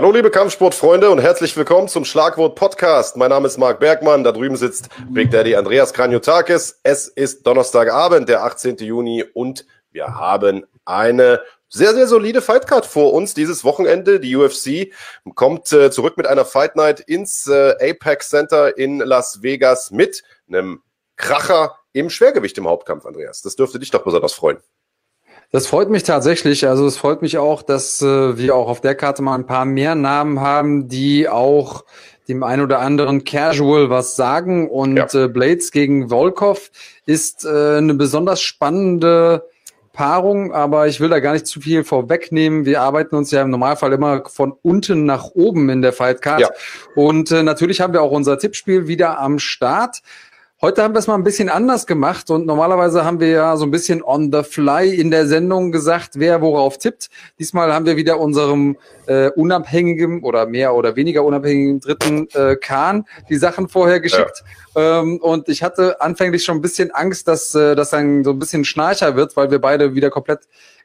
Hallo 0.00 0.12
liebe 0.12 0.30
Kampfsportfreunde 0.30 1.10
und 1.10 1.18
herzlich 1.18 1.54
willkommen 1.58 1.86
zum 1.86 2.06
Schlagwort 2.06 2.54
Podcast. 2.54 3.18
Mein 3.18 3.28
Name 3.28 3.46
ist 3.46 3.58
Marc 3.58 3.80
Bergmann, 3.80 4.24
da 4.24 4.32
drüben 4.32 4.56
sitzt 4.56 4.88
Big 5.10 5.30
Daddy 5.30 5.56
Andreas 5.56 5.92
Kranjotakis. 5.92 6.80
Es 6.82 7.06
ist 7.06 7.46
Donnerstagabend, 7.46 8.26
der 8.26 8.42
18. 8.42 8.78
Juni 8.78 9.26
und 9.34 9.66
wir 9.90 10.14
haben 10.14 10.64
eine 10.86 11.42
sehr, 11.68 11.92
sehr 11.92 12.06
solide 12.06 12.40
Fightcard 12.40 12.86
vor 12.86 13.12
uns 13.12 13.34
dieses 13.34 13.62
Wochenende. 13.62 14.20
Die 14.20 14.34
UFC 14.36 14.90
kommt 15.34 15.70
äh, 15.70 15.90
zurück 15.90 16.16
mit 16.16 16.26
einer 16.26 16.46
Fight 16.46 16.76
Night 16.76 17.00
ins 17.00 17.46
äh, 17.46 17.74
Apex 17.90 18.30
Center 18.30 18.78
in 18.78 19.00
Las 19.00 19.42
Vegas 19.42 19.90
mit 19.90 20.22
einem 20.48 20.80
Kracher 21.16 21.76
im 21.92 22.08
Schwergewicht 22.08 22.56
im 22.56 22.66
Hauptkampf, 22.66 23.04
Andreas. 23.04 23.42
Das 23.42 23.54
dürfte 23.54 23.78
dich 23.78 23.90
doch 23.90 24.02
besonders 24.02 24.32
freuen. 24.32 24.60
Das 25.52 25.66
freut 25.66 25.90
mich 25.90 26.04
tatsächlich. 26.04 26.68
Also 26.68 26.86
es 26.86 26.96
freut 26.96 27.22
mich 27.22 27.38
auch, 27.38 27.62
dass 27.62 28.00
äh, 28.02 28.38
wir 28.38 28.54
auch 28.54 28.68
auf 28.68 28.80
der 28.80 28.94
Karte 28.94 29.22
mal 29.22 29.34
ein 29.34 29.46
paar 29.46 29.64
mehr 29.64 29.96
Namen 29.96 30.40
haben, 30.40 30.88
die 30.88 31.28
auch 31.28 31.84
dem 32.28 32.44
ein 32.44 32.60
oder 32.60 32.78
anderen 32.78 33.24
Casual 33.24 33.90
was 33.90 34.14
sagen. 34.14 34.70
Und 34.70 34.96
ja. 34.96 35.24
äh, 35.24 35.28
Blades 35.28 35.72
gegen 35.72 36.08
Volkov 36.08 36.70
ist 37.04 37.44
äh, 37.44 37.78
eine 37.78 37.94
besonders 37.94 38.40
spannende 38.40 39.44
Paarung, 39.92 40.52
aber 40.52 40.86
ich 40.86 41.00
will 41.00 41.08
da 41.08 41.18
gar 41.18 41.32
nicht 41.32 41.48
zu 41.48 41.60
viel 41.60 41.82
vorwegnehmen. 41.82 42.64
Wir 42.64 42.80
arbeiten 42.80 43.16
uns 43.16 43.32
ja 43.32 43.42
im 43.42 43.50
Normalfall 43.50 43.92
immer 43.92 44.22
von 44.28 44.52
unten 44.62 45.04
nach 45.04 45.30
oben 45.34 45.68
in 45.68 45.82
der 45.82 45.92
Fightcard. 45.92 46.40
Ja. 46.40 46.50
Und 46.94 47.32
äh, 47.32 47.42
natürlich 47.42 47.80
haben 47.80 47.92
wir 47.92 48.02
auch 48.02 48.12
unser 48.12 48.38
Tippspiel 48.38 48.86
wieder 48.86 49.18
am 49.18 49.40
Start. 49.40 50.00
Heute 50.62 50.82
haben 50.82 50.94
wir 50.94 50.98
es 50.98 51.06
mal 51.06 51.14
ein 51.14 51.24
bisschen 51.24 51.48
anders 51.48 51.86
gemacht 51.86 52.28
und 52.28 52.44
normalerweise 52.44 53.02
haben 53.02 53.18
wir 53.18 53.28
ja 53.28 53.56
so 53.56 53.64
ein 53.64 53.70
bisschen 53.70 54.02
on 54.02 54.30
the 54.30 54.42
fly 54.42 54.94
in 54.94 55.10
der 55.10 55.26
Sendung 55.26 55.72
gesagt, 55.72 56.18
wer 56.18 56.42
worauf 56.42 56.76
tippt. 56.76 57.08
Diesmal 57.38 57.72
haben 57.72 57.86
wir 57.86 57.96
wieder 57.96 58.20
unserem 58.20 58.76
äh, 59.06 59.30
unabhängigen 59.30 60.22
oder 60.22 60.44
mehr 60.44 60.74
oder 60.74 60.96
weniger 60.96 61.24
unabhängigen 61.24 61.80
dritten 61.80 62.28
äh, 62.34 62.56
Kahn 62.56 63.06
die 63.30 63.38
Sachen 63.38 63.70
vorher 63.70 64.00
geschickt. 64.00 64.44
Ja. 64.74 65.00
Ähm, 65.00 65.16
und 65.22 65.48
ich 65.48 65.62
hatte 65.62 66.02
anfänglich 66.02 66.44
schon 66.44 66.58
ein 66.58 66.60
bisschen 66.60 66.90
Angst, 66.90 67.26
dass 67.26 67.54
äh, 67.54 67.74
das 67.74 67.88
dann 67.88 68.22
so 68.22 68.32
ein 68.32 68.38
bisschen 68.38 68.66
Schnarcher 68.66 69.16
wird, 69.16 69.38
weil 69.38 69.50
wir 69.50 69.62
beide 69.62 69.94
wieder 69.94 70.10
komplett 70.10 70.40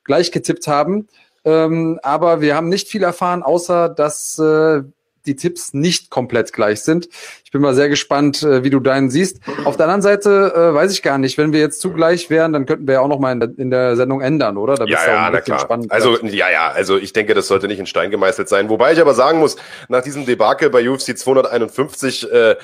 gleich 0.05 0.31
getippt 0.31 0.67
haben. 0.67 1.09
Ähm, 1.43 1.99
aber 2.01 2.39
wir 2.39 2.55
haben 2.55 2.69
nicht 2.69 2.87
viel 2.87 3.03
erfahren, 3.03 3.43
außer 3.43 3.89
dass 3.89 4.39
äh, 4.39 4.83
die 5.25 5.35
Tipps 5.35 5.73
nicht 5.73 6.09
komplett 6.09 6.53
gleich 6.53 6.81
sind. 6.81 7.09
Ich 7.55 7.57
bin 7.57 7.61
mal 7.61 7.73
sehr 7.73 7.87
gespannt, 7.87 8.43
äh, 8.43 8.65
wie 8.65 8.69
du 8.69 8.81
deinen 8.81 9.09
siehst. 9.09 9.39
Auf 9.63 9.77
der 9.77 9.85
anderen 9.85 10.01
Seite 10.01 10.51
äh, 10.53 10.73
weiß 10.73 10.91
ich 10.91 11.01
gar 11.01 11.17
nicht, 11.17 11.37
wenn 11.37 11.53
wir 11.53 11.61
jetzt 11.61 11.79
zugleich 11.79 12.29
wären, 12.29 12.51
dann 12.51 12.65
könnten 12.65 12.85
wir 12.85 12.95
ja 12.95 12.99
auch 12.99 13.07
noch 13.07 13.19
mal 13.19 13.31
in 13.31 13.39
der, 13.39 13.49
in 13.55 13.71
der 13.71 13.95
Sendung 13.95 14.19
ändern, 14.19 14.57
oder? 14.57 14.75
Da 14.75 14.83
ja, 14.83 14.99
ja, 15.07 15.29
na 15.31 15.39
klar. 15.39 15.59
Spannend, 15.59 15.89
also 15.89 16.17
ja, 16.25 16.49
ja, 16.49 16.71
also 16.71 16.97
ich 16.97 17.13
denke, 17.13 17.33
das 17.33 17.47
sollte 17.47 17.69
nicht 17.69 17.79
in 17.79 17.85
Stein 17.85 18.11
gemeißelt 18.11 18.49
sein. 18.49 18.67
Wobei 18.67 18.91
ich 18.91 18.99
aber 18.99 19.13
sagen 19.13 19.39
muss, 19.39 19.55
nach 19.87 20.01
diesem 20.01 20.25
Debakel 20.25 20.69
bei 20.69 20.85
UFC 20.89 21.17
251 21.17 22.29
äh, 22.29 22.51
äh, 22.51 22.55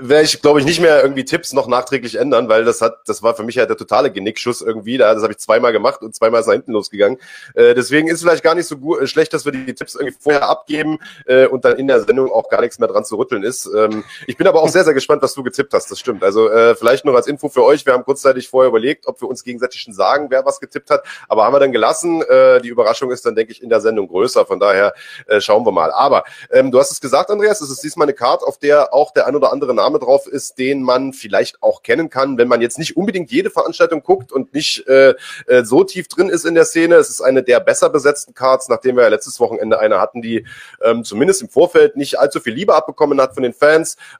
werde 0.00 0.24
ich, 0.24 0.40
glaube 0.40 0.60
ich, 0.60 0.66
nicht 0.66 0.80
mehr 0.80 1.02
irgendwie 1.02 1.24
Tipps 1.24 1.52
noch 1.52 1.66
nachträglich 1.66 2.14
ändern, 2.14 2.48
weil 2.48 2.64
das 2.64 2.80
hat, 2.80 3.00
das 3.06 3.24
war 3.24 3.34
für 3.34 3.42
mich 3.42 3.56
ja 3.56 3.66
der 3.66 3.76
totale 3.76 4.12
Genickschuss 4.12 4.62
irgendwie. 4.62 4.98
Da, 4.98 5.14
das 5.14 5.24
habe 5.24 5.32
ich 5.32 5.38
zweimal 5.38 5.72
gemacht 5.72 6.02
und 6.02 6.14
zweimal 6.14 6.42
ist 6.42 6.46
nach 6.46 6.54
hinten 6.54 6.72
losgegangen. 6.72 7.18
Äh, 7.54 7.74
deswegen 7.74 8.06
ist 8.06 8.14
es 8.14 8.22
vielleicht 8.22 8.44
gar 8.44 8.54
nicht 8.54 8.66
so 8.66 8.76
gut, 8.76 9.00
äh, 9.00 9.08
schlecht, 9.08 9.34
dass 9.34 9.44
wir 9.44 9.50
die 9.50 9.74
Tipps 9.74 9.96
irgendwie 9.96 10.16
vorher 10.18 10.48
abgeben 10.48 10.98
äh, 11.26 11.46
und 11.46 11.64
dann 11.64 11.76
in 11.76 11.88
der 11.88 12.00
Sendung 12.00 12.30
auch 12.30 12.48
gar 12.48 12.60
nichts 12.60 12.78
mehr 12.78 12.88
dran 12.88 13.04
zu 13.04 13.16
rütteln 13.16 13.42
ist. 13.42 13.68
Ähm, 13.84 14.04
ich 14.26 14.36
bin 14.36 14.46
aber 14.46 14.62
auch 14.62 14.68
sehr, 14.68 14.84
sehr 14.84 14.94
gespannt, 14.94 15.22
was 15.22 15.34
du 15.34 15.42
getippt 15.42 15.72
hast. 15.72 15.90
Das 15.90 15.98
stimmt. 15.98 16.22
Also 16.22 16.48
äh, 16.48 16.74
vielleicht 16.74 17.04
noch 17.04 17.14
als 17.14 17.26
Info 17.26 17.48
für 17.48 17.64
euch. 17.64 17.86
Wir 17.86 17.92
haben 17.92 18.04
kurzzeitig 18.04 18.48
vorher 18.48 18.68
überlegt, 18.68 19.06
ob 19.06 19.20
wir 19.20 19.28
uns 19.28 19.44
gegenseitig 19.44 19.80
schon 19.80 19.94
sagen, 19.94 20.26
wer 20.30 20.44
was 20.44 20.60
getippt 20.60 20.90
hat. 20.90 21.04
Aber 21.28 21.44
haben 21.44 21.54
wir 21.54 21.60
dann 21.60 21.72
gelassen. 21.72 22.22
Äh, 22.22 22.60
die 22.60 22.68
Überraschung 22.68 23.10
ist 23.10 23.24
dann, 23.26 23.34
denke 23.34 23.52
ich, 23.52 23.62
in 23.62 23.68
der 23.68 23.80
Sendung 23.80 24.08
größer. 24.08 24.46
Von 24.46 24.60
daher 24.60 24.94
äh, 25.26 25.40
schauen 25.40 25.64
wir 25.64 25.72
mal. 25.72 25.92
Aber 25.92 26.24
ähm, 26.50 26.70
du 26.70 26.78
hast 26.78 26.90
es 26.90 27.00
gesagt, 27.00 27.30
Andreas, 27.30 27.60
es 27.60 27.70
ist 27.70 27.82
diesmal 27.82 28.06
eine 28.06 28.14
Karte, 28.14 28.46
auf 28.46 28.58
der 28.58 28.92
auch 28.92 29.12
der 29.12 29.26
ein 29.26 29.36
oder 29.36 29.52
andere 29.52 29.74
Name 29.74 29.98
drauf 29.98 30.26
ist, 30.26 30.58
den 30.58 30.82
man 30.82 31.12
vielleicht 31.12 31.62
auch 31.62 31.82
kennen 31.82 32.10
kann, 32.10 32.38
wenn 32.38 32.48
man 32.48 32.60
jetzt 32.60 32.78
nicht 32.78 32.96
unbedingt 32.96 33.30
jede 33.30 33.50
Veranstaltung 33.50 34.02
guckt 34.02 34.32
und 34.32 34.54
nicht 34.54 34.86
äh, 34.88 35.14
äh, 35.46 35.64
so 35.64 35.84
tief 35.84 36.08
drin 36.08 36.28
ist 36.28 36.44
in 36.44 36.54
der 36.54 36.64
Szene. 36.64 36.96
Es 36.96 37.10
ist 37.10 37.20
eine 37.20 37.42
der 37.42 37.60
besser 37.60 37.90
besetzten 37.90 38.34
Cards, 38.34 38.68
nachdem 38.68 38.96
wir 38.96 39.04
ja 39.04 39.08
letztes 39.08 39.40
Wochenende 39.40 39.78
eine 39.78 40.00
hatten, 40.00 40.22
die 40.22 40.46
ähm, 40.82 41.04
zumindest 41.04 41.42
im 41.42 41.48
Vorfeld 41.48 41.96
nicht 41.96 42.18
allzu 42.18 42.40
viel 42.40 42.54
Liebe 42.54 42.74
abbekommen 42.74 43.20
hat 43.20 43.34
von 43.34 43.42
den 43.42 43.52
Fans, 43.52 43.69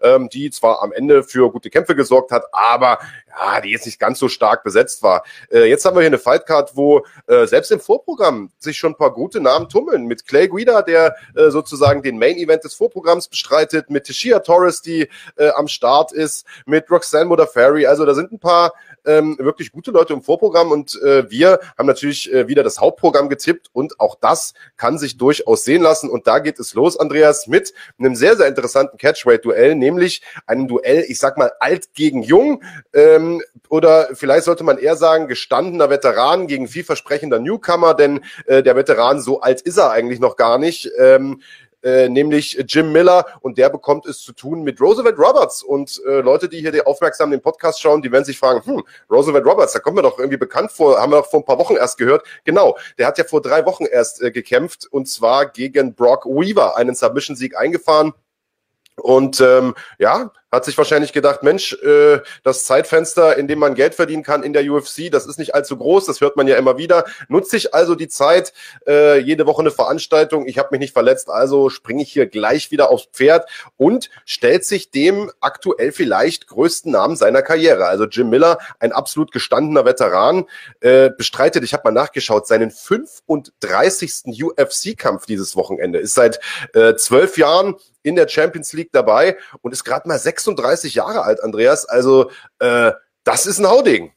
ähm, 0.03 0.28
die 0.28 0.50
zwar 0.50 0.83
am 0.83 0.93
Ende 0.93 1.22
für 1.22 1.50
gute 1.50 1.71
Kämpfe 1.71 1.94
gesorgt 1.94 2.33
hat, 2.33 2.44
aber 2.53 2.99
ja, 3.28 3.61
die 3.61 3.71
jetzt 3.71 3.87
nicht 3.87 3.99
ganz 3.99 4.19
so 4.19 4.28
stark 4.28 4.65
besetzt 4.65 5.03
war. 5.03 5.25
Äh, 5.50 5.65
jetzt 5.69 5.84
haben 5.84 5.97
wir 5.97 6.00
hier 6.00 6.09
eine 6.09 6.19
Fightcard, 6.19 6.77
wo 6.77 7.05
äh, 7.27 7.47
selbst 7.47 7.71
im 7.71 7.81
Vorprogramm 7.81 8.50
sich 8.59 8.77
schon 8.77 8.93
ein 8.93 8.97
paar 8.97 9.12
gute 9.12 9.41
Namen 9.41 9.69
tummeln. 9.69 10.06
Mit 10.06 10.27
Clay 10.27 10.49
Guida, 10.49 10.83
der 10.83 11.16
äh, 11.34 11.50
sozusagen 11.50 12.03
den 12.03 12.19
Main 12.19 12.37
Event 12.37 12.65
des 12.65 12.75
Vorprogramms 12.75 13.28
bestreitet, 13.28 13.91
mit 13.91 14.05
Tishia 14.05 14.41
Torres, 14.41 14.83
die 14.83 15.09
äh, 15.37 15.50
am 15.55 15.69
Start 15.69 16.12
ist, 16.12 16.47
mit 16.67 16.91
Roxanne 16.91 17.27
Modafferi. 17.27 17.87
Also 17.87 18.05
da 18.05 18.15
sind 18.15 18.32
ein 18.32 18.41
paar 18.41 18.72
ähm, 19.06 19.37
wirklich 19.38 19.72
gute 19.72 19.91
Leute 19.91 20.12
im 20.12 20.22
Vorprogramm 20.22 20.71
und 20.71 21.00
äh, 21.03 21.31
wir 21.31 21.61
haben 21.78 21.87
natürlich 21.87 22.32
äh, 22.32 22.49
wieder 22.49 22.62
das 22.62 22.81
Hauptprogramm 22.81 23.28
getippt 23.28 23.69
und 23.72 23.99
auch 23.99 24.17
das 24.21 24.55
kann 24.77 24.99
sich 24.99 25.17
durchaus 25.17 25.65
sehen 25.65 25.82
lassen. 25.82 26.11
Und 26.11 26.27
da 26.27 26.38
geht 26.38 26.59
es 26.59 26.75
los, 26.75 26.99
Andreas, 26.99 27.47
mit 27.47 27.72
einem 27.99 28.15
sehr, 28.15 28.37
sehr 28.37 28.47
interessanten 28.47 28.99
Catchweight-Duell, 29.30 29.74
nämlich 29.74 30.22
einem 30.46 30.68
Duell, 30.68 31.04
ich 31.08 31.18
sag 31.18 31.38
mal, 31.38 31.52
alt 31.60 31.94
gegen 31.94 32.22
jung. 32.22 32.62
Ähm, 32.92 33.42
oder 33.68 34.08
vielleicht 34.14 34.44
sollte 34.44 34.64
man 34.64 34.78
eher 34.78 34.96
sagen, 34.96 35.28
gestandener 35.28 35.91
Veteran 35.91 36.46
gegen 36.46 36.68
vielversprechender 36.68 37.38
Newcomer, 37.38 37.94
denn 37.94 38.20
äh, 38.46 38.62
der 38.62 38.76
Veteran, 38.76 39.20
so 39.20 39.40
alt 39.40 39.60
ist 39.60 39.78
er 39.78 39.90
eigentlich 39.90 40.20
noch 40.20 40.36
gar 40.36 40.58
nicht. 40.58 40.90
Ähm, 40.98 41.40
äh, 41.82 42.10
nämlich 42.10 42.62
Jim 42.69 42.92
Miller 42.92 43.24
und 43.40 43.56
der 43.56 43.70
bekommt 43.70 44.04
es 44.04 44.20
zu 44.20 44.32
tun 44.32 44.62
mit 44.62 44.82
Roosevelt 44.82 45.16
Roberts 45.16 45.62
und 45.62 45.98
äh, 46.06 46.20
Leute, 46.20 46.46
die 46.46 46.60
hier 46.60 46.72
die 46.72 46.84
aufmerksam 46.84 47.30
den 47.30 47.40
Podcast 47.40 47.80
schauen, 47.80 48.02
die 48.02 48.12
werden 48.12 48.26
sich 48.26 48.38
fragen, 48.38 48.62
hm, 48.66 48.82
Roosevelt 49.10 49.46
Roberts, 49.46 49.72
da 49.72 49.78
kommt 49.78 49.96
mir 49.96 50.02
doch 50.02 50.19
irgendwie 50.19 50.36
bekannt 50.36 50.72
vor, 50.72 51.00
haben 51.00 51.10
wir 51.10 51.22
doch 51.22 51.30
vor 51.30 51.40
ein 51.40 51.46
paar 51.46 51.58
Wochen 51.58 51.76
erst 51.76 51.96
gehört. 51.96 52.26
Genau, 52.44 52.76
der 52.98 53.06
hat 53.06 53.16
ja 53.16 53.24
vor 53.24 53.40
drei 53.40 53.64
Wochen 53.64 53.86
erst 53.86 54.20
äh, 54.20 54.30
gekämpft 54.30 54.88
und 54.90 55.08
zwar 55.08 55.46
gegen 55.46 55.94
Brock 55.94 56.26
Weaver, 56.26 56.76
einen 56.76 56.94
Submission-Sieg 56.94 57.56
eingefahren. 57.56 58.12
Und 59.00 59.41
ähm, 59.41 59.75
ja, 59.99 60.31
hat 60.53 60.65
sich 60.65 60.77
wahrscheinlich 60.77 61.12
gedacht, 61.12 61.43
Mensch, 61.43 61.75
äh, 61.83 62.21
das 62.43 62.65
Zeitfenster, 62.65 63.37
in 63.37 63.49
dem 63.49 63.59
man 63.59 63.75
Geld 63.75 63.94
verdienen 63.94 64.22
kann 64.22 64.43
in 64.43 64.53
der 64.53 64.71
UFC, 64.71 65.11
das 65.11 65.27
ist 65.27 65.38
nicht 65.38 65.55
allzu 65.55 65.77
groß, 65.77 66.06
das 66.06 66.21
hört 66.21 66.37
man 66.37 66.49
ja 66.49 66.56
immer 66.56 66.77
wieder. 66.77 67.05
Nutze 67.28 67.56
ich 67.56 67.75
also 67.75 67.94
die 67.94 68.09
Zeit, 68.09 68.53
äh, 68.87 69.19
jede 69.19 69.47
Woche 69.47 69.61
eine 69.61 69.71
Veranstaltung, 69.71 70.47
ich 70.47 70.59
habe 70.59 70.69
mich 70.72 70.81
nicht 70.81 70.93
verletzt, 70.93 71.31
also 71.31 71.71
springe 71.71 72.03
ich 72.03 72.12
hier 72.12 72.27
gleich 72.27 72.71
wieder 72.71 72.91
aufs 72.91 73.09
Pferd 73.12 73.49
und 73.77 74.11
stellt 74.25 74.65
sich 74.65 74.91
dem 74.91 75.31
aktuell 75.41 75.93
vielleicht 75.93 76.49
größten 76.49 76.91
Namen 76.91 77.17
seiner 77.17 77.43
Karriere. 77.43 77.87
Also 77.87 78.05
Jim 78.05 78.31
Miller, 78.31 78.59
ein 78.78 78.93
absolut 78.93 79.32
gestandener 79.32 79.84
Veteran, 79.84 80.47
äh, 80.81 81.11
bestreitet, 81.11 81.65
ich 81.65 81.72
habe 81.72 81.82
mal 81.84 81.93
nachgeschaut, 81.93 82.47
seinen 82.47 82.71
35. 82.71 84.43
UFC-Kampf 84.43 85.27
dieses 85.27 85.56
Wochenende. 85.56 85.99
Ist 85.99 86.15
seit 86.15 86.41
äh, 86.75 86.94
zwölf 86.97 87.38
Jahren 87.38 87.77
in 88.03 88.17
der 88.17 88.28
Champions 88.28 88.72
League 88.72 88.93
dabei 88.93 89.37
und 89.61 89.72
ist 89.72 89.84
gerade 89.84 90.09
mal 90.09 90.19
sechs 90.19 90.39
36 90.40 90.94
Jahre 90.94 91.22
alt, 91.22 91.42
Andreas. 91.42 91.84
Also 91.84 92.30
äh, 92.58 92.92
das 93.24 93.46
ist 93.46 93.58
ein 93.58 93.68
Hauding. 93.68 94.12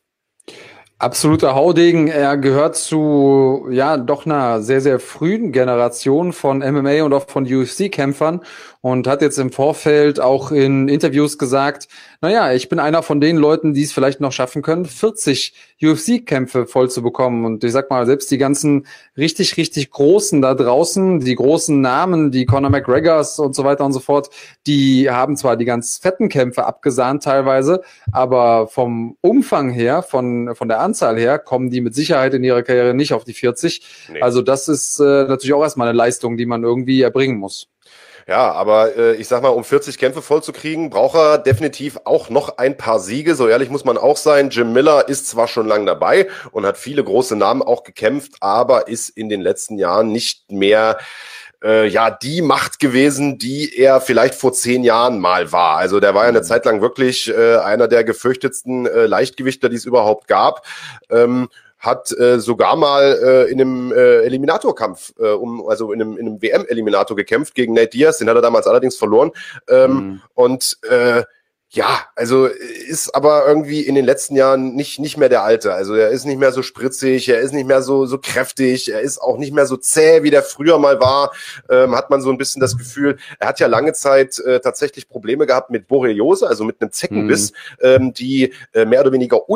Absoluter 0.97 1.53
Haudegen. 1.53 2.07
Er 2.07 2.38
gehört 2.38 2.78
zu, 2.78 3.67
ja, 3.69 3.97
doch 3.97 4.25
einer 4.25 4.61
sehr, 4.61 4.79
sehr 4.79 5.00
frühen 5.00 5.51
Generation 5.51 6.31
von 6.31 6.59
MMA 6.59 7.03
und 7.03 7.13
auch 7.13 7.28
von 7.28 7.45
UFC-Kämpfern 7.45 8.41
und 8.84 9.08
hat 9.08 9.22
jetzt 9.22 9.40
im 9.40 9.50
Vorfeld 9.50 10.20
auch 10.20 10.52
in 10.52 10.90
Interviews 10.90 11.38
gesagt, 11.38 11.88
naja, 12.20 12.52
ich 12.52 12.68
bin 12.68 12.80
einer 12.80 13.02
von 13.02 13.22
den 13.22 13.38
Leuten, 13.38 13.74
die 13.74 13.84
es 13.84 13.94
vielleicht 13.94 14.20
noch 14.20 14.34
schaffen 14.34 14.62
können, 14.62 14.84
40 14.84 15.53
UFC-Kämpfe 15.82 16.66
voll 16.66 16.90
zu 16.90 17.02
bekommen. 17.02 17.46
Und 17.46 17.64
ich 17.64 17.72
sag 17.72 17.90
mal, 17.90 18.06
selbst 18.06 18.30
die 18.30 18.38
ganzen 18.38 18.85
richtig, 19.16 19.56
richtig 19.56 19.90
Großen 19.90 20.41
da 20.41 20.53
draußen, 20.53 21.22
die 21.22 21.34
großen 21.34 21.80
Namen, 21.80 22.32
die 22.32 22.46
Conor 22.46 22.72
McGregors 22.72 23.40
und 23.40 23.56
so 23.56 23.64
weiter 23.64 23.85
und 23.85 23.94
so 23.94 24.02
fort, 24.02 24.30
die 24.68 25.09
haben 25.09 25.38
zwar 25.38 25.56
die 25.56 25.64
ganz 25.64 25.97
fetten 25.97 26.28
Kämpfe 26.28 26.66
abgesahnt 26.66 27.24
teilweise, 27.24 27.84
aber 28.12 28.68
vom 28.68 29.16
Umfang 29.22 29.70
her, 29.70 30.03
von, 30.03 30.56
von 30.56 30.68
der 30.68 30.82
Anzahl 30.82 31.18
her, 31.18 31.40
kommen 31.40 31.70
die 31.70 31.79
mit 31.79 31.96
Sicherheit 31.96 32.34
in 32.34 32.44
ihrer 32.44 32.64
Karriere 32.64 32.94
nicht 32.94 33.14
auf 33.14 33.24
die 33.24 33.34
40. 33.34 34.09
Nee. 34.12 34.22
Also 34.22 34.41
das 34.41 34.68
ist 34.68 35.00
äh, 35.00 35.03
natürlich 35.03 35.53
auch 35.53 35.64
erstmal 35.64 35.88
eine 35.88 35.97
Leistung, 35.97 36.36
die 36.36 36.46
man 36.46 36.64
irgendwie 36.64 37.02
erbringen 37.02 37.38
muss. 37.38 37.70
Ja, 38.28 38.52
aber 38.52 38.96
äh, 38.96 39.16
ich 39.16 39.28
sag 39.28 39.41
mal, 39.41 39.49
um 39.49 39.64
40 39.64 39.97
Kämpfe 39.97 40.22
vollzukriegen, 40.22 40.90
braucht 40.90 41.16
er 41.16 41.37
definitiv 41.37 41.99
auch 42.05 42.29
noch 42.29 42.58
ein 42.58 42.78
paar 42.78 42.99
Siege. 42.99 43.35
So 43.35 43.47
ehrlich 43.47 43.70
muss 43.70 43.84
man 43.84 43.97
auch 43.97 44.17
sein. 44.17 44.49
Jim 44.49 44.72
Miller 44.72 45.09
ist 45.09 45.28
zwar 45.28 45.47
schon 45.47 45.67
lange 45.67 45.85
dabei 45.85 46.28
und 46.52 46.66
hat 46.66 46.78
viele 46.78 47.03
große 47.03 47.35
Namen 47.35 47.61
auch 47.61 47.84
gekämpft, 47.84 48.34
aber 48.40 48.87
ist 48.87 49.09
in 49.09 49.28
den 49.28 49.41
letzten 49.41 49.78
Jahren 49.78 50.11
nicht 50.11 50.52
mehr 50.52 50.97
äh, 51.64 51.87
ja 51.87 52.11
die 52.11 52.41
Macht 52.41 52.79
gewesen, 52.79 53.37
die 53.37 53.78
er 53.78 54.02
vielleicht 54.02 54.35
vor 54.35 54.53
zehn 54.53 54.84
Jahren 54.84 55.19
mal 55.19 55.52
war. 55.52 55.78
Also 55.78 55.99
der 55.99 56.14
war 56.14 56.23
ja 56.23 56.29
eine 56.29 56.40
mhm. 56.40 56.43
Zeit 56.43 56.66
lang 56.66 56.81
wirklich 56.81 57.29
äh, 57.29 57.58
einer 57.58 57.87
der 57.87 58.03
gefürchtetsten 58.03 58.85
äh, 58.85 59.05
Leichtgewichter, 59.05 59.69
die 59.69 59.78
es 59.78 59.85
überhaupt 59.85 60.28
gab. 60.28 60.66
Ähm, 61.09 61.49
hat 61.84 62.18
äh, 62.18 62.40
sogar 62.40 62.78
mal 62.78 63.20
äh, 63.22 63.52
in 63.52 63.59
einem 63.59 63.91
äh, 63.91 64.22
Eliminatorkampf, 64.22 65.14
äh, 65.20 65.32
um, 65.32 65.68
also 65.68 65.91
in 65.91 66.02
einem, 66.02 66.18
in 66.18 66.28
einem 66.28 66.41
WM-Eliminator 66.41 67.18
gekämpft 67.18 67.56
gegen 67.56 67.74
Nate 67.74 67.90
Diaz, 67.90 68.20
den 68.20 68.30
hat 68.30 68.38
er 68.38 68.41
damals 68.41 68.68
allerdings 68.68 68.96
verloren. 68.96 69.32
Ähm, 69.68 69.91
mhm. 69.91 70.22
Und 70.34 70.78
äh, 70.90 71.24
ja, 71.72 72.06
also 72.16 72.46
ist 72.46 73.14
aber 73.16 73.47
irgendwie 73.47 73.82
in 73.82 73.96
den 73.96 74.06
letzten 74.06 74.35
Jahren 74.35 74.76
nicht, 74.76 75.00
nicht 75.00 75.18
mehr 75.18 75.28
der 75.28 75.44
Alte. 75.44 75.74
Also 75.74 75.96
er 75.96 76.09
ist 76.09 76.24
nicht 76.24 76.38
mehr 76.38 76.53
so 76.53 76.62
spritzig, 76.62 77.28
er 77.28 77.41
ist 77.41 77.52
nicht 77.52 77.68
mehr 77.68 77.82
so, 77.82 78.06
so 78.06 78.18
kräftig, 78.18 78.94
er 78.94 79.02
ist 79.02 79.18
auch 79.18 79.38
nicht 79.38 79.53
mehr 79.53 79.66
so 79.66 79.76
zäh, 79.76 80.24
wie 80.24 80.29
der 80.29 80.44
früher 80.44 80.78
mal 80.78 81.02
war. 81.02 81.34
Ähm, 81.70 81.96
hat 81.96 82.09
man 82.09 82.22
so 82.22 82.29
ein 82.29 82.38
bisschen 82.38 82.62
das 82.62 82.78
Gefühl, 82.78 83.18
er 83.40 83.47
hat 83.50 83.59
ja 83.59 83.68
lange 83.68 83.91
Zeit 83.94 84.40
äh, 84.40 84.62
tatsächlich 84.62 85.09
Probleme 85.09 85.47
gehabt 85.47 85.70
mit 85.72 85.88
Borreliose, 85.88 86.47
also 86.47 86.64
mit 86.64 86.79
einem 86.79 86.91
Zeckenbiss, 86.91 87.52
mhm. 87.52 87.58
ähm, 87.82 88.14
die 88.14 88.53
äh, 88.74 88.86
mehr 88.86 89.02
oder 89.02 89.12
weniger 89.12 89.50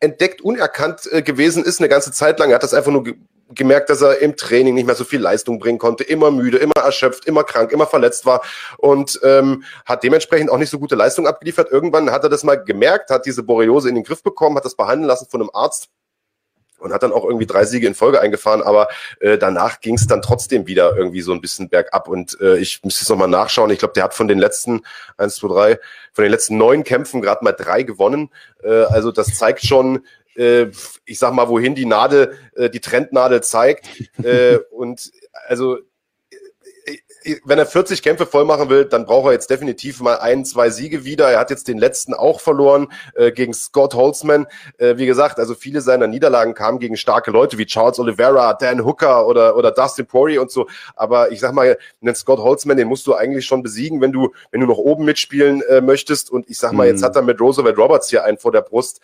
unentdeckt, 0.00 0.42
unerkannt 0.42 1.08
äh, 1.10 1.22
gewesen 1.22 1.64
ist 1.64 1.80
eine 1.80 1.88
ganze 1.88 2.12
Zeit 2.12 2.38
lang. 2.38 2.50
Er 2.50 2.56
hat 2.56 2.62
das 2.62 2.74
einfach 2.74 2.92
nur 2.92 3.04
gemerkt, 3.50 3.90
dass 3.90 4.00
er 4.00 4.20
im 4.20 4.36
Training 4.36 4.74
nicht 4.74 4.86
mehr 4.86 4.94
so 4.94 5.04
viel 5.04 5.20
Leistung 5.20 5.58
bringen 5.58 5.78
konnte, 5.78 6.04
immer 6.04 6.30
müde, 6.30 6.58
immer 6.58 6.76
erschöpft, 6.82 7.26
immer 7.26 7.44
krank, 7.44 7.72
immer 7.72 7.86
verletzt 7.86 8.26
war 8.26 8.42
und 8.78 9.20
ähm, 9.22 9.64
hat 9.84 10.02
dementsprechend 10.02 10.50
auch 10.50 10.58
nicht 10.58 10.70
so 10.70 10.78
gute 10.78 10.94
Leistung 10.94 11.26
abgeliefert. 11.26 11.70
Irgendwann 11.70 12.10
hat 12.10 12.24
er 12.24 12.30
das 12.30 12.42
mal 12.42 12.56
gemerkt, 12.56 13.10
hat 13.10 13.26
diese 13.26 13.42
Borreliose 13.42 13.88
in 13.88 13.94
den 13.94 14.04
Griff 14.04 14.22
bekommen, 14.22 14.56
hat 14.56 14.64
das 14.64 14.76
behandeln 14.76 15.08
lassen 15.08 15.28
von 15.30 15.40
einem 15.40 15.50
Arzt 15.52 15.88
und 16.78 16.92
hat 16.92 17.02
dann 17.02 17.12
auch 17.12 17.24
irgendwie 17.24 17.46
drei 17.46 17.64
Siege 17.64 17.86
in 17.86 17.94
Folge 17.94 18.20
eingefahren, 18.20 18.62
aber 18.62 18.88
äh, 19.20 19.38
danach 19.38 19.80
ging 19.80 19.94
es 19.94 20.06
dann 20.06 20.22
trotzdem 20.22 20.66
wieder 20.66 20.96
irgendwie 20.96 21.22
so 21.22 21.32
ein 21.32 21.40
bisschen 21.40 21.68
bergab 21.68 22.08
und 22.08 22.38
äh, 22.40 22.56
ich 22.58 22.82
müsste 22.84 23.02
jetzt 23.02 23.10
nochmal 23.10 23.28
nachschauen. 23.28 23.70
Ich 23.70 23.78
glaube, 23.78 23.94
der 23.94 24.04
hat 24.04 24.14
von 24.14 24.28
den 24.28 24.38
letzten 24.38 24.82
eins, 25.16 25.36
zwei, 25.36 25.48
drei, 25.48 25.78
von 26.12 26.24
den 26.24 26.30
letzten 26.30 26.56
neun 26.56 26.84
Kämpfen 26.84 27.22
gerade 27.22 27.44
mal 27.44 27.52
drei 27.52 27.82
gewonnen. 27.82 28.30
Äh, 28.62 28.84
also 28.84 29.10
das 29.10 29.34
zeigt 29.36 29.64
schon, 29.64 30.04
äh, 30.36 30.66
ich 31.04 31.18
sag 31.18 31.32
mal, 31.32 31.48
wohin 31.48 31.74
die 31.74 31.86
Nadel, 31.86 32.36
äh, 32.54 32.70
die 32.70 32.80
Trendnadel 32.80 33.42
zeigt. 33.42 33.88
äh, 34.22 34.58
und 34.70 35.10
also 35.46 35.78
wenn 37.44 37.58
er 37.58 37.66
40 37.66 38.02
Kämpfe 38.02 38.26
voll 38.26 38.44
machen 38.44 38.68
will, 38.68 38.84
dann 38.84 39.06
braucht 39.06 39.26
er 39.26 39.32
jetzt 39.32 39.50
definitiv 39.50 40.00
mal 40.00 40.18
ein, 40.18 40.44
zwei 40.44 40.70
Siege 40.70 41.04
wieder. 41.04 41.30
Er 41.30 41.38
hat 41.38 41.50
jetzt 41.50 41.68
den 41.68 41.78
letzten 41.78 42.14
auch 42.14 42.40
verloren 42.40 42.88
äh, 43.14 43.32
gegen 43.32 43.54
Scott 43.54 43.94
Holzman. 43.94 44.46
Äh, 44.78 44.96
wie 44.96 45.06
gesagt, 45.06 45.38
also 45.38 45.54
viele 45.54 45.80
seiner 45.80 46.06
Niederlagen 46.06 46.54
kamen 46.54 46.78
gegen 46.78 46.96
starke 46.96 47.30
Leute 47.30 47.58
wie 47.58 47.66
Charles 47.66 47.98
Oliveira, 47.98 48.54
Dan 48.54 48.84
Hooker 48.84 49.26
oder, 49.26 49.56
oder 49.56 49.70
Dustin 49.70 50.06
Poirier 50.06 50.42
und 50.42 50.50
so. 50.50 50.66
Aber 50.96 51.32
ich 51.32 51.40
sag 51.40 51.52
mal, 51.52 51.78
einen 52.02 52.14
Scott 52.14 52.38
Holzman, 52.38 52.76
den 52.76 52.88
musst 52.88 53.06
du 53.06 53.14
eigentlich 53.14 53.46
schon 53.46 53.62
besiegen, 53.62 54.00
wenn 54.00 54.12
du, 54.12 54.32
wenn 54.50 54.60
du 54.60 54.66
noch 54.66 54.78
oben 54.78 55.04
mitspielen 55.04 55.62
äh, 55.62 55.80
möchtest. 55.80 56.30
Und 56.30 56.48
ich 56.50 56.58
sag 56.58 56.72
mal, 56.72 56.86
jetzt 56.86 57.00
mhm. 57.00 57.06
hat 57.06 57.16
er 57.16 57.22
mit 57.22 57.40
Roosevelt 57.40 57.78
Roberts 57.78 58.10
hier 58.10 58.24
einen 58.24 58.38
vor 58.38 58.52
der 58.52 58.62
Brust. 58.62 59.00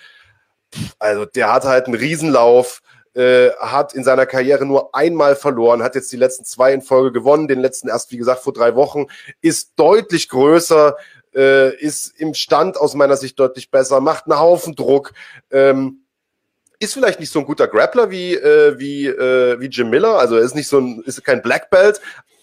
Also 0.98 1.24
der 1.24 1.52
hat 1.52 1.64
halt 1.64 1.86
einen 1.86 1.96
Riesenlauf, 1.96 2.82
äh, 3.20 3.52
hat 3.58 3.92
in 3.92 4.02
seiner 4.02 4.24
Karriere 4.24 4.64
nur 4.64 4.94
einmal 4.94 5.36
verloren, 5.36 5.82
hat 5.82 5.94
jetzt 5.94 6.10
die 6.10 6.16
letzten 6.16 6.46
zwei 6.46 6.72
in 6.72 6.80
Folge 6.80 7.12
gewonnen, 7.12 7.48
den 7.48 7.60
letzten 7.60 7.88
erst, 7.88 8.10
wie 8.12 8.16
gesagt, 8.16 8.40
vor 8.40 8.54
drei 8.54 8.74
Wochen, 8.76 9.08
ist 9.42 9.72
deutlich 9.76 10.30
größer, 10.30 10.96
äh, 11.34 11.76
ist 11.76 12.18
im 12.18 12.32
Stand 12.32 12.78
aus 12.78 12.94
meiner 12.94 13.18
Sicht 13.18 13.38
deutlich 13.38 13.70
besser, 13.70 14.00
macht 14.00 14.24
einen 14.24 14.40
Haufen 14.40 14.74
Druck. 14.74 15.12
Ähm, 15.50 15.98
ist 16.78 16.94
vielleicht 16.94 17.20
nicht 17.20 17.30
so 17.30 17.40
ein 17.40 17.44
guter 17.44 17.68
Grappler 17.68 18.10
wie 18.10 18.32
äh, 18.32 18.78
wie 18.78 19.06
äh, 19.06 19.60
wie 19.60 19.66
Jim 19.66 19.90
Miller, 19.90 20.18
also 20.18 20.36
er 20.36 20.42
ist 20.42 20.54
nicht 20.54 20.68
so 20.68 20.78
ein 20.78 21.02
ist 21.04 21.22
kein 21.22 21.42
Black 21.42 21.68
Belt, 21.68 22.00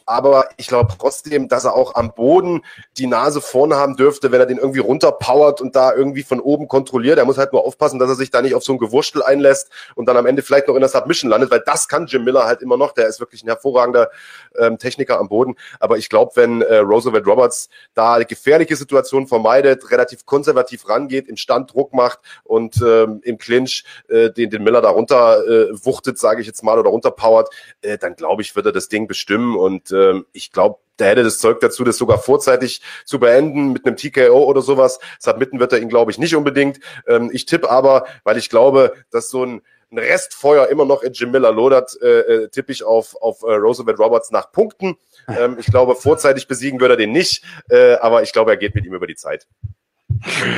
aber 0.08 0.50
ich 0.56 0.68
glaube 0.68 0.94
trotzdem, 0.98 1.50
dass 1.50 1.66
er 1.66 1.76
auch 1.76 1.96
am 1.96 2.14
Boden 2.14 2.64
die 2.98 3.08
Nase 3.08 3.42
vorne 3.42 3.76
haben 3.76 3.98
dürfte, 3.98 4.32
wenn 4.32 4.40
er 4.40 4.46
den 4.46 4.58
irgendwie 4.58 4.80
runterpowert 4.80 5.60
und 5.60 5.76
da 5.76 5.94
irgendwie 5.94 6.24
von 6.24 6.40
oben 6.40 6.70
kontrolliert. 6.70 7.18
Er 7.18 7.26
muss 7.26 7.38
halt 7.38 7.52
nur 7.52 7.66
aufpassen, 7.66 8.00
dass 8.00 8.10
er 8.10 8.16
sich 8.16 8.32
da 8.32 8.42
nicht 8.42 8.56
auf 8.56 8.64
so 8.64 8.72
ein 8.72 8.78
Gewurstel 8.78 9.22
einlässt 9.22 9.70
und 9.96 10.08
dann 10.08 10.16
am 10.16 10.26
Ende 10.26 10.42
vielleicht 10.42 10.70
noch 10.70 10.76
in 10.76 10.80
der 10.80 10.90
Submission 10.90 11.30
landet, 11.30 11.52
weil 11.52 11.62
das 11.66 11.90
kann 11.90 12.08
Jim 12.08 12.24
Miller 12.24 12.46
halt 12.46 12.62
immer 12.62 12.78
noch. 12.78 12.94
Der 12.94 13.08
ist 13.08 13.20
wirklich 13.20 13.44
ein 13.44 13.48
hervorragender 13.48 14.10
ähm, 14.58 14.78
Techniker 14.78 15.20
am 15.20 15.28
Boden. 15.28 15.56
Aber 15.82 15.98
ich 15.98 16.08
glaube, 16.08 16.32
wenn 16.36 16.62
äh, 16.62 16.78
Roosevelt 16.78 17.28
Roberts 17.28 17.68
da 17.94 18.18
gefährliche 18.24 18.78
Situation 18.78 19.28
vermeidet, 19.28 19.92
relativ 19.92 20.26
konservativ 20.26 20.88
rangeht, 20.88 21.28
im 21.28 21.36
Stand 21.36 21.74
Druck 21.74 21.94
macht 21.94 22.20
und 22.46 22.82
ähm, 22.82 23.20
im 23.24 23.38
Clinch 23.38 23.84
äh, 24.08 24.32
den, 24.32 24.50
den 24.50 24.64
Miller 24.64 24.82
da 24.82 24.90
runter 24.90 25.46
äh, 25.46 25.86
wuchtet, 25.86 26.18
sage 26.18 26.40
ich 26.40 26.48
jetzt 26.48 26.64
mal, 26.64 26.80
oder 26.80 26.92
runterpowert, 26.92 27.50
äh, 27.82 27.98
dann 27.98 28.16
glaube 28.16 28.42
ich, 28.42 28.56
wird 28.56 28.66
er 28.66 28.72
das 28.72 28.88
Ding 28.88 29.08
bestimmen 29.08 29.58
und 29.58 29.92
ähm, 29.98 30.26
ich 30.34 30.52
glaube, 30.52 30.80
der 31.00 31.10
hätte 31.10 31.24
das 31.24 31.40
Zeug 31.40 31.60
dazu, 31.60 31.84
das 31.84 31.98
sogar 31.98 32.18
vorzeitig 32.18 32.82
zu 33.06 33.20
beenden 33.20 33.72
mit 33.72 33.86
einem 33.86 33.98
TKO 33.98 34.44
oder 34.46 34.62
sowas. 34.62 35.00
Submitten 35.20 35.60
wird 35.60 35.74
er 35.74 35.80
ihn, 35.80 35.90
glaube 35.90 36.12
ich, 36.12 36.18
nicht 36.18 36.36
unbedingt. 36.36 36.80
Ähm, 37.08 37.30
ich 37.32 37.46
tippe 37.46 37.70
aber, 37.70 38.06
weil 38.24 38.38
ich 38.38 38.50
glaube, 38.50 38.94
dass 39.12 39.30
so 39.30 39.46
ein, 39.46 39.62
ein 39.92 40.00
Restfeuer 40.00 40.68
immer 40.68 40.86
noch 40.86 41.04
in 41.04 41.14
Jim 41.14 41.32
Miller 41.32 41.52
lodert, 41.52 41.98
äh, 42.02 42.20
äh, 42.20 42.48
tippe 42.50 42.72
ich 42.72 42.84
auf, 42.84 43.16
auf 43.22 43.44
äh, 43.44 43.54
Roosevelt 43.54 44.00
Roberts 44.00 44.32
nach 44.32 44.52
Punkten. 44.52 44.98
Ähm, 45.28 45.58
ich 45.60 45.68
glaube, 45.68 45.96
vorzeitig 45.96 46.48
besiegen 46.48 46.80
würde 46.82 46.96
er 46.96 46.98
den 46.98 47.12
nicht, 47.12 47.44
äh, 47.70 47.94
aber 47.96 48.24
ich 48.24 48.34
glaube, 48.34 48.52
er 48.52 48.58
geht 48.58 48.76
mit 48.76 48.86
ihm 48.86 48.94
über 48.94 49.08
die 49.08 49.16
Zeit. 49.16 49.48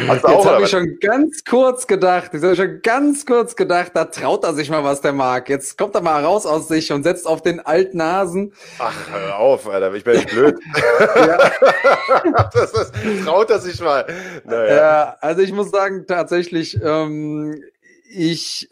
Hast 0.07 0.23
Jetzt 0.23 0.45
habe 0.45 0.63
ich 0.63 0.69
schon 0.69 0.99
ganz 0.99 1.43
kurz 1.43 1.87
gedacht, 1.87 2.31
ich 2.33 2.43
habe 2.43 2.55
schon 2.55 2.81
ganz 2.81 3.25
kurz 3.25 3.55
gedacht, 3.55 3.91
da 3.93 4.05
traut 4.05 4.43
er 4.43 4.53
sich 4.53 4.69
mal 4.69 4.83
was, 4.83 5.01
der 5.01 5.11
Marc. 5.11 5.49
Jetzt 5.49 5.77
kommt 5.77 5.95
er 5.95 6.01
mal 6.01 6.23
raus 6.23 6.45
aus 6.45 6.67
sich 6.67 6.91
und 6.91 7.03
setzt 7.03 7.27
auf 7.27 7.41
den 7.41 7.59
alten 7.59 7.97
Nasen. 7.97 8.53
Ach, 8.77 8.95
hör 9.11 9.37
auf, 9.37 9.67
Alter, 9.67 9.93
ich 9.93 10.03
bin 10.03 10.15
nicht 10.15 10.29
blöd. 10.29 10.55
das 12.53 12.73
ist, 12.73 12.93
traut 13.25 13.49
er 13.49 13.59
sich 13.59 13.81
mal. 13.81 14.05
Naja. 14.45 14.75
Ja, 14.75 15.17
also 15.19 15.41
ich 15.41 15.51
muss 15.51 15.71
sagen, 15.71 16.05
tatsächlich, 16.07 16.79
ähm, 16.81 17.63
ich 18.11 18.69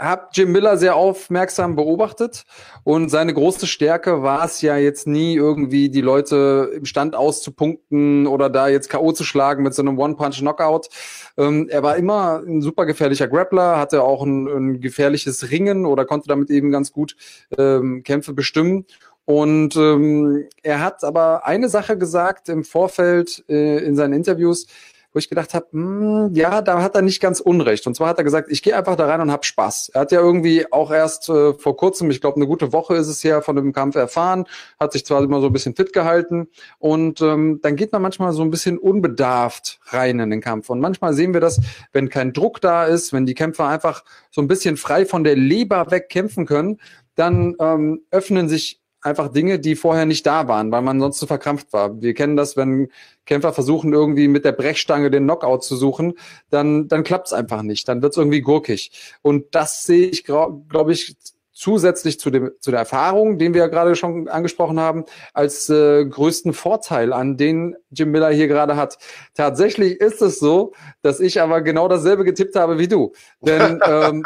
habe 0.00 0.28
Jim 0.32 0.50
Miller 0.50 0.78
sehr 0.78 0.96
aufmerksam 0.96 1.76
beobachtet 1.76 2.44
und 2.84 3.10
seine 3.10 3.34
große 3.34 3.66
Stärke 3.66 4.22
war 4.22 4.46
es 4.46 4.62
ja 4.62 4.78
jetzt 4.78 5.06
nie 5.06 5.34
irgendwie 5.34 5.90
die 5.90 6.00
Leute 6.00 6.70
im 6.74 6.86
Stand 6.86 7.14
auszupunkten 7.14 8.26
oder 8.26 8.48
da 8.48 8.68
jetzt 8.68 8.88
K.O. 8.88 9.12
zu 9.12 9.24
schlagen 9.24 9.62
mit 9.62 9.74
so 9.74 9.82
einem 9.82 9.98
One-Punch-Knockout. 9.98 10.88
Ähm, 11.36 11.68
er 11.68 11.82
war 11.82 11.96
immer 11.96 12.42
ein 12.46 12.62
super 12.62 12.86
gefährlicher 12.86 13.28
Grappler, 13.28 13.78
hatte 13.78 14.02
auch 14.02 14.24
ein, 14.24 14.48
ein 14.48 14.80
gefährliches 14.80 15.50
Ringen 15.50 15.84
oder 15.84 16.06
konnte 16.06 16.28
damit 16.28 16.48
eben 16.48 16.70
ganz 16.70 16.92
gut 16.92 17.14
ähm, 17.58 18.02
Kämpfe 18.02 18.32
bestimmen. 18.32 18.86
Und 19.26 19.76
ähm, 19.76 20.48
er 20.62 20.80
hat 20.80 21.04
aber 21.04 21.46
eine 21.46 21.68
Sache 21.68 21.96
gesagt 21.96 22.48
im 22.48 22.64
Vorfeld 22.64 23.44
äh, 23.48 23.78
in 23.84 23.94
seinen 23.94 24.14
Interviews, 24.14 24.66
wo 25.12 25.18
ich 25.18 25.28
gedacht 25.28 25.54
habe, 25.54 25.66
hm, 25.72 26.30
ja, 26.34 26.62
da 26.62 26.82
hat 26.82 26.94
er 26.94 27.02
nicht 27.02 27.20
ganz 27.20 27.40
Unrecht. 27.40 27.86
Und 27.86 27.94
zwar 27.94 28.08
hat 28.08 28.18
er 28.18 28.24
gesagt, 28.24 28.50
ich 28.50 28.62
gehe 28.62 28.76
einfach 28.76 28.96
da 28.96 29.06
rein 29.06 29.20
und 29.20 29.32
hab 29.32 29.44
Spaß. 29.44 29.90
Er 29.94 30.02
hat 30.02 30.12
ja 30.12 30.20
irgendwie 30.20 30.70
auch 30.72 30.90
erst 30.90 31.28
äh, 31.28 31.54
vor 31.54 31.76
kurzem, 31.76 32.10
ich 32.10 32.20
glaube 32.20 32.36
eine 32.36 32.46
gute 32.46 32.72
Woche 32.72 32.94
ist 32.96 33.08
es 33.08 33.22
ja, 33.22 33.40
von 33.40 33.56
dem 33.56 33.72
Kampf 33.72 33.96
erfahren, 33.96 34.44
hat 34.78 34.92
sich 34.92 35.04
zwar 35.04 35.22
immer 35.22 35.40
so 35.40 35.46
ein 35.48 35.52
bisschen 35.52 35.74
fit 35.74 35.92
gehalten 35.92 36.48
und 36.78 37.20
ähm, 37.20 37.60
dann 37.62 37.76
geht 37.76 37.92
man 37.92 38.02
manchmal 38.02 38.32
so 38.32 38.42
ein 38.42 38.50
bisschen 38.50 38.78
unbedarft 38.78 39.80
rein 39.86 40.20
in 40.20 40.30
den 40.30 40.40
Kampf. 40.40 40.70
Und 40.70 40.80
manchmal 40.80 41.14
sehen 41.14 41.34
wir 41.34 41.40
das, 41.40 41.60
wenn 41.92 42.08
kein 42.08 42.32
Druck 42.32 42.60
da 42.60 42.84
ist, 42.84 43.12
wenn 43.12 43.26
die 43.26 43.34
Kämpfer 43.34 43.66
einfach 43.66 44.04
so 44.30 44.40
ein 44.40 44.48
bisschen 44.48 44.76
frei 44.76 45.06
von 45.06 45.24
der 45.24 45.36
Leber 45.36 45.90
weg 45.90 46.08
kämpfen 46.08 46.46
können, 46.46 46.78
dann 47.14 47.54
ähm, 47.60 48.02
öffnen 48.10 48.48
sich 48.48 48.80
einfach 49.02 49.28
Dinge, 49.28 49.58
die 49.58 49.76
vorher 49.76 50.06
nicht 50.06 50.26
da 50.26 50.48
waren, 50.48 50.70
weil 50.72 50.82
man 50.82 51.00
sonst 51.00 51.18
zu 51.18 51.26
verkrampft 51.26 51.72
war. 51.72 52.00
Wir 52.00 52.14
kennen 52.14 52.36
das, 52.36 52.56
wenn 52.56 52.88
Kämpfer 53.24 53.52
versuchen, 53.52 53.92
irgendwie 53.92 54.28
mit 54.28 54.44
der 54.44 54.52
Brechstange 54.52 55.10
den 55.10 55.24
Knockout 55.24 55.64
zu 55.64 55.76
suchen, 55.76 56.14
dann, 56.50 56.88
dann 56.88 57.04
klappt 57.04 57.28
es 57.28 57.32
einfach 57.32 57.62
nicht. 57.62 57.88
Dann 57.88 58.02
wird 58.02 58.12
es 58.12 58.18
irgendwie 58.18 58.42
gurkig. 58.42 58.92
Und 59.22 59.54
das 59.54 59.84
sehe 59.84 60.08
ich, 60.08 60.24
glaube 60.24 60.62
glaub 60.68 60.90
ich, 60.90 61.16
zusätzlich 61.60 62.18
zu, 62.18 62.30
dem, 62.30 62.52
zu 62.58 62.70
der 62.70 62.80
Erfahrung, 62.80 63.38
den 63.38 63.52
wir 63.52 63.60
ja 63.60 63.66
gerade 63.66 63.94
schon 63.94 64.28
angesprochen 64.28 64.80
haben, 64.80 65.04
als 65.34 65.68
äh, 65.68 66.06
größten 66.06 66.54
Vorteil 66.54 67.12
an 67.12 67.36
den 67.36 67.76
Jim 67.90 68.10
Miller 68.10 68.30
hier 68.30 68.48
gerade 68.48 68.76
hat. 68.76 68.96
Tatsächlich 69.34 70.00
ist 70.00 70.22
es 70.22 70.38
so, 70.38 70.72
dass 71.02 71.20
ich 71.20 71.42
aber 71.42 71.60
genau 71.60 71.86
dasselbe 71.86 72.24
getippt 72.24 72.56
habe 72.56 72.78
wie 72.78 72.88
du. 72.88 73.12
Denn 73.42 73.78
ähm, 73.86 74.24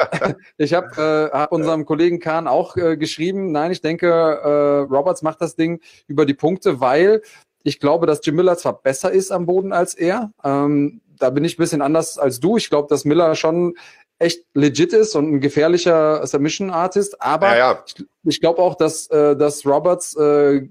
ich 0.58 0.74
habe 0.74 1.30
äh, 1.32 1.36
hab 1.36 1.50
unserem 1.50 1.84
Kollegen 1.86 2.20
Kahn 2.20 2.46
auch 2.46 2.76
äh, 2.76 2.96
geschrieben, 2.96 3.50
nein, 3.50 3.72
ich 3.72 3.80
denke, 3.80 4.06
äh, 4.06 4.94
Roberts 4.94 5.22
macht 5.22 5.40
das 5.40 5.56
Ding 5.56 5.80
über 6.06 6.26
die 6.26 6.34
Punkte, 6.34 6.78
weil 6.78 7.20
ich 7.64 7.80
glaube, 7.80 8.06
dass 8.06 8.20
Jim 8.24 8.36
Miller 8.36 8.56
zwar 8.56 8.80
besser 8.80 9.10
ist 9.10 9.32
am 9.32 9.46
Boden 9.46 9.72
als 9.72 9.94
er. 9.94 10.30
Ähm, 10.44 11.00
da 11.18 11.30
bin 11.30 11.44
ich 11.44 11.54
ein 11.58 11.62
bisschen 11.62 11.82
anders 11.82 12.16
als 12.16 12.38
du. 12.38 12.56
Ich 12.56 12.70
glaube, 12.70 12.88
dass 12.88 13.04
Miller 13.04 13.34
schon 13.34 13.74
echt 14.18 14.44
legit 14.54 14.92
ist 14.92 15.16
und 15.16 15.34
ein 15.34 15.40
gefährlicher 15.40 16.26
Submission 16.26 16.70
Artist, 16.70 17.20
aber 17.20 17.48
ja, 17.48 17.72
ja. 17.72 17.84
ich, 17.86 18.04
ich 18.24 18.40
glaube 18.40 18.60
auch, 18.60 18.74
dass, 18.74 19.08
äh, 19.08 19.36
dass 19.36 19.66
Roberts 19.66 20.16
äh, 20.16 20.56
äh, 20.56 20.68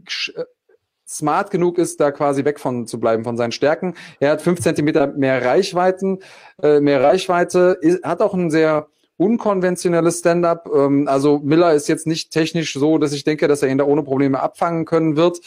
smart 1.07 1.51
genug 1.51 1.77
ist, 1.77 1.99
da 1.99 2.11
quasi 2.11 2.45
weg 2.45 2.59
von 2.59 2.87
zu 2.87 2.99
bleiben 2.99 3.23
von 3.23 3.37
seinen 3.37 3.51
Stärken. 3.51 3.95
Er 4.19 4.31
hat 4.31 4.41
fünf 4.41 4.61
Zentimeter 4.61 5.07
mehr 5.07 5.43
Reichweiten, 5.43 6.19
äh, 6.61 6.79
mehr 6.79 7.03
Reichweite, 7.03 7.77
ist, 7.81 8.03
hat 8.03 8.21
auch 8.21 8.33
ein 8.33 8.49
sehr 8.49 8.87
unkonventionelles 9.17 10.19
Stand-up. 10.19 10.69
Ähm, 10.73 11.07
also 11.07 11.39
Miller 11.39 11.73
ist 11.73 11.87
jetzt 11.87 12.07
nicht 12.07 12.31
technisch 12.31 12.73
so, 12.73 12.97
dass 12.97 13.13
ich 13.13 13.23
denke, 13.23 13.47
dass 13.47 13.61
er 13.61 13.69
ihn 13.69 13.77
da 13.77 13.85
ohne 13.85 14.03
Probleme 14.03 14.39
abfangen 14.39 14.85
können 14.85 15.15
wird. 15.15 15.39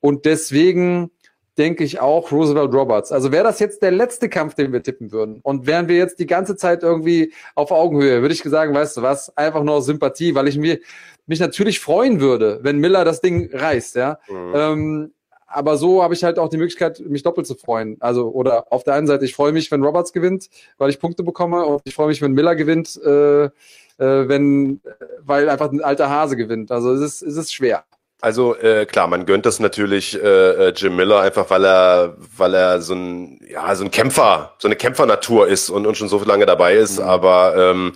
Und 0.00 0.24
deswegen 0.24 1.10
denke 1.58 1.84
ich 1.84 2.00
auch 2.00 2.30
Roosevelt 2.30 2.72
Roberts. 2.72 3.12
Also 3.12 3.32
wäre 3.32 3.44
das 3.44 3.58
jetzt 3.58 3.82
der 3.82 3.90
letzte 3.90 4.28
Kampf, 4.28 4.54
den 4.54 4.72
wir 4.72 4.82
tippen 4.82 5.12
würden 5.12 5.40
und 5.42 5.66
wären 5.66 5.88
wir 5.88 5.96
jetzt 5.96 6.18
die 6.18 6.26
ganze 6.26 6.56
Zeit 6.56 6.82
irgendwie 6.82 7.32
auf 7.54 7.70
Augenhöhe, 7.70 8.22
würde 8.22 8.34
ich 8.34 8.42
sagen, 8.42 8.74
weißt 8.74 8.96
du 8.96 9.02
was, 9.02 9.36
einfach 9.36 9.62
nur 9.62 9.76
aus 9.76 9.86
Sympathie, 9.86 10.34
weil 10.34 10.48
ich 10.48 10.56
mir, 10.56 10.78
mich 11.26 11.40
natürlich 11.40 11.80
freuen 11.80 12.20
würde, 12.20 12.60
wenn 12.62 12.78
Miller 12.78 13.04
das 13.04 13.20
Ding 13.20 13.50
reißt, 13.52 13.96
ja. 13.96 14.18
Mhm. 14.28 14.52
Ähm, 14.54 15.12
aber 15.50 15.78
so 15.78 16.02
habe 16.02 16.12
ich 16.12 16.22
halt 16.24 16.38
auch 16.38 16.50
die 16.50 16.58
Möglichkeit, 16.58 17.00
mich 17.00 17.22
doppelt 17.22 17.46
zu 17.46 17.54
freuen. 17.54 17.96
Also, 18.00 18.28
oder 18.28 18.70
auf 18.70 18.84
der 18.84 18.94
einen 18.94 19.06
Seite, 19.06 19.24
ich 19.24 19.34
freue 19.34 19.52
mich, 19.52 19.70
wenn 19.70 19.82
Roberts 19.82 20.12
gewinnt, 20.12 20.50
weil 20.76 20.90
ich 20.90 21.00
Punkte 21.00 21.22
bekomme, 21.22 21.64
und 21.64 21.80
ich 21.84 21.94
freue 21.94 22.08
mich, 22.08 22.20
wenn 22.20 22.32
Miller 22.32 22.54
gewinnt, 22.54 23.00
äh, 23.02 23.44
äh, 23.44 23.50
wenn, 23.96 24.80
weil 25.22 25.48
einfach 25.48 25.72
ein 25.72 25.82
alter 25.82 26.10
Hase 26.10 26.36
gewinnt. 26.36 26.70
Also 26.70 26.92
es 26.92 27.00
ist, 27.00 27.22
es 27.22 27.36
ist 27.36 27.54
schwer. 27.54 27.84
Also 28.20 28.56
äh, 28.56 28.84
klar, 28.84 29.06
man 29.06 29.26
gönnt 29.26 29.46
das 29.46 29.60
natürlich 29.60 30.20
äh, 30.20 30.68
äh, 30.68 30.72
Jim 30.74 30.96
Miller 30.96 31.20
einfach, 31.20 31.48
weil 31.50 31.64
er, 31.64 32.16
weil 32.36 32.52
er 32.52 32.82
so 32.82 32.94
ein, 32.94 33.40
ja, 33.48 33.72
so 33.76 33.84
ein 33.84 33.92
Kämpfer, 33.92 34.54
so 34.58 34.66
eine 34.66 34.74
Kämpfernatur 34.74 35.46
ist 35.46 35.70
und, 35.70 35.86
und 35.86 35.96
schon 35.96 36.08
so 36.08 36.22
lange 36.24 36.44
dabei 36.44 36.74
ist. 36.74 36.98
Mhm. 36.98 37.04
Aber 37.04 37.54
ähm, 37.56 37.92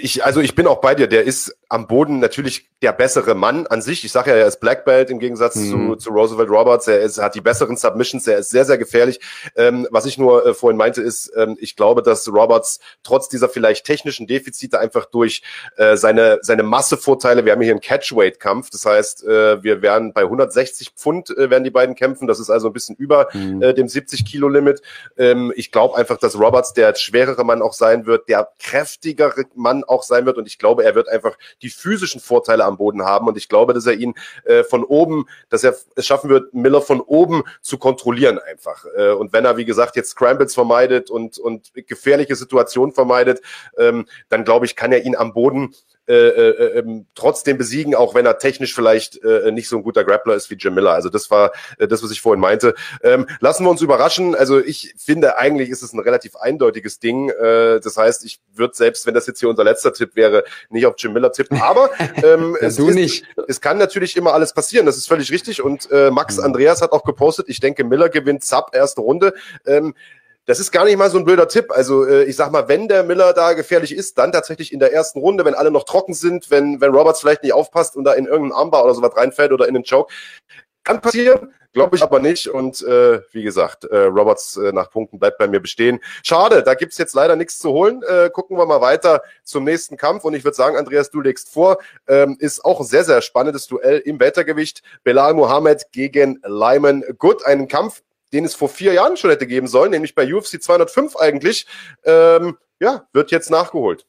ich, 0.00 0.24
also 0.24 0.40
ich 0.40 0.54
bin 0.54 0.66
auch 0.66 0.80
bei 0.80 0.94
dir. 0.94 1.08
Der 1.08 1.24
ist 1.24 1.57
am 1.68 1.86
Boden 1.86 2.18
natürlich 2.18 2.68
der 2.80 2.92
bessere 2.92 3.34
Mann 3.34 3.66
an 3.66 3.82
sich. 3.82 4.04
Ich 4.04 4.12
sage 4.12 4.30
ja, 4.30 4.36
er 4.36 4.46
ist 4.46 4.60
Black 4.60 4.84
Belt 4.84 5.10
im 5.10 5.18
Gegensatz 5.18 5.56
mhm. 5.56 5.90
zu, 5.90 5.96
zu 5.96 6.10
Roosevelt 6.10 6.48
Roberts. 6.48 6.86
Er 6.86 7.00
ist, 7.00 7.18
hat 7.18 7.34
die 7.34 7.40
besseren 7.40 7.76
Submissions. 7.76 8.26
Er 8.26 8.38
ist 8.38 8.50
sehr, 8.50 8.64
sehr 8.64 8.78
gefährlich. 8.78 9.20
Ähm, 9.56 9.86
was 9.90 10.06
ich 10.06 10.16
nur 10.16 10.46
äh, 10.46 10.54
vorhin 10.54 10.78
meinte, 10.78 11.02
ist, 11.02 11.30
ähm, 11.36 11.56
ich 11.60 11.76
glaube, 11.76 12.02
dass 12.02 12.28
Roberts 12.32 12.78
trotz 13.02 13.28
dieser 13.28 13.48
vielleicht 13.48 13.84
technischen 13.84 14.26
Defizite 14.26 14.78
einfach 14.78 15.06
durch 15.06 15.42
äh, 15.76 15.96
seine, 15.96 16.38
seine 16.42 16.62
Massevorteile, 16.62 17.44
wir 17.44 17.52
haben 17.52 17.60
hier 17.60 17.72
einen 17.72 17.80
Catchweight-Kampf. 17.80 18.70
Das 18.70 18.86
heißt, 18.86 19.24
äh, 19.24 19.62
wir 19.62 19.82
werden 19.82 20.12
bei 20.12 20.22
160 20.22 20.90
Pfund 20.90 21.30
äh, 21.36 21.50
werden 21.50 21.64
die 21.64 21.70
beiden 21.70 21.96
kämpfen. 21.96 22.28
Das 22.28 22.38
ist 22.38 22.48
also 22.48 22.68
ein 22.68 22.72
bisschen 22.72 22.96
über 22.96 23.28
mhm. 23.34 23.60
äh, 23.60 23.74
dem 23.74 23.88
70 23.88 24.24
Kilo 24.24 24.48
Limit. 24.48 24.80
Ähm, 25.16 25.52
ich 25.56 25.72
glaube 25.72 25.96
einfach, 25.96 26.18
dass 26.18 26.38
Roberts 26.38 26.72
der 26.72 26.94
schwerere 26.94 27.44
Mann 27.44 27.60
auch 27.60 27.74
sein 27.74 28.06
wird, 28.06 28.28
der 28.28 28.48
kräftigere 28.58 29.44
Mann 29.54 29.84
auch 29.84 30.04
sein 30.04 30.24
wird. 30.24 30.38
Und 30.38 30.46
ich 30.46 30.58
glaube, 30.58 30.84
er 30.84 30.94
wird 30.94 31.08
einfach 31.08 31.36
die 31.62 31.70
physischen 31.70 32.20
Vorteile 32.20 32.64
am 32.64 32.76
Boden 32.76 33.02
haben. 33.02 33.28
Und 33.28 33.36
ich 33.36 33.48
glaube, 33.48 33.74
dass 33.74 33.86
er 33.86 33.94
ihn 33.94 34.14
äh, 34.44 34.64
von 34.64 34.84
oben, 34.84 35.26
dass 35.48 35.64
er 35.64 35.76
es 35.96 36.06
schaffen 36.06 36.30
wird, 36.30 36.54
Miller 36.54 36.82
von 36.82 37.00
oben 37.00 37.42
zu 37.60 37.78
kontrollieren 37.78 38.38
einfach. 38.38 38.84
Äh, 38.96 39.10
und 39.12 39.32
wenn 39.32 39.44
er, 39.44 39.56
wie 39.56 39.64
gesagt, 39.64 39.96
jetzt 39.96 40.10
Scrambles 40.10 40.54
vermeidet 40.54 41.10
und, 41.10 41.38
und 41.38 41.72
gefährliche 41.74 42.36
Situationen 42.36 42.94
vermeidet, 42.94 43.40
ähm, 43.76 44.06
dann 44.28 44.44
glaube 44.44 44.66
ich, 44.66 44.76
kann 44.76 44.92
er 44.92 45.04
ihn 45.04 45.16
am 45.16 45.32
Boden 45.32 45.74
äh, 46.08 46.14
äh, 46.14 46.78
ähm, 46.78 47.06
trotzdem 47.14 47.58
besiegen, 47.58 47.94
auch 47.94 48.14
wenn 48.14 48.24
er 48.24 48.38
technisch 48.38 48.74
vielleicht 48.74 49.22
äh, 49.22 49.52
nicht 49.52 49.68
so 49.68 49.76
ein 49.76 49.82
guter 49.82 50.04
Grappler 50.04 50.34
ist 50.34 50.50
wie 50.50 50.54
Jim 50.54 50.74
Miller. 50.74 50.92
Also 50.92 51.10
das 51.10 51.30
war 51.30 51.52
äh, 51.78 51.86
das, 51.86 52.02
was 52.02 52.10
ich 52.10 52.20
vorhin 52.20 52.40
meinte. 52.40 52.74
Ähm, 53.02 53.26
lassen 53.40 53.64
wir 53.64 53.70
uns 53.70 53.82
überraschen. 53.82 54.34
Also 54.34 54.58
ich 54.58 54.94
finde, 54.96 55.38
eigentlich 55.38 55.68
ist 55.68 55.82
es 55.82 55.92
ein 55.92 56.00
relativ 56.00 56.36
eindeutiges 56.36 56.98
Ding. 56.98 57.28
Äh, 57.28 57.80
das 57.80 57.96
heißt, 57.96 58.24
ich 58.24 58.40
würde 58.54 58.74
selbst, 58.74 59.06
wenn 59.06 59.14
das 59.14 59.26
jetzt 59.26 59.40
hier 59.40 59.50
unser 59.50 59.64
letzter 59.64 59.92
Tipp 59.92 60.16
wäre, 60.16 60.44
nicht 60.70 60.86
auf 60.86 60.94
Jim 60.96 61.12
Miller 61.12 61.30
tippen. 61.30 61.60
Aber 61.60 61.90
ähm, 62.22 62.56
es, 62.60 62.76
du 62.76 62.88
ist, 62.88 62.94
nicht. 62.94 63.24
es 63.46 63.60
kann 63.60 63.76
natürlich 63.76 64.16
immer 64.16 64.32
alles 64.32 64.54
passieren. 64.54 64.86
Das 64.86 64.96
ist 64.96 65.08
völlig 65.08 65.30
richtig. 65.30 65.62
Und 65.62 65.90
äh, 65.90 66.10
Max 66.10 66.38
mhm. 66.38 66.44
Andreas 66.44 66.80
hat 66.80 66.92
auch 66.92 67.04
gepostet, 67.04 67.50
ich 67.50 67.60
denke, 67.60 67.84
Miller 67.84 68.08
gewinnt 68.08 68.44
Sub 68.44 68.70
erste 68.72 69.02
Runde. 69.02 69.34
Ähm, 69.66 69.94
das 70.48 70.60
ist 70.60 70.72
gar 70.72 70.86
nicht 70.86 70.96
mal 70.96 71.10
so 71.10 71.18
ein 71.18 71.26
blöder 71.26 71.46
Tipp. 71.46 71.70
Also 71.70 72.06
äh, 72.06 72.24
ich 72.24 72.34
sag 72.34 72.50
mal, 72.50 72.68
wenn 72.68 72.88
der 72.88 73.04
Miller 73.04 73.34
da 73.34 73.52
gefährlich 73.52 73.94
ist, 73.94 74.16
dann 74.16 74.32
tatsächlich 74.32 74.72
in 74.72 74.80
der 74.80 74.94
ersten 74.94 75.18
Runde, 75.18 75.44
wenn 75.44 75.54
alle 75.54 75.70
noch 75.70 75.84
trocken 75.84 76.14
sind, 76.14 76.50
wenn, 76.50 76.80
wenn 76.80 76.90
Roberts 76.94 77.20
vielleicht 77.20 77.42
nicht 77.42 77.52
aufpasst 77.52 77.96
und 77.96 78.04
da 78.04 78.14
in 78.14 78.24
irgendeinen 78.24 78.52
Armbar 78.52 78.84
oder 78.84 78.94
sowas 78.94 79.14
reinfällt 79.14 79.52
oder 79.52 79.68
in 79.68 79.74
den 79.74 79.84
Choke. 79.84 80.10
Kann 80.84 81.02
passieren, 81.02 81.52
glaube 81.74 81.96
ich 81.96 82.02
aber 82.02 82.18
nicht. 82.18 82.48
Und 82.48 82.82
äh, 82.82 83.20
wie 83.32 83.42
gesagt, 83.42 83.84
äh, 83.84 84.04
Roberts 84.04 84.56
äh, 84.56 84.72
nach 84.72 84.90
Punkten 84.90 85.18
bleibt 85.18 85.36
bei 85.36 85.48
mir 85.48 85.60
bestehen. 85.60 86.00
Schade, 86.22 86.62
da 86.62 86.72
gibt's 86.72 86.96
jetzt 86.96 87.14
leider 87.14 87.36
nichts 87.36 87.58
zu 87.58 87.68
holen. 87.72 88.02
Äh, 88.08 88.30
gucken 88.30 88.56
wir 88.56 88.64
mal 88.64 88.80
weiter 88.80 89.20
zum 89.44 89.64
nächsten 89.64 89.98
Kampf. 89.98 90.24
Und 90.24 90.32
ich 90.32 90.44
würde 90.44 90.56
sagen, 90.56 90.78
Andreas, 90.78 91.10
du 91.10 91.20
legst 91.20 91.50
vor. 91.50 91.76
Ähm, 92.06 92.38
ist 92.40 92.64
auch 92.64 92.80
ein 92.80 92.86
sehr, 92.86 93.04
sehr 93.04 93.20
spannendes 93.20 93.66
Duell 93.66 93.98
im 93.98 94.18
Weltergewicht. 94.18 94.82
Belal 95.04 95.34
Mohammed 95.34 95.92
gegen 95.92 96.40
Lyman 96.42 97.04
Good. 97.18 97.44
Ein 97.44 97.68
Kampf, 97.68 98.02
den 98.32 98.44
es 98.44 98.54
vor 98.54 98.68
vier 98.68 98.92
Jahren 98.92 99.16
schon 99.16 99.30
hätte 99.30 99.46
geben 99.46 99.66
sollen, 99.66 99.90
nämlich 99.90 100.14
bei 100.14 100.32
UFC 100.32 100.62
205 100.62 101.16
eigentlich, 101.16 101.66
ähm, 102.04 102.58
ja, 102.80 103.06
wird 103.12 103.30
jetzt 103.30 103.50
nachgeholt. 103.50 104.06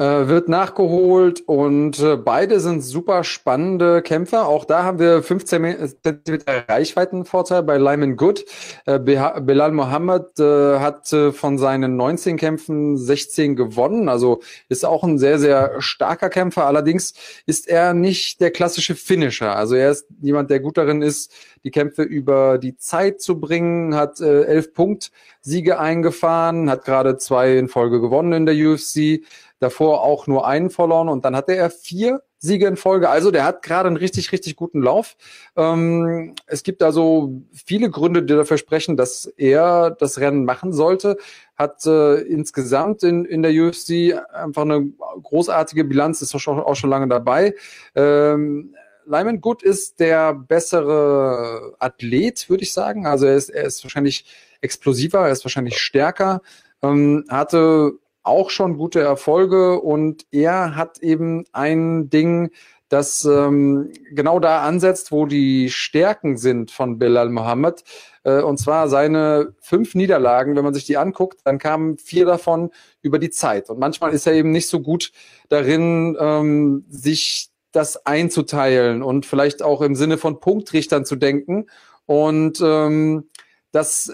Äh, 0.00 0.28
wird 0.28 0.48
nachgeholt 0.48 1.42
und 1.44 1.98
äh, 1.98 2.16
beide 2.16 2.58
sind 2.60 2.80
super 2.80 3.22
spannende 3.22 4.00
Kämpfer. 4.00 4.48
Auch 4.48 4.64
da 4.64 4.82
haben 4.82 4.98
wir 4.98 5.22
15 5.22 5.92
cm 6.02 6.38
Reichweitenvorteil 6.70 7.62
bei 7.62 7.76
Lyman 7.76 8.16
Good. 8.16 8.46
Äh, 8.86 8.98
Belal 8.98 9.72
Mohammed 9.72 10.38
hat 10.38 11.08
von 11.32 11.58
seinen 11.58 11.96
19 11.96 12.38
Kämpfen 12.38 12.96
16 12.96 13.56
gewonnen, 13.56 14.08
also 14.08 14.40
ist 14.70 14.86
auch 14.86 15.04
ein 15.04 15.18
sehr, 15.18 15.38
sehr 15.38 15.82
starker 15.82 16.30
Kämpfer. 16.30 16.64
Allerdings 16.64 17.12
ist 17.44 17.68
er 17.68 17.92
nicht 17.92 18.40
der 18.40 18.52
klassische 18.52 18.94
Finisher. 18.94 19.54
Also 19.54 19.74
er 19.74 19.90
ist 19.90 20.06
jemand, 20.22 20.48
der 20.48 20.60
gut 20.60 20.78
darin 20.78 21.02
ist, 21.02 21.30
die 21.62 21.70
Kämpfe 21.70 22.02
über 22.02 22.56
die 22.56 22.76
Zeit 22.76 23.20
zu 23.20 23.38
bringen, 23.38 23.94
hat 23.94 24.20
elf 24.20 24.72
Punkt 24.72 25.10
Siege 25.42 25.78
eingefahren, 25.78 26.70
hat 26.70 26.84
gerade 26.84 27.16
zwei 27.16 27.56
in 27.56 27.68
Folge 27.68 28.00
gewonnen 28.00 28.32
in 28.32 28.46
der 28.46 28.54
UFC 28.54 29.22
davor 29.60 30.02
auch 30.02 30.26
nur 30.26 30.46
einen 30.46 30.70
verloren 30.70 31.08
und 31.08 31.24
dann 31.24 31.36
hatte 31.36 31.54
er 31.54 31.70
vier 31.70 32.22
Siege 32.38 32.66
in 32.66 32.76
Folge. 32.76 33.10
Also 33.10 33.30
der 33.30 33.44
hat 33.44 33.62
gerade 33.62 33.86
einen 33.86 33.98
richtig, 33.98 34.32
richtig 34.32 34.56
guten 34.56 34.82
Lauf. 34.82 35.16
Ähm, 35.56 36.34
es 36.46 36.62
gibt 36.62 36.82
also 36.82 37.42
viele 37.52 37.90
Gründe, 37.90 38.22
die 38.22 38.34
dafür 38.34 38.56
sprechen, 38.56 38.96
dass 38.96 39.26
er 39.36 39.90
das 39.90 40.18
Rennen 40.18 40.46
machen 40.46 40.72
sollte. 40.72 41.18
Hat 41.54 41.84
äh, 41.84 42.14
insgesamt 42.22 43.02
in, 43.02 43.26
in 43.26 43.42
der 43.42 43.52
UFC 43.52 44.18
einfach 44.32 44.62
eine 44.62 44.90
großartige 45.22 45.84
Bilanz, 45.84 46.22
ist 46.22 46.34
auch 46.34 46.40
schon, 46.40 46.58
auch 46.58 46.76
schon 46.76 46.90
lange 46.90 47.08
dabei. 47.08 47.54
Ähm, 47.94 48.74
Lyman 49.04 49.42
Good 49.42 49.62
ist 49.62 50.00
der 50.00 50.32
bessere 50.32 51.74
Athlet, 51.78 52.48
würde 52.48 52.62
ich 52.62 52.72
sagen. 52.72 53.06
Also 53.06 53.26
er 53.26 53.36
ist, 53.36 53.50
er 53.50 53.64
ist 53.64 53.84
wahrscheinlich 53.84 54.24
explosiver, 54.62 55.26
er 55.26 55.32
ist 55.32 55.44
wahrscheinlich 55.44 55.76
stärker. 55.76 56.40
Ähm, 56.82 57.24
hatte 57.28 57.98
auch 58.22 58.50
schon 58.50 58.76
gute 58.76 59.00
Erfolge 59.00 59.80
und 59.80 60.26
er 60.30 60.76
hat 60.76 60.98
eben 60.98 61.44
ein 61.52 62.10
Ding, 62.10 62.50
das 62.90 63.24
ähm, 63.24 63.92
genau 64.10 64.40
da 64.40 64.62
ansetzt, 64.62 65.12
wo 65.12 65.24
die 65.24 65.70
Stärken 65.70 66.36
sind 66.36 66.72
von 66.72 66.98
Bilal 66.98 67.30
Mohammed. 67.30 67.84
Äh, 68.24 68.42
und 68.42 68.58
zwar 68.58 68.88
seine 68.88 69.54
fünf 69.60 69.94
Niederlagen, 69.94 70.56
wenn 70.56 70.64
man 70.64 70.74
sich 70.74 70.86
die 70.86 70.96
anguckt, 70.96 71.40
dann 71.44 71.58
kamen 71.58 71.98
vier 71.98 72.26
davon 72.26 72.70
über 73.00 73.20
die 73.20 73.30
Zeit. 73.30 73.70
Und 73.70 73.78
manchmal 73.78 74.12
ist 74.12 74.26
er 74.26 74.32
eben 74.32 74.50
nicht 74.50 74.68
so 74.68 74.80
gut 74.80 75.12
darin, 75.48 76.16
ähm, 76.18 76.84
sich 76.88 77.50
das 77.70 78.04
einzuteilen 78.06 79.02
und 79.02 79.24
vielleicht 79.24 79.62
auch 79.62 79.82
im 79.82 79.94
Sinne 79.94 80.18
von 80.18 80.40
Punktrichtern 80.40 81.04
zu 81.04 81.14
denken. 81.14 81.66
Und 82.06 82.60
ähm, 82.60 83.30
das 83.70 84.12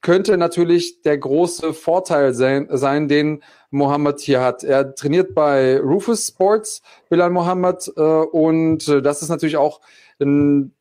könnte 0.00 0.36
natürlich 0.36 1.02
der 1.02 1.18
große 1.18 1.74
Vorteil 1.74 2.32
sein, 2.34 2.68
sein, 2.70 3.08
den 3.08 3.42
Mohammed 3.70 4.20
hier 4.20 4.40
hat. 4.40 4.62
Er 4.64 4.94
trainiert 4.94 5.34
bei 5.34 5.78
Rufus 5.80 6.28
Sports, 6.28 6.82
Bilal 7.08 7.30
Mohammed, 7.30 7.92
äh, 7.96 8.00
und 8.00 8.86
äh, 8.88 9.02
das 9.02 9.22
ist 9.22 9.28
natürlich 9.28 9.56
auch 9.56 9.80
ein, 10.20 10.72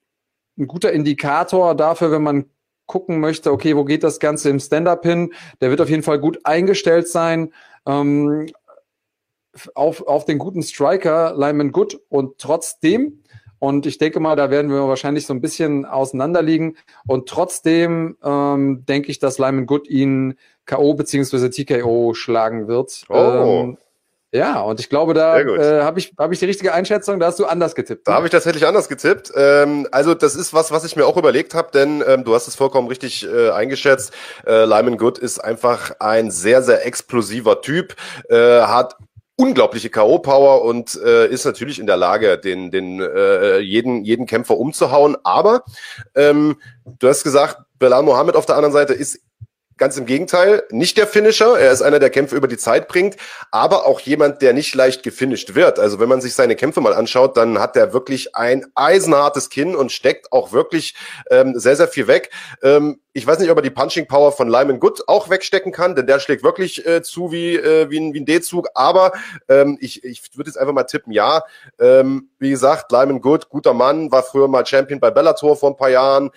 ein 0.57 0.67
guter 0.67 0.91
Indikator 0.91 1.75
dafür, 1.75 2.11
wenn 2.11 2.23
man 2.23 2.45
gucken 2.85 3.19
möchte, 3.19 3.51
okay, 3.51 3.75
wo 3.75 3.83
geht 3.83 4.03
das 4.03 4.19
Ganze 4.19 4.49
im 4.49 4.59
Stand-up 4.59 5.03
hin? 5.03 5.33
Der 5.61 5.69
wird 5.69 5.81
auf 5.81 5.89
jeden 5.89 6.03
Fall 6.03 6.19
gut 6.19 6.39
eingestellt 6.45 7.07
sein. 7.07 7.53
Ähm, 7.85 8.47
auf, 9.73 10.05
auf 10.07 10.25
den 10.25 10.37
guten 10.37 10.61
Striker 10.61 11.33
Lyman 11.35 11.71
Good 11.71 11.99
und 12.09 12.37
trotzdem 12.37 13.23
und 13.59 13.85
ich 13.85 13.97
denke 13.97 14.19
mal, 14.19 14.35
da 14.35 14.49
werden 14.49 14.71
wir 14.71 14.87
wahrscheinlich 14.87 15.25
so 15.25 15.33
ein 15.33 15.41
bisschen 15.41 15.85
auseinanderliegen. 15.85 16.77
Und 17.07 17.27
trotzdem 17.27 18.17
ähm, 18.23 18.85
denke 18.85 19.09
ich, 19.09 19.19
dass 19.19 19.39
Lyman 19.39 19.65
Good 19.65 19.87
ihn 19.89 20.35
K.O. 20.65 20.93
bzw. 20.93 21.49
TKO 21.49 22.13
schlagen 22.13 22.67
wird. 22.67 23.05
Oh. 23.09 23.15
Ähm, 23.15 23.77
ja, 24.33 24.59
und 24.59 24.81
ich 24.81 24.89
glaube, 24.89 25.13
da 25.13 25.39
äh, 25.39 25.81
habe 25.83 25.99
ich, 25.99 26.13
hab 26.17 26.33
ich 26.33 26.39
die 26.39 26.45
richtige 26.45 26.73
Einschätzung, 26.73 27.17
da 27.17 27.27
hast 27.27 27.39
du 27.39 27.45
anders 27.45 27.75
getippt. 27.75 28.07
Da 28.07 28.11
ne? 28.11 28.17
habe 28.17 28.27
ich 28.27 28.31
tatsächlich 28.31 28.67
anders 28.67 28.89
getippt. 28.89 29.31
Ähm, 29.35 29.87
also 29.91 30.13
das 30.13 30.35
ist 30.35 30.53
was, 30.53 30.69
was 30.69 30.83
ich 30.83 30.97
mir 30.97 31.05
auch 31.05 31.15
überlegt 31.15 31.55
habe, 31.55 31.71
denn 31.73 32.03
ähm, 32.05 32.25
du 32.25 32.35
hast 32.35 32.47
es 32.47 32.55
vollkommen 32.55 32.89
richtig 32.89 33.25
äh, 33.25 33.51
eingeschätzt. 33.51 34.13
Äh, 34.45 34.65
Lyman 34.65 34.97
Good 34.97 35.17
ist 35.17 35.39
einfach 35.39 35.93
ein 35.99 36.29
sehr, 36.29 36.61
sehr 36.61 36.85
explosiver 36.85 37.61
Typ, 37.61 37.95
äh, 38.29 38.35
hat 38.61 38.97
unglaubliche 39.37 39.89
K.O.-Power 39.89 40.61
und 40.61 40.99
äh, 41.01 41.27
ist 41.27 41.45
natürlich 41.45 41.79
in 41.79 41.85
der 41.85 41.95
Lage, 41.95 42.37
den, 42.37 42.71
den 42.71 42.99
äh, 42.99 43.59
jeden, 43.59 44.03
jeden 44.03 44.25
Kämpfer 44.25 44.57
umzuhauen. 44.57 45.15
Aber 45.23 45.63
ähm, 46.15 46.57
du 46.85 47.07
hast 47.07 47.23
gesagt, 47.23 47.59
Belal 47.79 48.03
Mohammed 48.03 48.35
auf 48.35 48.47
der 48.47 48.55
anderen 48.55 48.73
Seite 48.73 48.93
ist 48.93 49.21
Ganz 49.77 49.95
im 49.95 50.07
Gegenteil, 50.07 50.63
nicht 50.71 50.97
der 50.97 51.05
Finisher. 51.05 51.59
Er 51.59 51.71
ist 51.71 51.83
einer, 51.83 51.99
der 51.99 52.09
Kämpfe 52.09 52.35
über 52.35 52.47
die 52.47 52.57
Zeit 52.57 52.87
bringt, 52.87 53.15
aber 53.51 53.85
auch 53.85 53.99
jemand, 53.99 54.41
der 54.41 54.53
nicht 54.53 54.73
leicht 54.73 55.03
gefinisht 55.03 55.53
wird. 55.53 55.77
Also 55.77 55.99
wenn 55.99 56.09
man 56.09 56.19
sich 56.19 56.33
seine 56.33 56.55
Kämpfe 56.55 56.81
mal 56.81 56.95
anschaut, 56.95 57.37
dann 57.37 57.59
hat 57.59 57.75
er 57.75 57.93
wirklich 57.93 58.35
ein 58.35 58.65
eisenhartes 58.73 59.51
Kinn 59.51 59.75
und 59.75 59.91
steckt 59.91 60.31
auch 60.31 60.51
wirklich 60.51 60.95
ähm, 61.29 61.59
sehr, 61.59 61.75
sehr 61.75 61.87
viel 61.87 62.07
weg. 62.07 62.31
Ähm, 62.63 62.99
ich 63.13 63.27
weiß 63.27 63.37
nicht, 63.37 63.51
ob 63.51 63.57
er 63.57 63.61
die 63.61 63.69
Punching 63.69 64.07
Power 64.07 64.31
von 64.31 64.47
Lyman 64.47 64.79
Good 64.79 65.07
auch 65.07 65.29
wegstecken 65.29 65.71
kann, 65.71 65.95
denn 65.95 66.07
der 66.07 66.19
schlägt 66.19 66.43
wirklich 66.43 66.83
äh, 66.87 67.03
zu 67.03 67.31
wie, 67.31 67.55
äh, 67.55 67.89
wie 67.91 67.99
ein, 67.99 68.13
wie 68.15 68.21
ein 68.21 68.25
D-Zug. 68.25 68.69
Aber 68.73 69.11
ähm, 69.47 69.77
ich, 69.79 70.03
ich 70.03 70.23
würde 70.35 70.49
jetzt 70.49 70.57
einfach 70.57 70.73
mal 70.73 70.83
tippen, 70.85 71.13
ja. 71.13 71.43
Ähm, 71.79 72.29
wie 72.39 72.49
gesagt, 72.49 72.91
Lyman 72.91 73.21
Good, 73.21 73.49
guter 73.49 73.75
Mann, 73.75 74.11
war 74.11 74.23
früher 74.23 74.47
mal 74.47 74.65
Champion 74.65 74.99
bei 74.99 75.11
Bellator 75.11 75.55
vor 75.55 75.69
ein 75.69 75.77
paar 75.77 75.89
Jahren. 75.89 76.31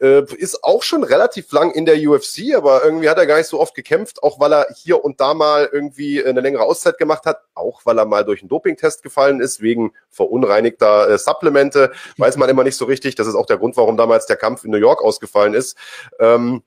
Äh, 0.00 0.24
ist 0.36 0.64
auch 0.64 0.82
schon 0.82 1.04
relativ 1.04 1.52
lang 1.52 1.72
in 1.72 1.84
der 1.84 1.96
UFC, 1.96 2.54
aber 2.56 2.82
irgendwie 2.84 3.08
hat 3.08 3.18
er 3.18 3.26
gar 3.26 3.36
nicht 3.36 3.48
so 3.48 3.60
oft 3.60 3.74
gekämpft, 3.74 4.22
auch 4.22 4.40
weil 4.40 4.52
er 4.52 4.66
hier 4.74 5.04
und 5.04 5.20
da 5.20 5.34
mal 5.34 5.68
irgendwie 5.70 6.24
eine 6.24 6.40
längere 6.40 6.62
Auszeit 6.62 6.96
gemacht 6.96 7.26
hat, 7.26 7.42
auch 7.54 7.82
weil 7.84 7.98
er 7.98 8.06
mal 8.06 8.24
durch 8.24 8.40
einen 8.40 8.48
Dopingtest 8.48 9.02
gefallen 9.02 9.40
ist, 9.40 9.60
wegen 9.60 9.92
verunreinigter 10.08 11.10
äh, 11.10 11.18
Supplemente. 11.18 11.92
Weiß 12.16 12.36
man 12.38 12.48
immer 12.48 12.64
nicht 12.64 12.76
so 12.76 12.86
richtig. 12.86 13.14
Das 13.14 13.26
ist 13.26 13.34
auch 13.34 13.46
der 13.46 13.58
Grund, 13.58 13.76
warum 13.76 13.96
damals 13.98 14.24
der 14.26 14.36
Kampf 14.36 14.64
in 14.64 14.70
New 14.70 14.78
York 14.78 15.02
ausgefallen 15.02 15.52
ist. 15.52 15.76
Ähm, 16.18 16.62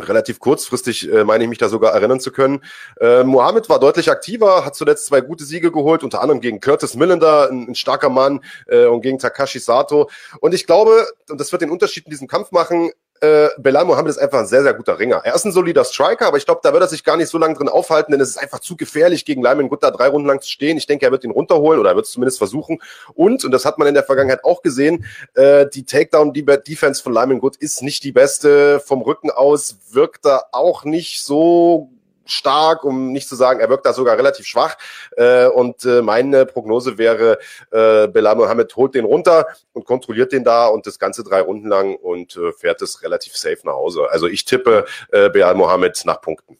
relativ 0.00 0.40
kurzfristig, 0.40 1.10
äh, 1.10 1.24
meine 1.24 1.44
ich 1.44 1.50
mich 1.50 1.58
da 1.58 1.68
sogar 1.68 1.92
erinnern 1.92 2.20
zu 2.20 2.32
können. 2.32 2.62
Äh, 3.00 3.22
Mohammed 3.22 3.68
war 3.68 3.78
deutlich 3.78 4.10
aktiver, 4.10 4.64
hat 4.64 4.74
zuletzt 4.74 5.06
zwei 5.06 5.20
gute 5.20 5.44
Siege 5.44 5.70
geholt, 5.70 6.02
unter 6.02 6.20
anderem 6.20 6.40
gegen 6.40 6.60
Curtis 6.60 6.94
Millender, 6.94 7.48
ein, 7.50 7.68
ein 7.68 7.74
starker 7.74 8.08
Mann, 8.08 8.40
äh, 8.66 8.86
und 8.86 9.02
gegen 9.02 9.18
Takashi 9.18 9.60
Sato. 9.60 10.10
Und 10.40 10.52
ich 10.52 10.66
glaube, 10.66 11.06
und 11.30 11.40
das 11.40 11.52
wird 11.52 11.62
den 11.62 11.70
Unterschied 11.70 12.06
in 12.06 12.10
diesem 12.10 12.26
Kampf 12.26 12.50
machen, 12.50 12.90
äh, 13.24 13.48
Belal 13.58 13.84
Mohammed 13.84 14.10
ist 14.10 14.18
einfach 14.18 14.40
ein 14.40 14.46
sehr, 14.46 14.62
sehr 14.62 14.74
guter 14.74 14.98
Ringer. 14.98 15.22
Er 15.24 15.34
ist 15.34 15.44
ein 15.44 15.52
solider 15.52 15.84
Striker, 15.84 16.26
aber 16.26 16.36
ich 16.36 16.44
glaube, 16.44 16.60
da 16.62 16.72
wird 16.72 16.82
er 16.82 16.88
sich 16.88 17.04
gar 17.04 17.16
nicht 17.16 17.28
so 17.28 17.38
lange 17.38 17.54
drin 17.54 17.68
aufhalten, 17.68 18.12
denn 18.12 18.20
es 18.20 18.30
ist 18.30 18.36
einfach 18.36 18.60
zu 18.60 18.76
gefährlich, 18.76 19.24
gegen 19.24 19.42
Lyman 19.42 19.68
Gutta 19.68 19.90
drei 19.90 20.08
Runden 20.08 20.28
lang 20.28 20.40
zu 20.40 20.50
stehen. 20.50 20.76
Ich 20.76 20.86
denke, 20.86 21.06
er 21.06 21.12
wird 21.12 21.24
ihn 21.24 21.30
runterholen 21.30 21.80
oder 21.80 21.90
er 21.90 21.96
wird 21.96 22.06
es 22.06 22.12
zumindest 22.12 22.38
versuchen. 22.38 22.80
Und, 23.14 23.44
und 23.44 23.50
das 23.50 23.64
hat 23.64 23.78
man 23.78 23.88
in 23.88 23.94
der 23.94 24.04
Vergangenheit 24.04 24.44
auch 24.44 24.62
gesehen, 24.62 25.04
äh, 25.34 25.66
die 25.72 25.84
Takedown-Defense 25.84 27.02
von 27.02 27.12
Lyman 27.12 27.40
Good 27.40 27.56
ist 27.56 27.82
nicht 27.82 28.04
die 28.04 28.12
beste. 28.12 28.80
Vom 28.80 29.02
Rücken 29.02 29.30
aus 29.30 29.76
wirkt 29.90 30.26
er 30.26 30.46
auch 30.52 30.84
nicht 30.84 31.22
so 31.22 31.90
stark, 32.26 32.84
um 32.84 33.12
nicht 33.12 33.28
zu 33.28 33.36
sagen, 33.36 33.60
er 33.60 33.68
wirkt 33.68 33.86
da 33.86 33.92
sogar 33.92 34.16
relativ 34.16 34.46
schwach. 34.46 34.76
Äh, 35.16 35.46
und 35.46 35.84
äh, 35.84 36.02
meine 36.02 36.46
Prognose 36.46 36.98
wäre, 36.98 37.38
äh, 37.70 38.08
Belal 38.08 38.36
Mohammed 38.36 38.74
holt 38.76 38.94
den 38.94 39.04
runter 39.04 39.46
und 39.72 39.84
kontrolliert 39.84 40.32
den 40.32 40.44
da 40.44 40.66
und 40.68 40.86
das 40.86 40.98
Ganze 40.98 41.24
drei 41.24 41.40
Runden 41.40 41.68
lang 41.68 41.96
und 41.96 42.36
äh, 42.36 42.52
fährt 42.52 42.82
es 42.82 43.02
relativ 43.02 43.36
safe 43.36 43.60
nach 43.64 43.74
Hause. 43.74 44.08
Also 44.10 44.26
ich 44.26 44.44
tippe 44.44 44.84
äh, 45.12 45.30
Belal 45.30 45.54
Mohammed 45.54 46.00
nach 46.04 46.20
Punkten. 46.20 46.58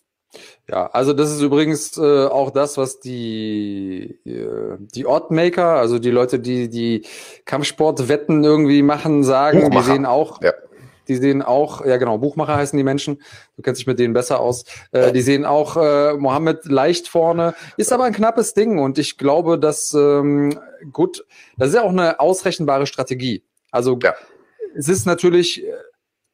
Ja, 0.68 0.87
also 0.87 1.12
das 1.12 1.30
ist 1.30 1.42
übrigens 1.42 1.99
äh, 1.99 2.26
auch 2.26 2.50
das, 2.50 2.78
was 2.78 2.99
die 2.99 4.18
äh, 4.25 4.76
die 4.78 5.06
Oddmaker, 5.06 5.75
also 5.75 5.99
die 5.99 6.11
Leute, 6.11 6.40
die 6.40 6.71
die 6.71 7.06
Kampfsportwetten 7.44 8.42
irgendwie 8.42 8.83
machen, 8.83 9.25
sagen, 9.25 9.61
Buchmacher. 9.61 9.80
die 9.80 9.92
sehen 9.92 10.06
auch, 10.06 10.42
ja. 10.42 10.52
Die 11.08 11.16
sehen 11.16 11.42
auch, 11.42 11.84
ja 11.84 11.96
genau, 11.96 12.18
Buchmacher 12.18 12.56
heißen 12.56 12.76
die 12.76 12.84
Menschen. 12.84 13.23
Du 13.56 13.62
kennst 13.62 13.80
dich 13.80 13.87
mit 13.87 13.99
denen 13.99 14.14
besser 14.14 14.40
aus. 14.40 14.64
Äh, 14.92 15.12
die 15.12 15.20
sehen 15.20 15.44
auch 15.44 15.76
äh, 15.76 16.14
Mohammed 16.14 16.64
leicht 16.66 17.08
vorne. 17.08 17.54
Ist 17.76 17.92
aber 17.92 18.04
ein 18.04 18.12
knappes 18.12 18.54
Ding 18.54 18.78
und 18.78 18.99
ich 18.99 19.18
glaube, 19.18 19.58
dass 19.58 19.94
ähm, 19.94 20.58
gut, 20.92 21.25
das 21.56 21.68
ist 21.68 21.75
ja 21.75 21.82
auch 21.82 21.90
eine 21.90 22.20
ausrechenbare 22.20 22.87
Strategie. 22.87 23.42
Also 23.70 23.99
ja. 24.02 24.14
es 24.76 24.88
ist 24.88 25.06
natürlich 25.06 25.64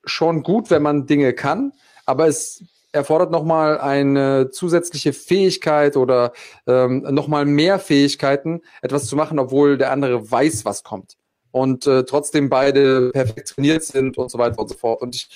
schon 0.05 0.43
gut, 0.43 0.71
wenn 0.71 0.83
man 0.83 1.07
Dinge 1.07 1.33
kann, 1.33 1.73
aber 2.07 2.27
es 2.27 2.65
erfordert 2.93 3.31
nochmal 3.31 3.79
eine 3.79 4.51
zusätzliche 4.51 5.13
Fähigkeit 5.13 5.97
oder 5.97 6.33
ähm, 6.67 7.07
nochmal 7.11 7.45
mehr 7.45 7.79
Fähigkeiten, 7.79 8.63
etwas 8.83 9.07
zu 9.07 9.15
machen, 9.15 9.39
obwohl 9.39 9.79
der 9.79 9.93
andere 9.93 10.31
weiß, 10.31 10.65
was 10.65 10.83
kommt 10.83 11.17
und 11.53 11.87
äh, 11.87 12.05
trotzdem 12.05 12.49
beide 12.49 13.11
perfekt 13.11 13.49
trainiert 13.49 13.85
sind 13.85 14.19
und 14.19 14.31
so 14.31 14.39
weiter 14.39 14.59
und 14.59 14.69
so 14.69 14.77
fort. 14.77 15.03
Und 15.03 15.15
ich 15.15 15.29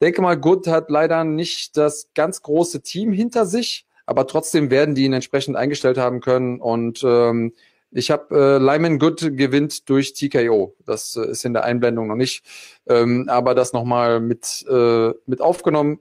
denke 0.00 0.22
mal, 0.22 0.36
Good 0.36 0.66
hat 0.66 0.90
leider 0.90 1.24
nicht 1.24 1.76
das 1.76 2.08
ganz 2.14 2.42
große 2.42 2.82
Team 2.82 3.12
hinter 3.12 3.46
sich, 3.46 3.86
aber 4.06 4.26
trotzdem 4.26 4.70
werden 4.70 4.94
die 4.94 5.04
ihn 5.04 5.12
entsprechend 5.12 5.56
eingestellt 5.56 5.98
haben 5.98 6.20
können. 6.20 6.60
Und 6.60 7.02
ähm, 7.04 7.52
ich 7.92 8.10
habe 8.10 8.34
äh, 8.34 8.58
Lyman 8.58 8.98
Good 8.98 9.36
gewinnt 9.36 9.88
durch 9.88 10.12
TKO. 10.14 10.76
Das 10.86 11.16
äh, 11.16 11.30
ist 11.30 11.44
in 11.44 11.52
der 11.52 11.64
Einblendung 11.64 12.06
noch 12.06 12.16
nicht, 12.16 12.44
ähm, 12.88 13.26
aber 13.28 13.54
das 13.54 13.72
nochmal 13.72 14.20
mit, 14.20 14.64
äh, 14.68 15.10
mit 15.26 15.40
aufgenommen. 15.40 15.98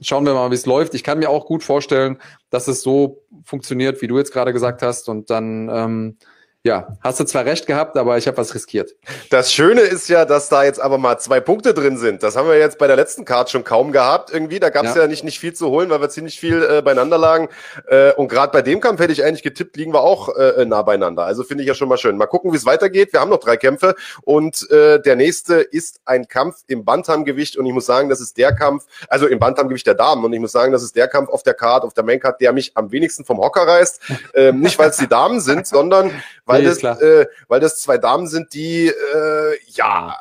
Schauen 0.00 0.26
wir 0.26 0.34
mal, 0.34 0.50
wie 0.50 0.56
es 0.56 0.66
läuft. 0.66 0.94
Ich 0.94 1.04
kann 1.04 1.20
mir 1.20 1.30
auch 1.30 1.46
gut 1.46 1.62
vorstellen, 1.62 2.18
dass 2.50 2.66
es 2.66 2.82
so 2.82 3.22
funktioniert, 3.44 4.02
wie 4.02 4.08
du 4.08 4.18
jetzt 4.18 4.32
gerade 4.32 4.52
gesagt 4.52 4.82
hast, 4.82 5.08
und 5.08 5.30
dann 5.30 5.68
ähm, 5.72 6.16
ja, 6.64 6.96
hast 7.00 7.18
du 7.18 7.24
zwar 7.24 7.44
recht 7.44 7.66
gehabt, 7.66 7.96
aber 7.96 8.18
ich 8.18 8.28
habe 8.28 8.36
was 8.36 8.54
riskiert. 8.54 8.94
Das 9.30 9.52
Schöne 9.52 9.80
ist 9.80 10.08
ja, 10.08 10.24
dass 10.24 10.48
da 10.48 10.62
jetzt 10.62 10.80
aber 10.80 10.96
mal 10.96 11.18
zwei 11.18 11.40
Punkte 11.40 11.74
drin 11.74 11.96
sind. 11.96 12.22
Das 12.22 12.36
haben 12.36 12.48
wir 12.48 12.56
jetzt 12.56 12.78
bei 12.78 12.86
der 12.86 12.94
letzten 12.94 13.24
Card 13.24 13.50
schon 13.50 13.64
kaum 13.64 13.90
gehabt. 13.90 14.32
Irgendwie, 14.32 14.60
da 14.60 14.70
gab 14.70 14.84
es 14.84 14.94
ja. 14.94 15.02
ja. 15.02 15.08
nicht, 15.08 15.24
nicht 15.24 15.40
viel 15.40 15.54
zu 15.54 15.70
holen, 15.70 15.90
weil 15.90 16.00
wir 16.00 16.08
ziemlich 16.08 16.38
viel 16.38 16.62
äh, 16.62 16.80
beieinander 16.80 17.18
lagen. 17.18 17.48
Äh, 17.88 18.12
und 18.12 18.28
gerade 18.28 18.52
bei 18.52 18.62
dem 18.62 18.78
Kampf 18.78 19.00
hätte 19.00 19.12
ich 19.12 19.24
eigentlich 19.24 19.42
getippt, 19.42 19.76
liegen 19.76 19.92
wir 19.92 20.02
auch 20.02 20.36
äh, 20.36 20.64
nah 20.64 20.82
beieinander. 20.82 21.24
Also 21.24 21.42
finde 21.42 21.64
ich 21.64 21.68
ja 21.68 21.74
schon 21.74 21.88
mal 21.88 21.98
schön. 21.98 22.16
Mal 22.16 22.26
gucken, 22.26 22.52
wie 22.52 22.56
es 22.56 22.64
weitergeht. 22.64 23.12
Wir 23.12 23.18
haben 23.18 23.30
noch 23.30 23.40
drei 23.40 23.56
Kämpfe 23.56 23.96
und 24.22 24.70
äh, 24.70 25.02
der 25.02 25.16
nächste 25.16 25.56
ist 25.56 26.00
ein 26.04 26.28
Kampf 26.28 26.58
im 26.68 26.84
Bantamgewicht 26.84 27.56
und 27.56 27.66
ich 27.66 27.72
muss 27.72 27.86
sagen, 27.86 28.08
das 28.08 28.20
ist 28.20 28.38
der 28.38 28.54
Kampf, 28.54 28.84
also 29.08 29.26
im 29.26 29.40
Bantamgewicht 29.40 29.88
der 29.88 29.94
Damen 29.94 30.24
und 30.24 30.32
ich 30.32 30.38
muss 30.38 30.52
sagen, 30.52 30.70
das 30.70 30.84
ist 30.84 30.94
der 30.94 31.08
Kampf 31.08 31.28
auf 31.28 31.42
der 31.42 31.54
Card, 31.54 31.82
auf 31.82 31.92
der 31.92 32.04
Main 32.04 32.20
Card, 32.20 32.40
der 32.40 32.52
mich 32.52 32.76
am 32.76 32.92
wenigsten 32.92 33.24
vom 33.24 33.38
Hocker 33.38 33.66
reißt. 33.66 34.00
Ähm, 34.34 34.60
nicht, 34.60 34.78
weil 34.78 34.90
es 34.90 34.96
die 34.96 35.08
Damen 35.08 35.40
sind, 35.40 35.66
sondern 35.66 36.12
weil, 36.52 36.62
nee, 36.62 36.68
das, 36.68 37.00
äh, 37.00 37.26
weil 37.48 37.60
das 37.60 37.80
zwei 37.80 37.98
Damen 37.98 38.26
sind, 38.28 38.54
die, 38.54 38.88
äh, 38.88 39.58
ja, 39.68 40.16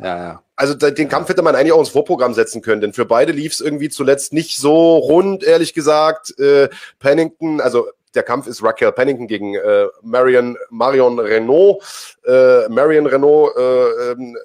ja, 0.00 0.16
ja. 0.16 0.42
Also 0.56 0.74
den 0.74 1.08
Kampf 1.08 1.28
hätte 1.28 1.42
man 1.42 1.56
eigentlich 1.56 1.72
auch 1.72 1.80
ins 1.80 1.88
Vorprogramm 1.88 2.32
setzen 2.32 2.62
können, 2.62 2.80
denn 2.80 2.92
für 2.92 3.04
beide 3.04 3.32
lief 3.32 3.52
es 3.52 3.60
irgendwie 3.60 3.88
zuletzt 3.88 4.32
nicht 4.32 4.56
so 4.56 4.98
rund, 4.98 5.42
ehrlich 5.42 5.74
gesagt. 5.74 6.38
Äh, 6.38 6.68
Pennington, 7.00 7.60
also 7.60 7.88
der 8.14 8.22
Kampf 8.22 8.46
ist 8.46 8.62
Raquel 8.62 8.92
Pennington 8.92 9.26
gegen 9.26 9.54
äh, 9.56 9.86
Marion, 10.02 10.56
Marion 10.70 11.18
Renault. 11.18 11.82
Äh, 12.24 12.68
Marion 12.68 13.06
Renault, 13.06 13.56
äh, 13.56 14.12
ähm, 14.12 14.36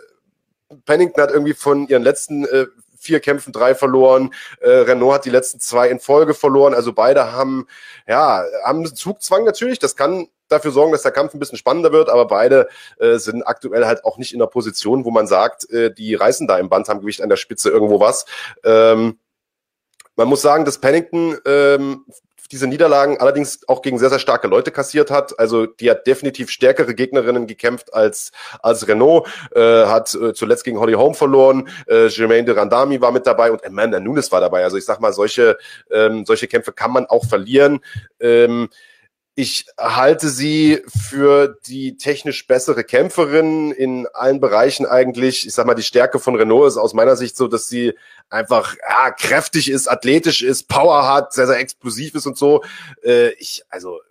Pennington 0.86 1.22
hat 1.22 1.32
irgendwie 1.32 1.54
von 1.54 1.88
ihren 1.88 2.04
letzten 2.04 2.46
äh, 2.46 2.66
vier 2.98 3.20
Kämpfen 3.20 3.54
drei 3.54 3.76
verloren. 3.76 4.34
Äh, 4.62 4.70
Renault 4.70 5.14
hat 5.14 5.26
die 5.26 5.30
letzten 5.30 5.60
zwei 5.60 5.90
in 5.90 6.00
Folge 6.00 6.34
verloren. 6.34 6.74
Also 6.74 6.94
beide 6.94 7.32
haben, 7.32 7.68
ja, 8.08 8.44
haben 8.66 8.86
Zugzwang 8.94 9.46
natürlich. 9.46 9.78
Das 9.78 9.96
kann 9.96 10.28
dafür 10.50 10.72
sorgen, 10.72 10.92
dass 10.92 11.04
der 11.04 11.12
Kampf 11.12 11.34
ein 11.34 11.40
bisschen 11.40 11.58
spannender 11.58 11.92
wird, 11.92 12.10
aber 12.10 12.28
beide 12.28 12.68
äh, 13.00 13.18
sind 13.18 13.44
aktuell 13.44 13.86
halt 13.86 14.04
auch 14.06 14.18
nicht 14.18 14.34
in 14.34 14.40
der 14.40 14.48
Position, 14.48 15.06
wo 15.06 15.12
man 15.12 15.28
sagt, 15.28 15.70
äh, 15.72 15.94
die 15.94 16.16
reißen 16.16 16.48
da 16.48 16.58
im 16.58 16.70
Bantamgewicht 16.70 17.22
an 17.22 17.30
der 17.30 17.38
Spitze 17.38 17.70
irgendwo 17.70 18.00
was. 18.00 18.26
Ähm, 18.64 19.20
man 20.16 20.28
muss 20.28 20.42
sagen, 20.42 20.66
dass 20.66 20.80
Pennington 20.80 21.38
ähm, 21.46 22.06
diese 22.52 22.68
Niederlagen 22.68 23.20
allerdings 23.20 23.68
auch 23.68 23.82
gegen 23.82 24.00
sehr, 24.00 24.10
sehr 24.10 24.20
starke 24.20 24.48
Leute 24.48 24.72
kassiert 24.72 25.12
hat. 25.12 25.38
Also 25.40 25.66
die 25.66 25.90
hat 25.90 26.08
definitiv 26.08 26.50
stärkere 26.50 26.96
Gegnerinnen 26.96 27.48
gekämpft 27.48 27.94
als, 27.94 28.32
als 28.62 28.88
Renault, 28.88 29.28
äh, 29.56 29.86
hat 29.86 30.14
äh, 30.16 30.34
zuletzt 30.34 30.64
gegen 30.64 30.80
Holly 30.80 30.94
Holm 30.94 31.14
verloren, 31.14 31.70
äh, 31.88 32.08
Jermaine 32.08 32.46
de 32.46 32.56
Randami 32.56 33.00
war 33.02 33.12
mit 33.12 33.28
dabei 33.28 33.52
und 33.52 33.66
Amanda 33.66 34.00
Nunes 34.00 34.32
war 34.32 34.42
dabei. 34.42 34.64
Also 34.64 34.78
ich 34.78 34.86
sag 34.86 35.00
mal, 35.00 35.14
solche, 35.14 35.58
ähm, 35.92 36.26
solche 36.26 36.48
Kämpfe 36.48 36.74
kann 36.74 36.92
man 36.92 37.06
auch 37.06 37.26
verlieren. 37.26 37.82
Ähm, 38.20 38.70
ich 39.40 39.68
halte 39.78 40.28
sie 40.28 40.84
für 40.90 41.58
die 41.66 41.96
technisch 41.96 42.46
bessere 42.46 42.84
Kämpferin 42.84 43.72
in 43.72 44.06
allen 44.12 44.42
Bereichen 44.42 44.86
eigentlich. 44.86 45.48
Ich 45.48 45.54
sag 45.54 45.66
mal, 45.66 45.76
die 45.76 45.82
Stärke 45.82 46.20
von 46.20 46.36
Renault 46.36 46.68
ist 46.68 46.76
aus 46.76 46.94
meiner 46.94 47.16
Sicht 47.16 47.38
so, 47.38 47.48
dass 47.48 47.70
sie 47.70 47.94
einfach 48.30 48.76
ja, 48.76 49.12
kräftig 49.12 49.72
ist, 49.72 49.88
athletisch 49.88 50.42
ist, 50.42 50.68
Power 50.68 51.08
hat, 51.08 51.32
sehr, 51.32 51.48
sehr 51.48 51.58
explosiv 51.58 52.16
ist 52.16 52.26
und 52.26 52.38
so. 52.38 52.66
Äh, 53.02 53.30
ich, 53.36 53.64
also 53.70 54.02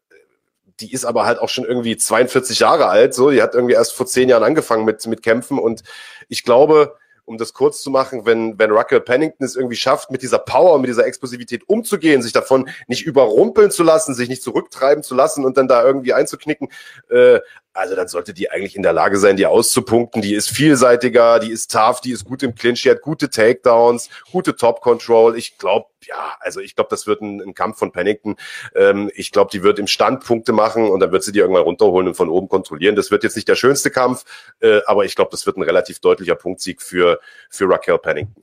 die 0.81 0.95
ist 0.95 1.05
aber 1.05 1.27
halt 1.27 1.41
auch 1.41 1.51
schon 1.51 1.67
irgendwie 1.67 1.99
42 1.99 2.61
Jahre 2.61 2.87
alt, 2.87 3.13
so, 3.13 3.31
die 3.31 3.43
hat 3.43 3.55
irgendwie 3.55 3.75
erst 3.75 3.93
vor 3.93 4.07
zehn 4.07 4.31
Jahren 4.31 4.45
angefangen 4.45 4.87
mit, 4.87 5.07
mit 5.07 5.23
Kämpfen 5.23 5.59
und 5.59 5.83
ich 6.31 6.43
glaube, 6.43 6.97
um 7.29 7.39
das 7.39 7.53
kurz 7.53 7.83
zu 7.83 7.91
machen, 7.91 8.25
wenn, 8.25 8.59
wenn 8.59 8.71
Ruckel 8.71 9.01
Pennington 9.01 9.45
es 9.45 9.55
irgendwie 9.55 9.77
schafft, 9.77 10.11
mit 10.11 10.23
dieser 10.23 10.39
Power 10.39 10.75
und 10.75 10.81
mit 10.81 10.89
dieser 10.89 11.07
Explosivität 11.07 11.69
umzugehen, 11.69 12.23
sich 12.23 12.33
davon 12.33 12.69
nicht 12.87 13.05
überrumpeln 13.05 13.71
zu 13.71 13.83
lassen, 13.83 14.15
sich 14.15 14.29
nicht 14.29 14.43
zurücktreiben 14.43 15.03
zu 15.05 15.15
lassen 15.15 15.45
und 15.45 15.57
dann 15.57 15.69
da 15.69 15.85
irgendwie 15.85 16.15
einzuknicken, 16.15 16.69
äh, 17.11 17.41
also 17.79 17.95
dann 17.95 18.09
sollte 18.09 18.35
die 18.35 18.51
eigentlich 18.51 18.75
in 18.75 18.83
der 18.83 18.93
Lage 18.93 19.19
sein, 19.19 19.37
die 19.37 19.47
auszupunkten. 19.47 20.21
Die 20.21 20.35
ist 20.35 20.51
vielseitiger, 20.51 21.39
die 21.39 21.53
ist 21.53 21.71
tough, 21.71 22.01
die 22.01 22.11
ist 22.11 22.25
gut 22.25 22.43
im 22.43 22.55
Clinch, 22.55 22.83
die 22.83 22.91
hat 22.91 23.03
gute 23.03 23.31
Takedowns, 23.31 24.11
gute 24.33 24.57
Top 24.57 24.81
Control. 24.81 25.39
Ich 25.39 25.59
glaube, 25.59 25.87
ja, 26.05 26.37
also 26.41 26.61
ich 26.61 26.75
glaube, 26.75 26.91
das 26.91 27.07
wird 27.07 27.21
ein, 27.23 27.41
ein, 27.41 27.55
Kampf 27.55 27.79
von 27.79 27.93
Pennington. 27.93 28.37
Ähm, 28.75 29.11
ich 29.15 29.31
glaube, 29.31 29.51
die 29.53 29.63
wird 29.63 29.79
im 29.79 29.87
Stand 29.87 30.25
Punkte 30.25 30.53
machen 30.53 30.91
und 30.91 30.99
dann 31.01 31.13
wird 31.13 31.23
sie 31.23 31.33
die 31.33 31.39
irgendwann 31.39 31.63
runterholen 31.63 32.09
und 32.09 32.15
von 32.15 32.29
oben 32.29 32.49
kontrollieren. 32.49 32.97
Das 32.97 33.13
wird 33.13 33.23
jetzt 33.23 33.37
nicht 33.37 33.49
der 33.49 33.57
schönste 33.57 33.91
Kampf, 33.91 34.25
äh, 34.61 34.81
aber 34.87 35.05
ich 35.05 35.15
glaube, 35.15 35.31
das 35.31 35.47
wird 35.47 35.57
ein 35.57 35.63
relativ 35.63 36.01
deutlicher 36.01 36.35
Punktsieg 36.35 36.83
für, 36.83 37.21
für 37.49 37.69
Raquel 37.71 37.99
Pennington. 37.99 38.43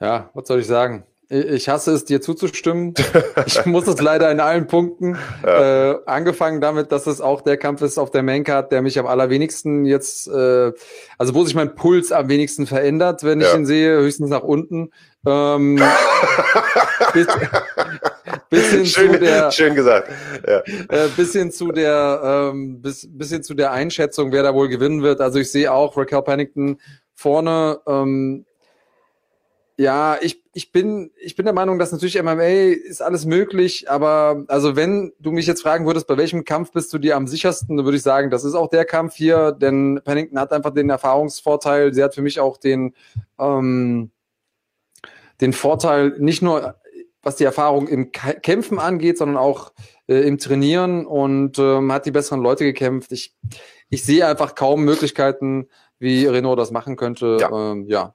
Ja, 0.00 0.30
was 0.34 0.48
soll 0.48 0.60
ich 0.60 0.66
sagen? 0.66 1.06
Ich 1.34 1.68
hasse 1.68 1.92
es, 1.92 2.04
dir 2.04 2.20
zuzustimmen. 2.20 2.94
Ich 3.44 3.66
muss 3.66 3.88
es 3.88 4.00
leider 4.00 4.30
in 4.30 4.38
allen 4.38 4.68
Punkten. 4.68 5.18
Ja. 5.44 5.90
Äh, 5.90 5.98
angefangen 6.06 6.60
damit, 6.60 6.92
dass 6.92 7.08
es 7.08 7.20
auch 7.20 7.42
der 7.42 7.56
Kampf 7.56 7.82
ist 7.82 7.98
auf 7.98 8.12
der 8.12 8.22
Maincard, 8.22 8.70
der 8.70 8.82
mich 8.82 9.00
am 9.00 9.06
allerwenigsten 9.06 9.84
jetzt, 9.84 10.28
äh, 10.28 10.72
also 11.18 11.34
wo 11.34 11.44
sich 11.44 11.56
mein 11.56 11.74
Puls 11.74 12.12
am 12.12 12.28
wenigsten 12.28 12.68
verändert, 12.68 13.24
wenn 13.24 13.40
ja. 13.40 13.48
ich 13.48 13.54
ihn 13.54 13.66
sehe, 13.66 13.96
höchstens 13.96 14.30
nach 14.30 14.44
unten. 14.44 14.90
Ähm, 15.26 15.82
bis, 17.12 17.26
bisschen 18.48 18.86
schön, 18.86 19.12
zu 19.14 19.18
der, 19.18 19.50
schön 19.50 19.74
gesagt. 19.74 20.12
Ja. 20.46 20.58
Äh, 20.58 21.08
bisschen 21.16 21.50
zu 21.50 21.72
der, 21.72 22.52
ähm, 22.52 22.80
bis, 22.80 23.08
bisschen 23.10 23.42
zu 23.42 23.54
der 23.54 23.72
Einschätzung, 23.72 24.30
wer 24.30 24.44
da 24.44 24.54
wohl 24.54 24.68
gewinnen 24.68 25.02
wird. 25.02 25.20
Also 25.20 25.40
ich 25.40 25.50
sehe 25.50 25.72
auch 25.72 25.96
Raquel 25.96 26.22
Pennington 26.22 26.78
vorne. 27.16 27.80
Ähm, 27.88 28.44
ja, 29.76 30.18
ich, 30.20 30.42
ich 30.52 30.70
bin, 30.70 31.10
ich 31.20 31.34
bin 31.34 31.46
der 31.46 31.54
Meinung, 31.54 31.78
dass 31.78 31.90
natürlich 31.90 32.22
MMA 32.22 32.42
ist 32.42 33.02
alles 33.02 33.24
möglich, 33.26 33.90
aber 33.90 34.44
also 34.46 34.76
wenn 34.76 35.12
du 35.18 35.32
mich 35.32 35.46
jetzt 35.46 35.62
fragen 35.62 35.84
würdest, 35.84 36.06
bei 36.06 36.16
welchem 36.16 36.44
Kampf 36.44 36.70
bist 36.70 36.92
du 36.92 36.98
dir 36.98 37.16
am 37.16 37.26
sichersten, 37.26 37.76
dann 37.76 37.84
würde 37.84 37.96
ich 37.96 38.02
sagen, 38.04 38.30
das 38.30 38.44
ist 38.44 38.54
auch 38.54 38.68
der 38.68 38.84
Kampf 38.84 39.16
hier, 39.16 39.50
denn 39.50 40.00
Pennington 40.04 40.38
hat 40.38 40.52
einfach 40.52 40.70
den 40.70 40.90
Erfahrungsvorteil, 40.90 41.92
sie 41.92 42.04
hat 42.04 42.14
für 42.14 42.22
mich 42.22 42.38
auch 42.38 42.56
den, 42.56 42.94
ähm, 43.38 44.12
den 45.40 45.52
Vorteil, 45.52 46.14
nicht 46.18 46.40
nur 46.40 46.76
was 47.24 47.36
die 47.36 47.44
Erfahrung 47.44 47.88
im 47.88 48.12
Kämpfen 48.12 48.78
angeht, 48.78 49.18
sondern 49.18 49.38
auch 49.38 49.72
äh, 50.06 50.26
im 50.28 50.38
Trainieren 50.38 51.06
und 51.06 51.58
ähm, 51.58 51.90
hat 51.90 52.06
die 52.06 52.10
besseren 52.10 52.42
Leute 52.42 52.64
gekämpft. 52.64 53.12
Ich, 53.12 53.34
ich 53.88 54.04
sehe 54.04 54.26
einfach 54.26 54.54
kaum 54.54 54.84
Möglichkeiten, 54.84 55.68
wie 55.98 56.26
Renault 56.26 56.58
das 56.58 56.70
machen 56.70 56.96
könnte. 56.96 57.38
Ja. 57.40 57.50
Ähm, 57.50 57.86
ja. 57.88 58.14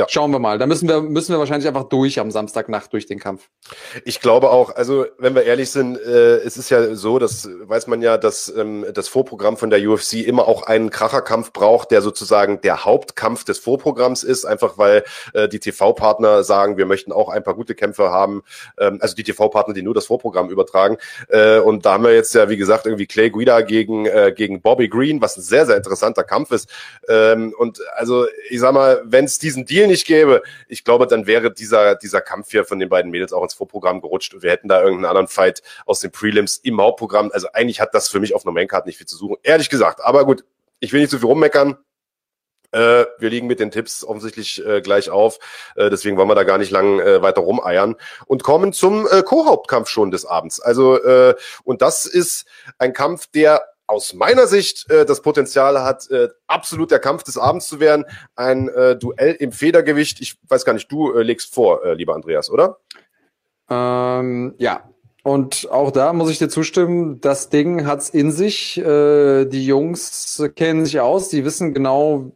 Ja. 0.00 0.06
Schauen 0.08 0.30
wir 0.30 0.38
mal. 0.38 0.58
Da 0.58 0.64
müssen 0.64 0.88
wir, 0.88 1.02
müssen 1.02 1.34
wir 1.34 1.38
wahrscheinlich 1.38 1.68
einfach 1.68 1.84
durch 1.84 2.18
am 2.18 2.30
Samstagnacht 2.30 2.90
durch 2.90 3.04
den 3.04 3.18
Kampf. 3.18 3.50
Ich 4.06 4.20
glaube 4.20 4.48
auch, 4.48 4.74
also 4.74 5.04
wenn 5.18 5.34
wir 5.34 5.42
ehrlich 5.42 5.70
sind, 5.70 5.98
äh, 5.98 6.36
es 6.38 6.56
ist 6.56 6.70
ja 6.70 6.94
so, 6.94 7.18
das 7.18 7.46
weiß 7.64 7.86
man 7.86 8.00
ja, 8.00 8.16
dass 8.16 8.48
ähm, 8.56 8.86
das 8.94 9.08
Vorprogramm 9.08 9.58
von 9.58 9.68
der 9.68 9.86
UFC 9.86 10.14
immer 10.14 10.48
auch 10.48 10.62
einen 10.62 10.88
Kracherkampf 10.88 11.52
braucht, 11.52 11.90
der 11.90 12.00
sozusagen 12.00 12.62
der 12.62 12.86
Hauptkampf 12.86 13.44
des 13.44 13.58
Vorprogramms 13.58 14.22
ist, 14.22 14.46
einfach 14.46 14.78
weil 14.78 15.04
äh, 15.34 15.48
die 15.48 15.60
TV-Partner 15.60 16.44
sagen, 16.44 16.78
wir 16.78 16.86
möchten 16.86 17.12
auch 17.12 17.28
ein 17.28 17.42
paar 17.42 17.54
gute 17.54 17.74
Kämpfe 17.74 18.10
haben, 18.10 18.42
ähm, 18.78 19.00
also 19.02 19.14
die 19.14 19.24
TV-Partner, 19.24 19.74
die 19.74 19.82
nur 19.82 19.92
das 19.92 20.06
Vorprogramm 20.06 20.48
übertragen. 20.48 20.96
Äh, 21.28 21.58
und 21.58 21.84
da 21.84 21.92
haben 21.92 22.04
wir 22.04 22.14
jetzt 22.14 22.34
ja, 22.34 22.48
wie 22.48 22.56
gesagt, 22.56 22.86
irgendwie 22.86 23.06
Clay 23.06 23.28
Guida 23.28 23.60
gegen, 23.60 24.06
äh, 24.06 24.32
gegen 24.34 24.62
Bobby 24.62 24.88
Green, 24.88 25.20
was 25.20 25.36
ein 25.36 25.42
sehr, 25.42 25.66
sehr 25.66 25.76
interessanter 25.76 26.24
Kampf 26.24 26.52
ist. 26.52 26.70
Ähm, 27.06 27.54
und 27.58 27.80
also 27.96 28.24
ich 28.48 28.60
sag 28.60 28.72
mal, 28.72 29.02
wenn 29.04 29.26
es 29.26 29.38
diesen 29.38 29.66
Deal 29.66 29.89
nicht 29.90 30.06
gäbe, 30.06 30.42
ich 30.68 30.84
glaube, 30.84 31.06
dann 31.06 31.26
wäre 31.26 31.52
dieser, 31.52 31.94
dieser 31.94 32.20
Kampf 32.20 32.50
hier 32.50 32.64
von 32.64 32.78
den 32.78 32.88
beiden 32.88 33.10
Mädels 33.10 33.32
auch 33.32 33.42
ins 33.42 33.54
Vorprogramm 33.54 34.00
gerutscht 34.00 34.32
und 34.34 34.42
wir 34.42 34.50
hätten 34.50 34.68
da 34.68 34.80
irgendeinen 34.80 35.06
anderen 35.06 35.28
Fight 35.28 35.62
aus 35.86 36.00
den 36.00 36.10
Prelims 36.10 36.56
im 36.58 36.80
Hauptprogramm. 36.80 37.30
Also 37.32 37.48
eigentlich 37.52 37.80
hat 37.80 37.94
das 37.94 38.08
für 38.08 38.20
mich 38.20 38.34
auf 38.34 38.46
einer 38.46 38.52
Maincard 38.52 38.86
nicht 38.86 38.98
viel 38.98 39.06
zu 39.06 39.16
suchen, 39.16 39.36
ehrlich 39.42 39.68
gesagt. 39.68 40.00
Aber 40.02 40.24
gut, 40.24 40.44
ich 40.78 40.92
will 40.92 41.00
nicht 41.00 41.10
zu 41.10 41.18
viel 41.18 41.28
rummeckern. 41.28 41.76
Äh, 42.72 43.06
wir 43.18 43.30
liegen 43.30 43.48
mit 43.48 43.58
den 43.58 43.70
Tipps 43.70 44.04
offensichtlich 44.04 44.64
äh, 44.64 44.80
gleich 44.80 45.10
auf. 45.10 45.38
Äh, 45.74 45.90
deswegen 45.90 46.16
wollen 46.16 46.28
wir 46.28 46.36
da 46.36 46.44
gar 46.44 46.58
nicht 46.58 46.70
lang 46.70 47.00
äh, 47.00 47.20
weiter 47.20 47.40
rumeiern 47.40 47.96
und 48.26 48.44
kommen 48.44 48.72
zum 48.72 49.08
äh, 49.10 49.22
Co-Hauptkampf 49.22 49.88
schon 49.88 50.10
des 50.10 50.24
Abends. 50.24 50.60
Also, 50.60 51.02
äh, 51.02 51.34
und 51.64 51.82
das 51.82 52.06
ist 52.06 52.46
ein 52.78 52.92
Kampf, 52.92 53.26
der 53.26 53.64
aus 53.90 54.14
meiner 54.14 54.46
Sicht 54.46 54.90
äh, 54.90 55.04
das 55.04 55.20
Potenzial 55.20 55.82
hat, 55.82 56.10
äh, 56.10 56.28
absolut 56.46 56.90
der 56.90 57.00
Kampf 57.00 57.24
des 57.24 57.36
Abends 57.36 57.66
zu 57.66 57.80
werden. 57.80 58.04
Ein 58.36 58.68
äh, 58.68 58.96
Duell 58.96 59.34
im 59.34 59.52
Federgewicht. 59.52 60.20
Ich 60.20 60.38
weiß 60.48 60.64
gar 60.64 60.72
nicht, 60.72 60.90
du 60.90 61.12
äh, 61.12 61.22
legst 61.22 61.52
vor, 61.52 61.84
äh, 61.84 61.94
lieber 61.94 62.14
Andreas, 62.14 62.50
oder? 62.50 62.78
Ähm, 63.68 64.54
ja. 64.58 64.84
Und 65.22 65.68
auch 65.70 65.90
da 65.90 66.14
muss 66.14 66.30
ich 66.30 66.38
dir 66.38 66.48
zustimmen, 66.48 67.20
das 67.20 67.50
Ding 67.50 67.86
hat's 67.86 68.08
in 68.08 68.32
sich. 68.32 68.78
Äh, 68.78 69.44
die 69.44 69.66
Jungs 69.66 70.42
kennen 70.56 70.86
sich 70.86 70.98
aus, 71.00 71.28
die 71.28 71.44
wissen 71.44 71.74
genau, 71.74 72.32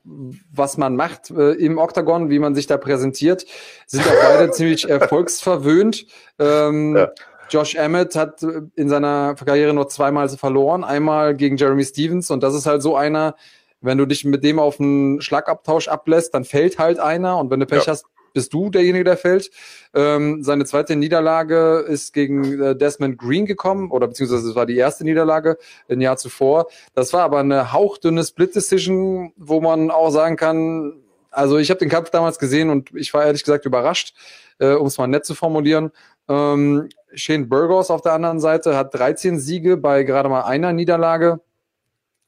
was 0.52 0.76
man 0.76 0.94
macht 0.94 1.30
äh, 1.30 1.52
im 1.52 1.78
Oktagon, 1.78 2.28
wie 2.28 2.38
man 2.38 2.54
sich 2.54 2.66
da 2.66 2.76
präsentiert, 2.76 3.46
sind 3.86 4.06
auch 4.06 4.22
beide 4.22 4.50
ziemlich 4.52 4.86
erfolgsverwöhnt. 4.86 6.04
Ähm, 6.38 6.96
ja 6.96 7.10
Josh 7.50 7.74
Emmett 7.74 8.16
hat 8.16 8.42
in 8.74 8.88
seiner 8.88 9.34
Karriere 9.34 9.72
nur 9.72 9.88
zweimal 9.88 10.28
verloren. 10.28 10.84
Einmal 10.84 11.34
gegen 11.34 11.56
Jeremy 11.56 11.84
Stevens 11.84 12.30
und 12.30 12.42
das 12.42 12.54
ist 12.54 12.66
halt 12.66 12.82
so 12.82 12.96
einer, 12.96 13.36
wenn 13.80 13.98
du 13.98 14.06
dich 14.06 14.24
mit 14.24 14.44
dem 14.44 14.58
auf 14.58 14.80
einen 14.80 15.20
Schlagabtausch 15.20 15.88
ablässt, 15.88 16.34
dann 16.34 16.44
fällt 16.44 16.78
halt 16.78 16.98
einer 16.98 17.38
und 17.38 17.50
wenn 17.50 17.60
du 17.60 17.66
Pech 17.66 17.84
ja. 17.84 17.92
hast, 17.92 18.06
bist 18.34 18.52
du 18.52 18.68
derjenige, 18.68 19.04
der 19.04 19.16
fällt. 19.16 19.50
Ähm, 19.94 20.42
seine 20.42 20.64
zweite 20.64 20.96
Niederlage 20.96 21.84
ist 21.88 22.12
gegen 22.12 22.60
äh, 22.60 22.76
Desmond 22.76 23.16
Green 23.16 23.46
gekommen, 23.46 23.90
oder 23.90 24.08
beziehungsweise 24.08 24.50
es 24.50 24.56
war 24.56 24.66
die 24.66 24.76
erste 24.76 25.04
Niederlage 25.04 25.56
ein 25.88 26.00
Jahr 26.00 26.16
zuvor. 26.16 26.66
Das 26.94 27.12
war 27.12 27.22
aber 27.22 27.38
eine 27.38 27.72
hauchdünne 27.72 28.24
Split-Decision, 28.24 29.32
wo 29.36 29.60
man 29.60 29.90
auch 29.90 30.10
sagen 30.10 30.36
kann, 30.36 31.00
also 31.30 31.58
ich 31.58 31.70
habe 31.70 31.78
den 31.78 31.88
Kampf 31.88 32.10
damals 32.10 32.38
gesehen 32.38 32.70
und 32.70 32.90
ich 32.94 33.14
war 33.14 33.24
ehrlich 33.24 33.44
gesagt 33.44 33.64
überrascht, 33.66 34.14
äh, 34.58 34.74
um 34.74 34.86
es 34.86 34.98
mal 34.98 35.06
nett 35.06 35.24
zu 35.24 35.34
formulieren. 35.34 35.90
Ähm, 36.28 36.88
Shane 37.14 37.48
Burgos 37.48 37.90
auf 37.90 38.02
der 38.02 38.12
anderen 38.12 38.40
Seite 38.40 38.76
hat 38.76 38.94
13 38.94 39.38
Siege 39.38 39.76
bei 39.76 40.02
gerade 40.02 40.28
mal 40.28 40.42
einer 40.42 40.72
Niederlage. 40.72 41.40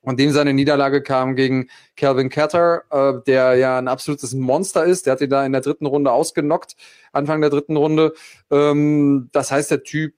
Und 0.07 0.21
dem 0.21 0.31
seine 0.31 0.55
Niederlage 0.55 1.03
kam 1.03 1.35
gegen 1.35 1.69
Calvin 1.97 2.29
Catter, 2.29 2.85
äh, 2.91 3.15
der 3.27 3.57
ja 3.57 3.77
ein 3.77 3.89
absolutes 3.89 4.35
Monster 4.35 4.85
ist. 4.85 5.07
Der 5.07 5.15
hat 5.15 5.21
ihn 5.21 5.31
da 5.31 5.45
in 5.45 5.51
der 5.51 5.63
dritten 5.63 5.85
Runde 5.85 6.13
ausgenockt, 6.13 6.77
Anfang 7.13 7.41
der 7.41 7.51
dritten 7.51 7.77
Runde. 7.77 8.13
Ähm, 8.49 9.29
das 9.33 9.51
heißt, 9.51 9.73
der 9.73 9.83
Typ 9.83 10.15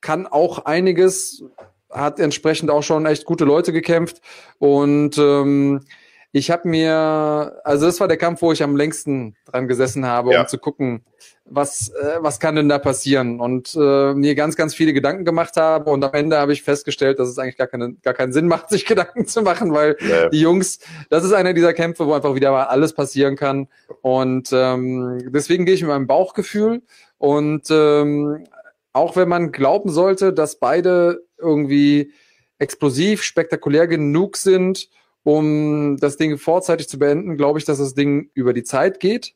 kann 0.00 0.26
auch 0.26 0.64
einiges, 0.64 1.44
hat 1.88 2.18
entsprechend 2.18 2.68
auch 2.68 2.82
schon 2.82 3.06
echt 3.06 3.26
gute 3.26 3.44
Leute 3.44 3.72
gekämpft. 3.72 4.20
Und 4.58 5.16
ähm, 5.18 5.84
ich 6.32 6.50
habe 6.50 6.68
mir, 6.68 7.60
also 7.64 7.86
das 7.86 8.00
war 8.00 8.08
der 8.08 8.18
Kampf, 8.18 8.42
wo 8.42 8.52
ich 8.52 8.62
am 8.62 8.76
längsten 8.76 9.34
dran 9.46 9.66
gesessen 9.66 10.04
habe, 10.04 10.32
ja. 10.32 10.42
um 10.42 10.48
zu 10.48 10.58
gucken, 10.58 11.04
was, 11.46 11.88
äh, 11.88 12.18
was 12.20 12.38
kann 12.38 12.56
denn 12.56 12.68
da 12.68 12.78
passieren? 12.78 13.40
Und 13.40 13.74
äh, 13.74 14.12
mir 14.12 14.34
ganz, 14.34 14.54
ganz 14.54 14.74
viele 14.74 14.92
Gedanken 14.92 15.24
gemacht 15.24 15.56
habe. 15.56 15.90
Und 15.90 16.04
am 16.04 16.12
Ende 16.12 16.36
habe 16.36 16.52
ich 16.52 16.62
festgestellt, 16.62 17.18
dass 17.18 17.28
es 17.28 17.38
eigentlich 17.38 17.56
gar, 17.56 17.66
keine, 17.66 17.94
gar 18.02 18.12
keinen 18.12 18.34
Sinn 18.34 18.46
macht, 18.46 18.68
sich 18.70 18.84
Gedanken 18.84 19.26
zu 19.26 19.40
machen, 19.40 19.72
weil 19.72 19.96
ja. 20.06 20.28
die 20.28 20.40
Jungs, 20.40 20.80
das 21.08 21.24
ist 21.24 21.32
einer 21.32 21.54
dieser 21.54 21.72
Kämpfe, 21.72 22.06
wo 22.06 22.12
einfach 22.12 22.34
wieder 22.34 22.50
mal 22.50 22.64
alles 22.64 22.92
passieren 22.92 23.36
kann. 23.36 23.68
Und 24.02 24.50
ähm, 24.52 25.30
deswegen 25.32 25.64
gehe 25.64 25.74
ich 25.74 25.82
mit 25.82 25.90
meinem 25.90 26.06
Bauchgefühl. 26.06 26.82
Und 27.16 27.68
ähm, 27.70 28.44
auch 28.92 29.16
wenn 29.16 29.28
man 29.28 29.50
glauben 29.52 29.90
sollte, 29.90 30.32
dass 30.34 30.58
beide 30.58 31.22
irgendwie 31.38 32.12
explosiv, 32.58 33.22
spektakulär 33.22 33.86
genug 33.86 34.36
sind, 34.36 34.90
um 35.28 35.98
das 35.98 36.16
Ding 36.16 36.38
vorzeitig 36.38 36.88
zu 36.88 36.98
beenden, 36.98 37.36
glaube 37.36 37.58
ich, 37.58 37.66
dass 37.66 37.76
das 37.76 37.92
Ding 37.92 38.30
über 38.32 38.54
die 38.54 38.62
Zeit 38.62 38.98
geht. 38.98 39.34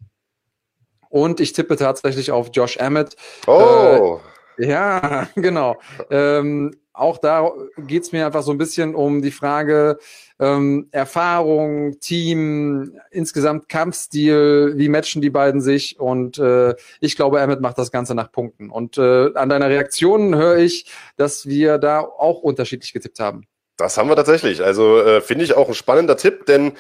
Und 1.11 1.39
ich 1.39 1.53
tippe 1.53 1.77
tatsächlich 1.77 2.31
auf 2.31 2.49
Josh 2.55 2.79
Emmett. 2.79 3.15
Oh. 3.47 4.19
Äh, 4.57 4.71
ja, 4.71 5.29
genau. 5.35 5.77
Ähm, 6.09 6.75
auch 6.95 7.19
da 7.19 7.53
geht's 7.77 8.11
mir 8.11 8.25
einfach 8.25 8.43
so 8.43 8.53
ein 8.53 8.59
bisschen 8.59 8.95
um 8.95 9.21
die 9.21 9.31
Frage 9.31 9.99
ähm, 10.41 10.89
Erfahrung, 10.93 12.01
Team, 12.01 12.99
insgesamt 13.11 13.69
Kampfstil, 13.69 14.73
wie 14.77 14.89
matchen 14.89 15.21
die 15.21 15.29
beiden 15.29 15.61
sich 15.61 16.01
und 16.01 16.39
äh, 16.39 16.75
ich 17.01 17.17
glaube, 17.17 17.39
Emmett 17.41 17.61
macht 17.61 17.77
das 17.77 17.91
Ganze 17.91 18.15
nach 18.15 18.33
Punkten. 18.33 18.71
Und 18.71 18.97
äh, 18.97 19.35
an 19.35 19.51
deiner 19.51 19.69
Reaktion 19.69 20.35
höre 20.35 20.57
ich, 20.57 20.91
dass 21.17 21.45
wir 21.45 21.77
da 21.77 22.01
auch 22.01 22.41
unterschiedlich 22.41 22.95
getippt 22.95 23.21
haben. 23.21 23.47
Das 23.77 23.97
haben 23.97 24.09
wir 24.09 24.17
tatsächlich. 24.17 24.63
Also 24.63 25.01
äh, 25.01 25.21
finde 25.21 25.45
ich 25.45 25.55
auch 25.55 25.69
ein 25.69 25.75
spannender 25.75 26.17
Tipp, 26.17 26.47
denn 26.47 26.73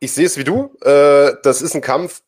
ich 0.00 0.12
sehe 0.12 0.26
es 0.26 0.36
wie 0.36 0.44
du. 0.44 0.76
Äh, 0.82 1.34
das 1.42 1.62
ist 1.62 1.74
ein 1.74 1.80
Kampf, 1.80 2.22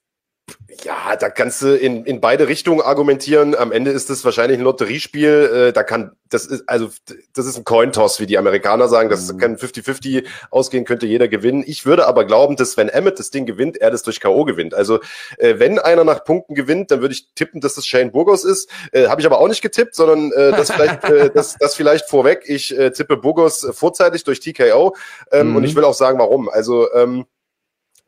ja, 0.83 1.17
da 1.17 1.31
kannst 1.31 1.63
du 1.63 1.75
in, 1.75 2.05
in 2.05 2.21
beide 2.21 2.49
Richtungen 2.49 2.81
argumentieren. 2.81 3.55
Am 3.55 3.73
Ende 3.73 3.91
ist 3.91 4.11
das 4.11 4.25
wahrscheinlich 4.25 4.59
ein 4.59 4.65
Lotteriespiel. 4.65 5.69
Äh, 5.69 5.73
da 5.73 5.83
kann, 5.83 6.13
das 6.29 6.47
ist, 6.47 6.65
also, 6.67 6.91
das 7.33 7.47
ist 7.47 7.57
ein 7.57 7.65
Cointoss, 7.65 8.21
wie 8.21 8.27
die 8.27 8.37
Amerikaner 8.37 8.89
sagen. 8.89 9.09
Das 9.09 9.33
mhm. 9.33 9.39
kann 9.39 9.57
50-50 9.57 10.27
ausgehen, 10.51 10.85
könnte 10.85 11.07
jeder 11.07 11.29
gewinnen. 11.29 11.63
Ich 11.67 11.87
würde 11.87 12.07
aber 12.07 12.25
glauben, 12.25 12.57
dass 12.57 12.77
wenn 12.77 12.89
Emmett 12.89 13.19
das 13.19 13.31
Ding 13.31 13.47
gewinnt, 13.47 13.79
er 13.79 13.91
das 13.91 14.03
durch 14.03 14.21
K.O. 14.21 14.45
gewinnt. 14.45 14.75
Also, 14.75 15.01
äh, 15.39 15.55
wenn 15.59 15.79
einer 15.79 16.05
nach 16.05 16.25
Punkten 16.25 16.55
gewinnt, 16.55 16.91
dann 16.91 17.01
würde 17.01 17.15
ich 17.15 17.29
tippen, 17.35 17.61
dass 17.61 17.75
das 17.75 17.87
Shane 17.87 18.11
Burgos 18.11 18.45
ist. 18.45 18.69
Äh, 18.93 19.07
Habe 19.09 19.21
ich 19.21 19.27
aber 19.27 19.39
auch 19.39 19.49
nicht 19.49 19.63
getippt, 19.63 19.95
sondern 19.95 20.33
äh, 20.33 20.51
das 20.51 20.71
vielleicht, 20.71 21.05
äh, 21.09 21.31
das, 21.31 21.57
das 21.59 21.75
vielleicht 21.75 22.09
vorweg. 22.09 22.43
Ich 22.47 22.77
äh, 22.77 22.91
tippe 22.91 23.17
Burgos 23.17 23.67
vorzeitig 23.73 24.25
durch 24.25 24.41
TKO. 24.41 24.95
Ähm, 25.31 25.51
mhm. 25.51 25.57
Und 25.57 25.65
ich 25.65 25.75
will 25.77 25.85
auch 25.85 25.95
sagen, 25.95 26.19
warum. 26.19 26.49
Also, 26.49 26.93
ähm, 26.93 27.27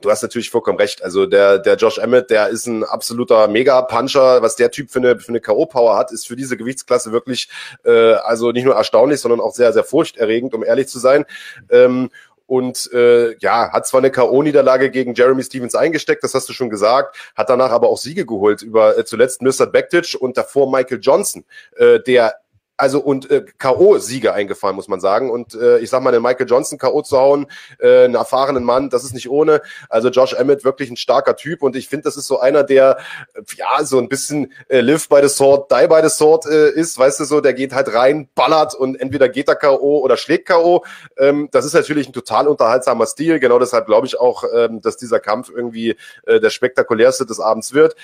du 0.01 0.11
hast 0.11 0.23
natürlich 0.23 0.51
vollkommen 0.51 0.79
recht. 0.79 1.03
Also 1.03 1.27
der, 1.27 1.59
der 1.59 1.77
Josh 1.77 1.99
Emmett, 1.99 2.31
der 2.31 2.49
ist 2.49 2.67
ein 2.67 2.85
absoluter 2.85 3.49
Mega-Puncher. 3.49 4.43
Was 4.43 4.57
der 4.57 4.71
Typ 4.71 4.91
für 4.91 4.99
eine, 4.99 5.19
für 5.19 5.29
eine 5.29 5.41
K.O.-Power 5.41 5.97
hat, 5.97 6.13
ist 6.13 6.27
für 6.27 6.37
diese 6.37 6.57
Gewichtsklasse 6.57 7.13
wirklich, 7.13 7.49
äh, 7.85 8.13
also 8.13 8.53
nicht 8.53 8.65
nur 8.65 8.75
erstaunlich, 8.75 9.21
sondern 9.21 9.41
auch 9.41 9.55
sehr, 9.55 9.73
sehr 9.73 9.85
furchterregend, 9.85 10.55
um 10.55 10.65
ehrlich 10.65 10.89
zu 10.89 10.99
sein. 10.99 11.25
Ähm, 11.71 12.11
und 12.47 12.93
äh, 12.93 13.37
ja, 13.39 13.73
hat 13.73 13.87
zwar 13.87 13.99
eine 13.99 14.11
K.O.-Niederlage 14.11 14.91
gegen 14.91 15.15
Jeremy 15.15 15.43
Stevens 15.43 15.75
eingesteckt, 15.75 16.23
das 16.23 16.35
hast 16.35 16.49
du 16.49 16.53
schon 16.53 16.71
gesagt, 16.71 17.17
hat 17.35 17.51
danach 17.51 17.73
aber 17.73 17.89
auch 17.89 17.99
Siege 17.99 18.25
geholt 18.25 18.63
über 18.63 18.97
äh, 18.97 19.05
zuletzt 19.05 19.43
Mr. 19.43 19.67
Bektic 19.67 20.17
und 20.21 20.37
davor 20.37 20.71
Michael 20.71 21.01
Johnson, 21.01 21.45
äh, 21.77 21.99
der 21.99 22.37
also 22.77 23.01
und 23.01 23.31
äh, 23.31 23.45
K.O.-Siege 23.59 24.31
eingefahren, 24.31 24.77
muss 24.77 24.89
man 24.89 25.01
sagen. 25.01 25.31
Und 25.31 25.55
äh, 25.55 25.79
ich 25.79 25.91
sag 25.91 26.03
mal, 26.03 26.12
den 26.12 26.23
Michael 26.23 26.47
Johnson 26.49 26.79
K.O. 26.79 27.03
zu 27.03 27.17
hauen, 27.17 27.47
äh, 27.79 28.05
einen 28.05 28.15
erfahrenen 28.15 28.65
Mann, 28.65 28.91
das 28.91 29.05
ist 29.05 29.15
nicht 29.15 29.31
ohne. 29.31 29.62
Also 29.89 30.09
Josh 30.09 30.35
Emmett 30.35 30.65
wirklich 30.65 30.91
ein 30.91 30.97
starker 30.97 31.37
Typ 31.37 31.62
und 31.62 31.77
ich 31.77 31.89
finde, 31.89 32.05
das 32.05 32.17
ist 32.17 32.27
so 32.27 32.41
einer, 32.41 32.65
der 32.65 32.99
äh, 33.35 33.43
ja 33.57 33.85
so 33.85 33.99
ein 33.99 34.09
bisschen 34.09 34.53
äh, 34.69 34.81
live 34.81 35.09
by 35.09 35.21
the 35.23 35.29
sword, 35.29 35.71
die 35.71 35.87
by 35.87 36.01
the 36.03 36.11
sword 36.11 36.47
äh, 36.47 36.71
ist, 36.71 36.99
weißt 36.99 37.21
du 37.21 37.25
so, 37.25 37.41
der 37.41 37.55
geht 37.55 37.73
halt 37.73 37.93
rein, 37.95 38.29
ballert 38.35 38.75
und 38.75 39.01
entweder 39.01 39.29
geht 39.29 39.49
er 39.49 39.57
K.O. 39.57 40.01
oder 40.01 40.17
schlägt 40.17 40.47
K.O. 40.49 40.85
Ähm, 41.17 41.49
das 41.53 41.65
ist 41.65 41.75
natürlich 41.75 42.09
ein 42.09 42.12
total 42.12 42.49
unterhaltsamer 42.49 43.07
Stil. 43.07 43.41
Genau 43.41 43.59
deshalb 43.59 43.87
glaube 43.87 44.07
ich 44.07 44.19
auch, 44.21 44.45
ähm, 44.55 44.81
dass 44.81 44.97
dieser 44.97 45.21
Kampf 45.21 45.51
irgendwie 45.55 45.97
äh, 46.27 46.41
der 46.41 46.51
spektakulärste 46.51 47.27
des 47.27 47.41
Abends 47.41 47.73
wird. 47.73 47.97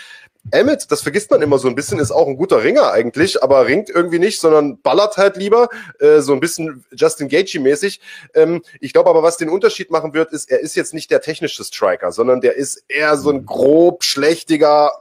Emmett, 0.51 0.91
das 0.91 1.03
vergisst 1.03 1.31
man 1.31 1.41
immer 1.41 1.59
so 1.59 1.69
ein 1.69 1.77
bisschen, 1.77 2.01
ist 2.01 2.11
auch 2.11 2.27
ein 2.27 2.37
guter 2.37 2.65
Ringer 2.65 2.91
eigentlich, 2.91 3.43
aber 3.43 3.67
ringt 3.67 3.89
irgendwie 3.89 4.19
nicht, 4.19 4.41
sondern 4.41 4.62
ballert 4.83 5.17
halt 5.17 5.37
lieber, 5.37 5.69
äh, 6.01 6.21
so 6.21 6.33
ein 6.33 6.41
bisschen 6.41 6.85
Justin 6.93 7.29
Gaethje-mäßig. 7.29 8.01
Ähm, 8.35 8.63
ich 8.81 8.93
glaube 8.93 9.11
aber, 9.11 9.23
was 9.23 9.37
den 9.37 9.49
Unterschied 9.49 9.91
machen 9.91 10.15
wird, 10.15 10.33
ist, 10.33 10.51
er 10.51 10.61
ist 10.61 10.75
jetzt 10.75 10.95
nicht 10.95 11.11
der 11.11 11.21
technische 11.21 11.65
Striker, 11.65 12.13
sondern 12.13 12.41
der 12.41 12.57
ist 12.57 12.85
eher 12.89 13.17
so 13.17 13.31
ein 13.31 13.47
grob, 13.47 14.05
schlechtiger 14.05 14.93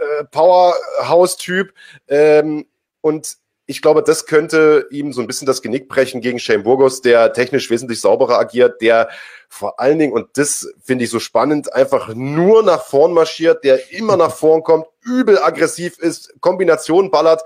äh, 0.00 0.24
Powerhouse-Typ. 0.24 1.72
Ähm, 2.08 2.66
und 3.00 3.36
ich 3.70 3.82
glaube, 3.82 4.02
das 4.02 4.26
könnte 4.26 4.88
ihm 4.90 5.12
so 5.12 5.20
ein 5.20 5.28
bisschen 5.28 5.46
das 5.46 5.62
Genick 5.62 5.88
brechen 5.88 6.20
gegen 6.20 6.40
Shane 6.40 6.64
Burgos, 6.64 7.02
der 7.02 7.32
technisch 7.32 7.70
wesentlich 7.70 8.00
sauberer 8.00 8.36
agiert, 8.36 8.82
der 8.82 9.08
vor 9.48 9.78
allen 9.78 10.00
Dingen, 10.00 10.12
und 10.12 10.26
das 10.34 10.72
finde 10.82 11.04
ich 11.04 11.10
so 11.10 11.20
spannend, 11.20 11.72
einfach 11.72 12.12
nur 12.12 12.64
nach 12.64 12.84
vorn 12.84 13.12
marschiert, 13.12 13.62
der 13.62 13.92
immer 13.92 14.16
nach 14.16 14.34
vorn 14.36 14.64
kommt, 14.64 14.86
übel 15.02 15.38
aggressiv 15.38 15.98
ist, 15.98 16.34
Kombination 16.40 17.12
ballert. 17.12 17.42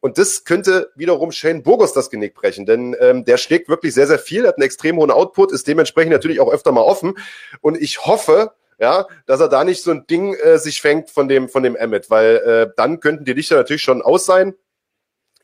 Und 0.00 0.16
das 0.16 0.44
könnte 0.44 0.90
wiederum 0.94 1.30
Shane 1.30 1.62
Burgos 1.62 1.92
das 1.92 2.10
Genick 2.10 2.34
brechen, 2.34 2.64
denn 2.66 2.96
ähm, 3.00 3.24
der 3.24 3.36
schlägt 3.36 3.68
wirklich 3.68 3.94
sehr, 3.94 4.06
sehr 4.06 4.18
viel, 4.18 4.46
hat 4.46 4.56
einen 4.56 4.64
extrem 4.64 4.96
hohen 4.96 5.10
Output, 5.10 5.52
ist 5.52 5.68
dementsprechend 5.68 6.12
natürlich 6.12 6.40
auch 6.40 6.50
öfter 6.50 6.72
mal 6.72 6.82
offen. 6.82 7.18
Und 7.60 7.76
ich 7.80 8.06
hoffe, 8.06 8.52
ja, 8.78 9.06
dass 9.26 9.40
er 9.40 9.48
da 9.48 9.62
nicht 9.62 9.82
so 9.82 9.90
ein 9.90 10.06
Ding 10.06 10.34
äh, 10.34 10.58
sich 10.58 10.80
fängt 10.80 11.10
von 11.10 11.28
dem, 11.28 11.50
von 11.50 11.62
dem 11.62 11.76
Emmet, 11.76 12.08
weil 12.08 12.36
äh, 12.36 12.72
dann 12.76 13.00
könnten 13.00 13.26
die 13.26 13.34
Lichter 13.34 13.56
natürlich 13.56 13.82
schon 13.82 14.00
aus 14.00 14.24
sein. 14.24 14.54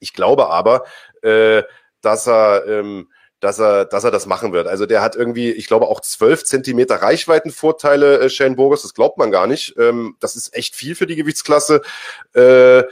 Ich 0.01 0.14
glaube 0.14 0.49
aber, 0.49 0.85
äh, 1.23 1.62
dass 2.01 2.27
er, 2.27 2.66
ähm, 2.66 3.11
dass 3.40 3.59
er, 3.59 3.85
dass 3.85 4.05
er 4.05 4.11
das 4.11 4.25
machen 4.25 4.55
wird. 4.55 4.66
Also 4.69 4.87
der 4.87 5.03
hat 5.03 5.16
irgendwie, 5.16 5.51
ich 5.51 5.66
glaube, 5.66 5.87
auch 5.88 6.01
zwölf 6.01 6.45
Zentimeter 6.45 6.97
Reichweitenvorteile, 6.97 8.21
äh, 8.21 8.31
Shane 8.31 8.57
Burgos, 8.57 8.83
das 8.83 8.95
glaubt 8.95 9.19
man 9.19 9.31
gar 9.31 9.47
nicht. 9.47 9.75
Ähm, 9.79 10.16
das 10.21 10.35
ist 10.35 10.55
echt 10.55 10.75
viel 10.75 10.95
für 10.95 11.07
die 11.07 11.16
Gewichtsklasse. 11.16 11.83
Äh, 12.33 12.85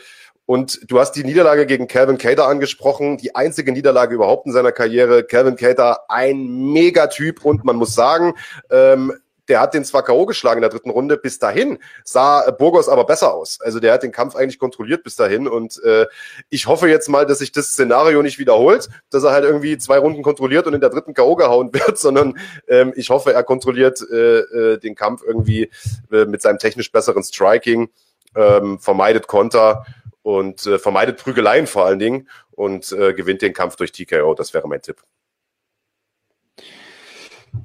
und 0.46 0.80
du 0.90 0.98
hast 0.98 1.12
die 1.12 1.24
Niederlage 1.24 1.66
gegen 1.66 1.88
Calvin 1.88 2.18
Cater 2.18 2.46
angesprochen, 2.46 3.16
die 3.16 3.34
einzige 3.34 3.72
Niederlage 3.72 4.14
überhaupt 4.14 4.46
in 4.46 4.52
seiner 4.52 4.72
Karriere. 4.72 5.24
Calvin 5.24 5.56
Cater, 5.56 6.00
ein 6.08 6.72
Megatyp 6.72 7.44
und 7.44 7.64
man 7.64 7.76
muss 7.76 7.94
sagen, 7.94 8.34
ähm, 8.70 9.12
der 9.48 9.60
hat 9.60 9.74
den 9.74 9.84
zwar 9.84 10.02
K.O. 10.02 10.26
geschlagen 10.26 10.58
in 10.58 10.62
der 10.62 10.70
dritten 10.70 10.90
Runde, 10.90 11.16
bis 11.16 11.38
dahin 11.38 11.78
sah 12.02 12.50
Burgos 12.50 12.88
aber 12.88 13.04
besser 13.04 13.34
aus. 13.34 13.58
Also 13.60 13.80
der 13.80 13.92
hat 13.92 14.02
den 14.02 14.12
Kampf 14.12 14.36
eigentlich 14.36 14.58
kontrolliert 14.58 15.02
bis 15.02 15.16
dahin 15.16 15.46
und 15.48 15.82
äh, 15.84 16.06
ich 16.50 16.66
hoffe 16.66 16.88
jetzt 16.88 17.08
mal, 17.08 17.26
dass 17.26 17.38
sich 17.38 17.52
das 17.52 17.68
Szenario 17.68 18.22
nicht 18.22 18.38
wiederholt, 18.38 18.88
dass 19.10 19.24
er 19.24 19.32
halt 19.32 19.44
irgendwie 19.44 19.76
zwei 19.78 19.98
Runden 19.98 20.22
kontrolliert 20.22 20.66
und 20.66 20.74
in 20.74 20.80
der 20.80 20.90
dritten 20.90 21.14
K.O. 21.14 21.36
gehauen 21.36 21.72
wird, 21.74 21.98
sondern 21.98 22.38
ähm, 22.68 22.92
ich 22.96 23.10
hoffe, 23.10 23.32
er 23.32 23.42
kontrolliert 23.42 24.00
äh, 24.10 24.38
äh, 24.38 24.78
den 24.78 24.94
Kampf 24.94 25.22
irgendwie 25.26 25.70
äh, 26.10 26.24
mit 26.24 26.42
seinem 26.42 26.58
technisch 26.58 26.90
besseren 26.90 27.22
Striking, 27.22 27.90
ähm, 28.36 28.78
vermeidet 28.78 29.26
Konter 29.26 29.84
und 30.24 30.66
äh, 30.66 30.78
vermeidet 30.78 31.18
Prügeleien 31.18 31.68
vor 31.68 31.84
allen 31.84 32.00
Dingen 32.00 32.28
und 32.50 32.90
äh, 32.92 33.12
gewinnt 33.12 33.42
den 33.42 33.52
Kampf 33.52 33.76
durch 33.76 33.92
TKO. 33.92 34.34
Das 34.34 34.54
wäre 34.54 34.66
mein 34.66 34.82
Tipp. 34.82 34.96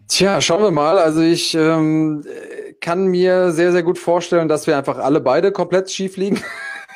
Tja, 0.08 0.42
schauen 0.42 0.62
wir 0.62 0.72
mal. 0.72 1.00
Also 1.00 1.22
ich 1.22 1.56
ähm, 1.56 2.24
kann 2.82 3.08
mir 3.08 3.52
sehr, 3.54 3.72
sehr 3.72 3.82
gut 3.82 3.98
vorstellen, 3.98 4.48
dass 4.48 4.68
wir 4.68 4.78
einfach 4.78 4.98
alle 4.98 5.22
beide 5.22 5.52
komplett 5.52 5.90
schief 5.90 6.18
liegen. 6.18 6.44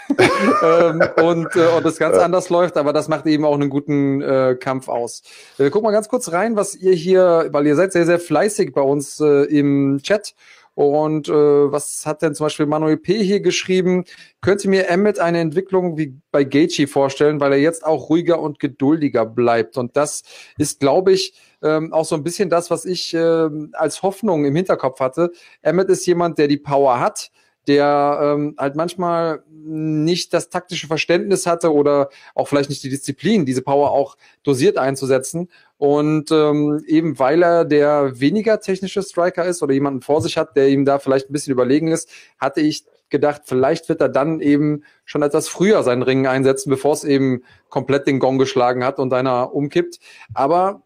ähm, 0.64 1.02
und, 1.24 1.56
äh, 1.56 1.68
und 1.78 1.86
das 1.86 1.98
ganz 1.98 2.18
ja. 2.18 2.24
anders 2.24 2.50
läuft, 2.50 2.76
aber 2.76 2.92
das 2.92 3.08
macht 3.08 3.26
eben 3.26 3.46
auch 3.46 3.54
einen 3.54 3.70
guten 3.70 4.22
äh, 4.22 4.58
Kampf 4.60 4.90
aus. 4.90 5.24
Äh, 5.58 5.70
guck 5.70 5.82
mal 5.82 5.92
ganz 5.92 6.10
kurz 6.10 6.34
rein, 6.34 6.58
was 6.58 6.76
ihr 6.76 6.94
hier, 6.94 7.48
weil 7.52 7.66
ihr 7.66 7.78
seid 7.78 7.94
sehr, 7.94 8.06
sehr 8.06 8.20
fleißig 8.20 8.74
bei 8.74 8.82
uns 8.82 9.22
äh, 9.22 9.46
im 9.46 10.02
Chat 10.04 10.36
und 10.76 11.30
äh, 11.30 11.32
was 11.34 12.06
hat 12.06 12.22
denn 12.22 12.34
zum 12.34 12.48
Beispiel 12.48 12.66
Manuel 12.66 12.98
P. 12.98 13.24
hier 13.24 13.42
geschrieben? 13.42 14.06
Könnte 14.42 14.68
mir 14.68 14.90
Emmet 14.90 15.20
eine 15.20 15.40
Entwicklung 15.40 15.98
wie 15.98 16.20
bei 16.32 16.44
Gaethje 16.44 16.88
vorstellen, 16.88 17.40
weil 17.40 17.54
er 17.54 17.60
jetzt 17.60 17.86
auch 17.86 18.10
ruhiger 18.10 18.40
und 18.40 18.60
geduldiger 18.60 19.26
bleibt. 19.26 19.78
Und 19.78 19.96
das 19.96 20.24
ist, 20.58 20.80
glaube 20.80 21.12
ich, 21.12 21.34
ähm, 21.62 21.94
auch 21.94 22.06
so 22.06 22.16
ein 22.16 22.24
bisschen 22.24 22.50
das, 22.50 22.72
was 22.72 22.86
ich 22.86 23.14
äh, 23.14 23.50
als 23.74 24.02
Hoffnung 24.02 24.46
im 24.46 24.56
Hinterkopf 24.56 25.00
hatte. 25.00 25.32
Emmet 25.62 25.90
ist 25.90 26.06
jemand, 26.08 26.40
der 26.40 26.48
die 26.48 26.58
Power 26.58 27.00
hat, 27.00 27.32
der 27.68 28.20
ähm, 28.22 28.56
halt 28.58 28.76
manchmal 28.76 29.44
nicht 29.50 30.34
das 30.34 30.50
taktische 30.50 30.88
Verständnis 30.88 31.46
hatte 31.46 31.72
oder 31.74 32.10
auch 32.36 32.48
vielleicht 32.48 32.70
nicht 32.70 32.84
die 32.84 32.90
Disziplin, 32.90 33.46
diese 33.46 33.62
Power 33.62 33.92
auch 33.92 34.18
dosiert 34.44 34.78
einzusetzen. 34.78 35.50
Und 35.84 36.32
ähm, 36.32 36.82
eben 36.88 37.20
weil 37.20 37.44
er 37.44 37.66
der 37.66 38.18
weniger 38.18 38.62
technische 38.62 39.04
Striker 39.04 39.44
ist 39.44 39.62
oder 39.62 39.74
jemanden 39.74 40.02
vor 40.02 40.22
sich 40.22 40.38
hat, 40.38 40.56
der 40.56 40.70
ihm 40.70 40.86
da 40.86 40.98
vielleicht 40.98 41.30
ein 41.30 41.34
bisschen 41.34 41.52
überlegen 41.52 41.90
ist, 41.90 42.10
hatte 42.40 42.62
ich 42.62 42.86
gedacht, 43.10 43.42
vielleicht 43.44 43.90
wird 43.90 44.00
er 44.00 44.08
dann 44.08 44.40
eben 44.40 44.86
schon 45.04 45.24
etwas 45.24 45.50
früher 45.50 45.84
seinen 45.84 46.02
Ring 46.02 46.26
einsetzen, 46.26 46.70
bevor 46.70 46.94
es 46.94 47.04
eben 47.04 47.44
komplett 47.68 48.08
den 48.08 48.20
Gong 48.20 48.38
geschlagen 48.38 48.86
hat 48.86 48.98
und 48.98 49.12
einer 49.12 49.54
umkippt. 49.54 50.00
Aber 50.34 50.84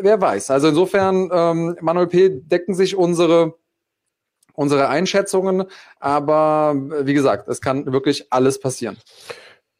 wer 0.00 0.20
weiß. 0.20 0.50
Also 0.50 0.66
insofern, 0.66 1.30
ähm, 1.32 1.76
Manuel 1.80 2.08
P. 2.08 2.30
decken 2.30 2.74
sich 2.74 2.96
unsere 2.96 3.54
unsere 4.52 4.88
Einschätzungen, 4.88 5.64
aber 6.00 6.74
wie 6.74 7.14
gesagt, 7.14 7.48
es 7.48 7.60
kann 7.60 7.90
wirklich 7.92 8.32
alles 8.32 8.58
passieren. 8.58 8.98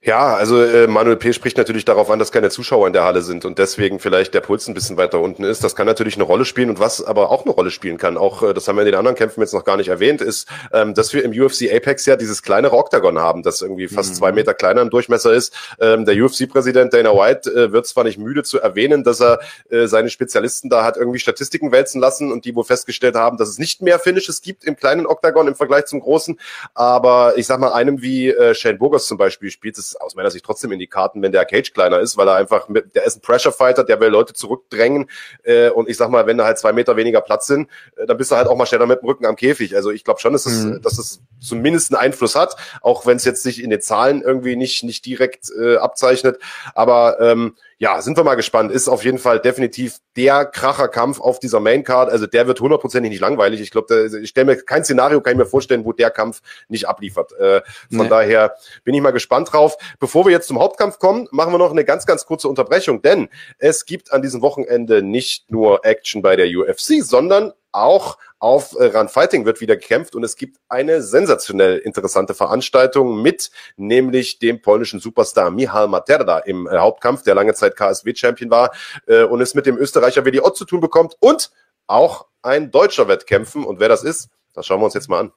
Ja, 0.02 0.34
also 0.34 0.62
äh, 0.62 0.86
Manuel 0.86 1.18
P. 1.18 1.34
spricht 1.34 1.58
natürlich 1.58 1.84
darauf 1.84 2.10
an, 2.10 2.18
dass 2.18 2.32
keine 2.32 2.48
Zuschauer 2.48 2.86
in 2.86 2.94
der 2.94 3.04
Halle 3.04 3.20
sind 3.20 3.44
und 3.44 3.58
deswegen 3.58 3.98
vielleicht 3.98 4.32
der 4.32 4.40
Puls 4.40 4.66
ein 4.66 4.72
bisschen 4.72 4.96
weiter 4.96 5.20
unten 5.20 5.44
ist. 5.44 5.62
Das 5.62 5.76
kann 5.76 5.86
natürlich 5.86 6.14
eine 6.14 6.24
Rolle 6.24 6.46
spielen 6.46 6.70
und 6.70 6.80
was 6.80 7.04
aber 7.04 7.30
auch 7.30 7.44
eine 7.44 7.52
Rolle 7.52 7.70
spielen 7.70 7.98
kann, 7.98 8.16
auch 8.16 8.42
äh, 8.42 8.54
das 8.54 8.66
haben 8.66 8.76
wir 8.76 8.80
in 8.80 8.86
den 8.86 8.94
anderen 8.94 9.14
Kämpfen 9.14 9.42
jetzt 9.42 9.52
noch 9.52 9.62
gar 9.62 9.76
nicht 9.76 9.88
erwähnt, 9.88 10.22
ist, 10.22 10.48
ähm, 10.72 10.94
dass 10.94 11.12
wir 11.12 11.22
im 11.22 11.32
UFC 11.32 11.70
Apex 11.70 12.06
ja 12.06 12.16
dieses 12.16 12.42
kleinere 12.42 12.78
Octagon 12.78 13.18
haben, 13.18 13.42
das 13.42 13.60
irgendwie 13.60 13.88
fast 13.88 14.12
mhm. 14.12 14.14
zwei 14.14 14.32
Meter 14.32 14.54
kleiner 14.54 14.80
im 14.80 14.88
Durchmesser 14.88 15.34
ist. 15.34 15.52
Ähm, 15.78 16.06
der 16.06 16.14
UFC-Präsident 16.14 16.94
Dana 16.94 17.10
White 17.10 17.50
äh, 17.50 17.72
wird 17.72 17.86
zwar 17.86 18.04
nicht 18.04 18.16
müde 18.16 18.42
zu 18.42 18.58
erwähnen, 18.58 19.04
dass 19.04 19.20
er 19.20 19.40
äh, 19.68 19.86
seine 19.86 20.08
Spezialisten 20.08 20.70
da 20.70 20.82
hat 20.82 20.96
irgendwie 20.96 21.18
Statistiken 21.18 21.72
wälzen 21.72 22.00
lassen 22.00 22.32
und 22.32 22.46
die 22.46 22.54
wohl 22.54 22.64
festgestellt 22.64 23.16
haben, 23.16 23.36
dass 23.36 23.50
es 23.50 23.58
nicht 23.58 23.82
mehr 23.82 23.98
Finishes 23.98 24.40
gibt 24.40 24.64
im 24.64 24.76
kleinen 24.76 25.06
Octagon 25.06 25.46
im 25.46 25.56
Vergleich 25.56 25.84
zum 25.84 26.00
großen. 26.00 26.40
Aber 26.72 27.36
ich 27.36 27.46
sag 27.46 27.60
mal, 27.60 27.74
einem 27.74 28.00
wie 28.00 28.30
äh, 28.30 28.54
Shane 28.54 28.78
Burgos 28.78 29.06
zum 29.06 29.18
Beispiel 29.18 29.50
spielt 29.50 29.76
es 29.76 29.89
aus 29.96 30.14
meiner 30.14 30.30
Sicht 30.30 30.44
trotzdem 30.44 30.72
in 30.72 30.78
die 30.78 30.86
Karten, 30.86 31.22
wenn 31.22 31.32
der 31.32 31.44
Cage 31.44 31.72
kleiner 31.72 32.00
ist, 32.00 32.16
weil 32.16 32.28
er 32.28 32.34
einfach, 32.34 32.68
mit, 32.68 32.94
der 32.94 33.04
ist 33.04 33.18
ein 33.18 33.20
Pressure 33.20 33.52
Fighter, 33.52 33.84
der 33.84 34.00
will 34.00 34.08
Leute 34.08 34.34
zurückdrängen 34.34 35.10
äh, 35.42 35.70
und 35.70 35.88
ich 35.88 35.96
sag 35.96 36.10
mal, 36.10 36.26
wenn 36.26 36.38
da 36.38 36.44
halt 36.44 36.58
zwei 36.58 36.72
Meter 36.72 36.96
weniger 36.96 37.20
Platz 37.20 37.46
sind, 37.46 37.68
äh, 37.96 38.06
dann 38.06 38.16
bist 38.16 38.30
du 38.30 38.36
halt 38.36 38.48
auch 38.48 38.56
mal 38.56 38.66
schneller 38.66 38.86
mit 38.86 39.00
dem 39.02 39.06
Rücken 39.06 39.26
am 39.26 39.36
Käfig. 39.36 39.74
Also 39.76 39.90
ich 39.90 40.04
glaube 40.04 40.20
schon, 40.20 40.32
dass 40.32 40.46
es, 40.46 40.64
mhm. 40.64 40.82
dass 40.82 40.98
es 40.98 41.20
zumindest 41.40 41.92
einen 41.92 42.02
Einfluss 42.02 42.34
hat, 42.34 42.56
auch 42.82 43.06
wenn 43.06 43.16
es 43.16 43.24
jetzt 43.24 43.42
sich 43.42 43.62
in 43.62 43.70
den 43.70 43.80
Zahlen 43.80 44.22
irgendwie 44.22 44.56
nicht 44.56 44.82
nicht 44.84 45.04
direkt 45.06 45.50
äh, 45.58 45.76
abzeichnet, 45.76 46.38
aber 46.74 47.20
ähm, 47.20 47.54
ja, 47.80 48.02
sind 48.02 48.18
wir 48.18 48.24
mal 48.24 48.34
gespannt. 48.34 48.70
Ist 48.70 48.88
auf 48.88 49.06
jeden 49.06 49.16
Fall 49.16 49.40
definitiv 49.40 50.00
der 50.14 50.44
Kracherkampf 50.44 51.18
auf 51.18 51.40
dieser 51.40 51.60
Maincard. 51.60 52.10
Also 52.10 52.26
der 52.26 52.46
wird 52.46 52.60
hundertprozentig 52.60 53.10
nicht 53.10 53.22
langweilig. 53.22 53.62
Ich 53.62 53.70
glaube, 53.70 54.10
ich 54.22 54.28
stelle 54.28 54.44
mir 54.44 54.56
kein 54.56 54.84
Szenario, 54.84 55.22
kann 55.22 55.32
ich 55.32 55.38
mir 55.38 55.46
vorstellen, 55.46 55.86
wo 55.86 55.94
der 55.94 56.10
Kampf 56.10 56.42
nicht 56.68 56.86
abliefert. 56.86 57.32
Äh, 57.38 57.62
von 57.90 58.04
nee. 58.04 58.08
daher 58.10 58.54
bin 58.84 58.94
ich 58.94 59.00
mal 59.00 59.12
gespannt 59.12 59.50
drauf. 59.50 59.78
Bevor 59.98 60.26
wir 60.26 60.32
jetzt 60.32 60.48
zum 60.48 60.58
Hauptkampf 60.58 60.98
kommen, 60.98 61.26
machen 61.30 61.54
wir 61.54 61.58
noch 61.58 61.70
eine 61.70 61.86
ganz, 61.86 62.04
ganz 62.04 62.26
kurze 62.26 62.48
Unterbrechung, 62.48 63.00
denn 63.00 63.30
es 63.56 63.86
gibt 63.86 64.12
an 64.12 64.20
diesem 64.20 64.42
Wochenende 64.42 65.02
nicht 65.02 65.50
nur 65.50 65.82
Action 65.82 66.20
bei 66.20 66.36
der 66.36 66.48
UFC, 66.48 67.02
sondern 67.02 67.54
auch 67.72 68.18
auf 68.38 68.74
äh, 68.78 68.84
Run 68.86 69.08
Fighting 69.08 69.44
wird 69.44 69.60
wieder 69.60 69.76
gekämpft 69.76 70.14
und 70.14 70.24
es 70.24 70.36
gibt 70.36 70.58
eine 70.68 71.02
sensationell 71.02 71.78
interessante 71.78 72.34
Veranstaltung 72.34 73.20
mit 73.22 73.50
nämlich 73.76 74.38
dem 74.38 74.62
polnischen 74.62 75.00
Superstar 75.00 75.50
Michal 75.50 75.88
Materda 75.88 76.38
im 76.38 76.66
äh, 76.66 76.78
Hauptkampf, 76.78 77.22
der 77.22 77.34
lange 77.34 77.54
Zeit 77.54 77.76
KSW-Champion 77.76 78.50
war 78.50 78.72
äh, 79.06 79.24
und 79.24 79.40
es 79.40 79.54
mit 79.54 79.66
dem 79.66 79.76
Österreicher 79.76 80.24
WDO 80.24 80.50
zu 80.50 80.64
tun 80.64 80.80
bekommt 80.80 81.16
und 81.20 81.50
auch 81.86 82.26
ein 82.42 82.70
deutscher 82.70 83.08
Wettkämpfen. 83.08 83.64
Und 83.64 83.80
wer 83.80 83.88
das 83.88 84.04
ist, 84.04 84.28
das 84.54 84.66
schauen 84.66 84.80
wir 84.80 84.86
uns 84.86 84.94
jetzt 84.94 85.08
mal 85.08 85.20
an. 85.20 85.32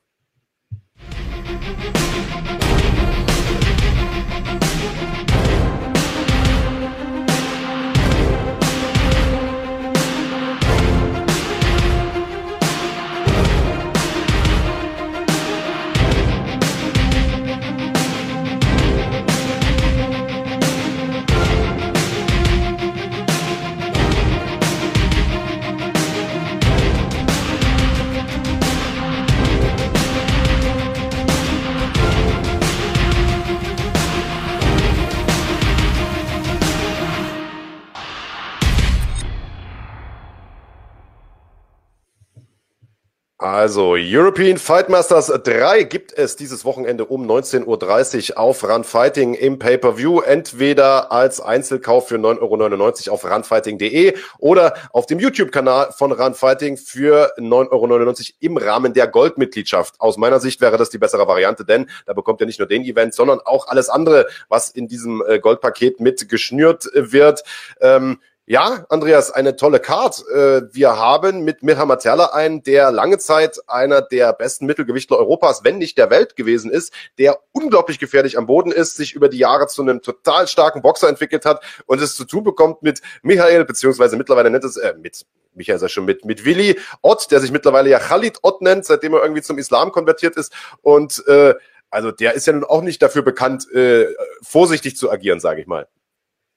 Also, 43.43 43.97
European 43.97 44.57
Fight 44.57 44.87
Masters 44.87 45.27
3 45.27 45.83
gibt 45.83 46.13
es 46.17 46.37
dieses 46.37 46.63
Wochenende 46.63 47.03
um 47.03 47.29
19.30 47.29 48.31
Uhr 48.31 48.37
auf 48.37 48.63
Run 48.63 48.85
Fighting 48.85 49.33
im 49.33 49.59
Pay-Per-View. 49.59 50.21
Entweder 50.21 51.11
als 51.11 51.41
Einzelkauf 51.41 52.07
für 52.07 52.15
9,99 52.15 53.07
Euro 53.09 53.15
auf 53.15 53.29
runfighting.de 53.29 54.15
oder 54.39 54.75
auf 54.93 55.07
dem 55.07 55.19
YouTube-Kanal 55.19 55.91
von 55.91 56.13
Run 56.13 56.35
Fighting 56.35 56.77
für 56.77 57.33
9,99 57.37 57.69
Euro 57.73 58.15
im 58.39 58.55
Rahmen 58.55 58.93
der 58.93 59.07
Goldmitgliedschaft. 59.09 59.99
Aus 59.99 60.15
meiner 60.15 60.39
Sicht 60.39 60.61
wäre 60.61 60.77
das 60.77 60.89
die 60.89 60.97
bessere 60.97 61.27
Variante, 61.27 61.65
denn 61.65 61.89
da 62.05 62.13
bekommt 62.13 62.39
ihr 62.39 62.47
nicht 62.47 62.59
nur 62.59 62.69
den 62.69 62.85
Event, 62.85 63.13
sondern 63.13 63.41
auch 63.43 63.67
alles 63.67 63.89
andere, 63.89 64.25
was 64.47 64.69
in 64.69 64.87
diesem 64.87 65.21
äh, 65.27 65.39
Goldpaket 65.39 65.99
mit 65.99 66.29
geschnürt 66.29 66.89
wird. 66.93 67.43
Ähm, 67.81 68.19
ja, 68.45 68.85
Andreas, 68.89 69.31
eine 69.31 69.55
tolle 69.55 69.79
Card. 69.79 70.21
Äh, 70.29 70.63
wir 70.73 70.97
haben 70.97 71.45
mit 71.45 71.63
Mirha 71.63 71.85
Materla 71.85 72.25
einen, 72.27 72.61
der 72.61 72.91
lange 72.91 73.17
Zeit 73.17 73.57
einer 73.67 74.01
der 74.01 74.33
besten 74.33 74.65
Mittelgewichtler 74.65 75.17
Europas, 75.17 75.63
wenn 75.63 75.77
nicht 75.77 75.97
der 75.97 76.09
Welt 76.09 76.35
gewesen 76.35 76.69
ist, 76.69 76.91
der 77.17 77.39
unglaublich 77.53 77.99
gefährlich 77.99 78.37
am 78.37 78.45
Boden 78.45 78.73
ist, 78.73 78.97
sich 78.97 79.13
über 79.13 79.29
die 79.29 79.37
Jahre 79.37 79.67
zu 79.67 79.81
einem 79.81 80.01
total 80.01 80.47
starken 80.47 80.81
Boxer 80.81 81.07
entwickelt 81.07 81.45
hat 81.45 81.63
und 81.85 82.01
es 82.01 82.15
zu 82.15 82.25
tun 82.25 82.43
bekommt 82.43 82.83
mit 82.83 83.01
Michael, 83.21 83.63
beziehungsweise 83.63 84.17
mittlerweile 84.17 84.49
nennt 84.49 84.65
es, 84.65 84.75
äh, 84.75 84.93
mit 85.01 85.25
Michael 85.53 85.77
ist 85.77 85.83
ja 85.83 85.89
schon 85.89 86.05
mit, 86.05 86.25
mit 86.25 86.43
Willi 86.43 86.77
Ott, 87.01 87.31
der 87.31 87.39
sich 87.39 87.51
mittlerweile 87.51 87.89
ja 87.89 87.99
Khalid 87.99 88.39
Ott 88.41 88.61
nennt, 88.61 88.83
seitdem 88.85 89.13
er 89.13 89.21
irgendwie 89.21 89.41
zum 89.41 89.57
Islam 89.57 89.91
konvertiert 89.93 90.35
ist 90.35 90.51
und 90.81 91.25
äh, 91.27 91.53
also 91.89 92.11
der 92.11 92.33
ist 92.33 92.47
ja 92.47 92.53
nun 92.53 92.65
auch 92.65 92.81
nicht 92.81 93.01
dafür 93.01 93.21
bekannt, 93.21 93.71
äh, 93.71 94.07
vorsichtig 94.41 94.97
zu 94.97 95.11
agieren, 95.11 95.39
sage 95.39 95.61
ich 95.61 95.67
mal. 95.67 95.87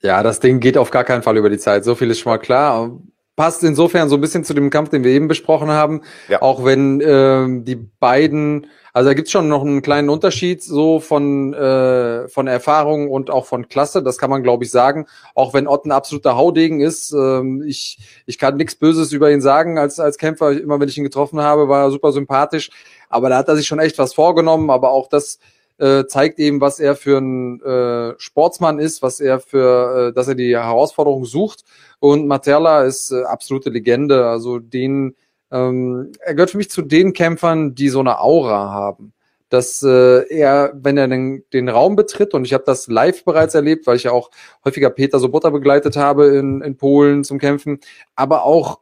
Ja, 0.07 0.23
das 0.23 0.39
Ding 0.39 0.61
geht 0.61 0.79
auf 0.79 0.93
gar 0.93 1.03
keinen 1.03 1.25
Fall 1.25 1.37
über 1.37 1.51
die 1.51 1.59
Zeit. 1.59 1.85
So 1.85 1.97
viel 1.97 2.11
ist 2.13 2.21
schon 2.21 2.31
mal 2.31 2.39
klar. 2.39 2.97
Passt 3.35 3.65
insofern 3.65 4.09
so 4.09 4.15
ein 4.15 4.21
bisschen 4.21 4.45
zu 4.45 4.55
dem 4.55 4.71
Kampf, 4.71 4.91
den 4.91 5.03
wir 5.03 5.11
eben 5.11 5.27
besprochen 5.27 5.69
haben. 5.69 6.03
Ja. 6.29 6.41
Auch 6.43 6.65
wenn 6.65 7.01
äh, 7.01 7.65
die 7.65 7.75
beiden, 7.75 8.69
also 8.93 9.11
da 9.11 9.15
gibt's 9.15 9.33
schon 9.33 9.49
noch 9.49 9.63
einen 9.63 9.83
kleinen 9.83 10.09
Unterschied 10.09 10.63
so 10.63 11.01
von, 11.01 11.53
äh, 11.55 12.29
von 12.29 12.47
Erfahrung 12.47 13.11
und 13.11 13.31
auch 13.31 13.47
von 13.47 13.69
Klasse. 13.69 14.01
Das 14.01 14.17
kann 14.17 14.31
man, 14.31 14.45
glaube 14.45 14.63
ich, 14.63 14.71
sagen. 14.71 15.07
Auch 15.35 15.55
wenn 15.55 15.67
Ott 15.67 15.85
ein 15.87 15.93
absoluter 15.93 16.37
Haudegen 16.37 16.81
ist. 16.81 17.13
Ähm, 17.13 17.65
ich, 17.67 17.99
ich 18.27 18.39
kann 18.39 18.57
nichts 18.57 18.77
Böses 18.77 19.11
über 19.13 19.33
ihn 19.33 19.41
sagen 19.41 19.77
als, 19.77 19.99
als 19.99 20.19
Kämpfer. 20.19 20.53
Immer 20.53 20.79
wenn 20.79 20.89
ich 20.89 20.97
ihn 20.97 21.05
getroffen 21.05 21.41
habe, 21.41 21.69
war 21.69 21.83
er 21.83 21.91
super 21.91 22.13
sympathisch. 22.13 22.71
Aber 23.09 23.29
da 23.29 23.39
hat 23.39 23.49
er 23.49 23.57
sich 23.57 23.67
schon 23.67 23.81
echt 23.81 23.99
was 23.99 24.15
vorgenommen. 24.15 24.71
Aber 24.71 24.93
auch 24.93 25.09
das 25.09 25.41
äh, 25.79 26.07
zeigt 26.07 26.39
eben, 26.39 26.61
was 26.61 26.81
er 26.81 26.97
für 26.97 27.19
ein 27.19 27.61
äh, 27.63 28.15
Sportsmann 28.19 28.79
ist, 28.79 29.03
was 29.03 29.21
er 29.21 29.41
für, 29.41 30.09
äh, 30.09 30.13
dass 30.13 30.29
er 30.29 30.35
die 30.35 30.57
Herausforderung 30.57 31.25
sucht. 31.25 31.65
Und 31.99 32.27
Materla 32.27 32.85
ist 32.85 33.13
äh, 33.13 33.23
absolute 33.25 33.71
Legende. 33.71 34.27
Also 34.27 34.59
den, 34.59 35.15
ähm, 35.51 36.13
er 36.21 36.35
gehört 36.35 36.51
für 36.51 36.59
mich 36.59 36.71
zu 36.71 36.83
den 36.83 37.13
Kämpfern, 37.13 37.75
die 37.75 37.89
so 37.89 38.01
eine 38.01 38.21
Aura 38.21 38.71
haben. 38.73 39.13
Dass 39.49 39.83
äh, 39.83 40.27
er, 40.29 40.73
wenn 40.75 40.97
er 40.97 41.07
den, 41.07 41.45
den 41.53 41.69
Raum 41.69 41.95
betritt, 41.95 42.35
und 42.35 42.45
ich 42.45 42.53
habe 42.53 42.65
das 42.67 42.89
live 42.89 43.25
bereits 43.25 43.55
erlebt, 43.55 43.87
weil 43.87 43.97
ich 43.97 44.05
ja 44.05 44.11
auch 44.11 44.31
häufiger 44.65 44.91
Peter 44.91 45.21
Sobotta 45.21 45.51
begleitet 45.51 45.97
habe 45.97 46.27
in, 46.37 46.63
in 46.63 46.77
Polen 46.77 47.23
zum 47.23 47.39
Kämpfen, 47.39 47.79
aber 48.17 48.45
auch 48.45 48.81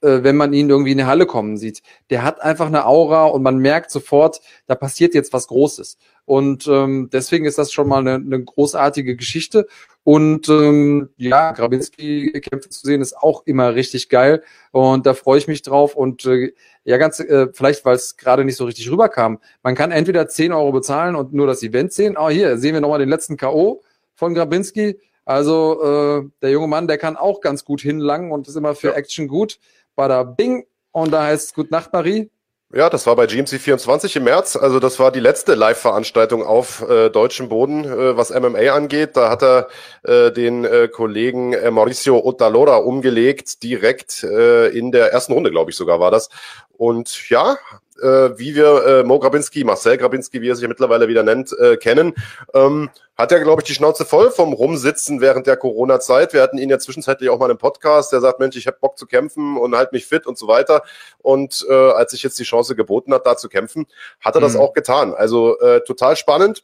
wenn 0.00 0.36
man 0.36 0.52
ihn 0.52 0.70
irgendwie 0.70 0.92
in 0.92 0.98
die 0.98 1.04
Halle 1.04 1.26
kommen 1.26 1.56
sieht. 1.56 1.82
Der 2.10 2.22
hat 2.22 2.42
einfach 2.42 2.66
eine 2.66 2.86
Aura 2.86 3.26
und 3.26 3.42
man 3.42 3.58
merkt 3.58 3.90
sofort, 3.90 4.40
da 4.66 4.74
passiert 4.74 5.14
jetzt 5.14 5.32
was 5.32 5.46
Großes. 5.48 5.98
Und 6.26 6.66
ähm, 6.66 7.08
deswegen 7.12 7.44
ist 7.44 7.56
das 7.56 7.72
schon 7.72 7.88
mal 7.88 8.00
eine, 8.00 8.14
eine 8.14 8.42
großartige 8.42 9.16
Geschichte. 9.16 9.66
Und 10.02 10.48
ähm, 10.48 11.08
ja, 11.16 11.52
Grabinski 11.52 12.32
kämpfen 12.40 12.70
zu 12.70 12.86
sehen, 12.86 13.00
ist 13.00 13.16
auch 13.16 13.46
immer 13.46 13.74
richtig 13.74 14.08
geil. 14.08 14.42
Und 14.72 15.06
da 15.06 15.14
freue 15.14 15.38
ich 15.38 15.48
mich 15.48 15.62
drauf. 15.62 15.94
Und 15.96 16.24
äh, 16.26 16.52
ja, 16.84 16.96
ganz, 16.96 17.20
äh, 17.20 17.48
vielleicht, 17.52 17.84
weil 17.84 17.94
es 17.94 18.16
gerade 18.16 18.44
nicht 18.44 18.56
so 18.56 18.64
richtig 18.64 18.90
rüberkam. 18.90 19.38
Man 19.62 19.76
kann 19.76 19.92
entweder 19.92 20.28
10 20.28 20.52
Euro 20.52 20.72
bezahlen 20.72 21.16
und 21.16 21.32
nur 21.32 21.46
das 21.46 21.62
Event 21.62 21.92
sehen. 21.92 22.16
Ah, 22.16 22.28
hier 22.28 22.58
sehen 22.58 22.74
wir 22.74 22.80
nochmal 22.80 22.98
den 22.98 23.08
letzten 23.08 23.36
K.O. 23.36 23.82
von 24.14 24.34
Grabinski. 24.34 25.00
Also 25.24 25.82
äh, 25.82 26.30
der 26.40 26.50
junge 26.50 26.68
Mann, 26.68 26.86
der 26.86 26.98
kann 26.98 27.16
auch 27.16 27.40
ganz 27.40 27.64
gut 27.64 27.80
hinlangen 27.80 28.30
und 28.30 28.46
ist 28.46 28.56
immer 28.56 28.76
für 28.76 28.88
ja. 28.88 28.94
Action 28.94 29.26
gut. 29.26 29.58
Bada 29.96 30.22
Bing. 30.22 30.66
Und 30.92 31.10
da 31.10 31.24
heißt 31.24 31.46
es 31.46 31.54
Gut 31.54 31.70
Nacht, 31.70 31.92
Marie. 31.92 32.30
Ja, 32.74 32.90
das 32.90 33.06
war 33.06 33.14
bei 33.14 33.26
GMC 33.26 33.60
24 33.60 34.16
im 34.16 34.24
März. 34.24 34.56
Also 34.56 34.80
das 34.80 34.98
war 34.98 35.12
die 35.12 35.20
letzte 35.20 35.54
Live-Veranstaltung 35.54 36.42
auf 36.42 36.82
äh, 36.88 37.10
deutschem 37.10 37.48
Boden, 37.48 37.84
äh, 37.84 38.16
was 38.16 38.30
MMA 38.30 38.72
angeht. 38.72 39.16
Da 39.16 39.30
hat 39.30 39.42
er 39.42 39.68
äh, 40.02 40.32
den 40.32 40.64
äh, 40.64 40.88
Kollegen 40.88 41.52
äh, 41.52 41.70
Mauricio 41.70 42.18
Otalora 42.24 42.76
umgelegt, 42.78 43.62
direkt 43.62 44.24
äh, 44.24 44.68
in 44.68 44.90
der 44.90 45.12
ersten 45.12 45.32
Runde, 45.32 45.52
glaube 45.52 45.70
ich 45.70 45.76
sogar 45.76 46.00
war 46.00 46.10
das. 46.10 46.28
Und 46.76 47.30
ja, 47.30 47.56
äh, 48.02 48.38
wie 48.38 48.54
wir 48.54 48.86
äh, 48.86 49.04
Mo 49.04 49.18
Grabinski, 49.18 49.64
Marcel 49.64 49.96
Grabinski, 49.96 50.40
wie 50.42 50.48
er 50.48 50.54
sich 50.54 50.62
ja 50.62 50.68
mittlerweile 50.68 51.08
wieder 51.08 51.22
nennt, 51.22 51.56
äh, 51.58 51.76
kennen, 51.76 52.14
ähm, 52.54 52.90
hat 53.16 53.32
er, 53.32 53.40
glaube 53.40 53.62
ich, 53.62 53.66
die 53.66 53.74
Schnauze 53.74 54.04
voll 54.04 54.30
vom 54.30 54.52
Rumsitzen 54.52 55.20
während 55.20 55.46
der 55.46 55.56
Corona-Zeit. 55.56 56.32
Wir 56.32 56.42
hatten 56.42 56.58
ihn 56.58 56.68
ja 56.68 56.78
zwischenzeitlich 56.78 57.30
auch 57.30 57.38
mal 57.38 57.50
im 57.50 57.58
Podcast, 57.58 58.12
der 58.12 58.20
sagt, 58.20 58.40
Mensch, 58.40 58.56
ich 58.56 58.66
habe 58.66 58.76
Bock 58.80 58.98
zu 58.98 59.06
kämpfen 59.06 59.56
und 59.56 59.74
halt 59.74 59.92
mich 59.92 60.06
fit 60.06 60.26
und 60.26 60.36
so 60.36 60.48
weiter. 60.48 60.82
Und 61.18 61.66
äh, 61.68 61.72
als 61.72 62.10
sich 62.10 62.22
jetzt 62.22 62.38
die 62.38 62.44
Chance 62.44 62.76
geboten 62.76 63.14
hat, 63.14 63.26
da 63.26 63.36
zu 63.36 63.48
kämpfen, 63.48 63.86
hat 64.20 64.34
er 64.34 64.40
mhm. 64.40 64.44
das 64.44 64.56
auch 64.56 64.74
getan. 64.74 65.14
Also 65.14 65.58
äh, 65.60 65.80
total 65.80 66.16
spannend 66.16 66.62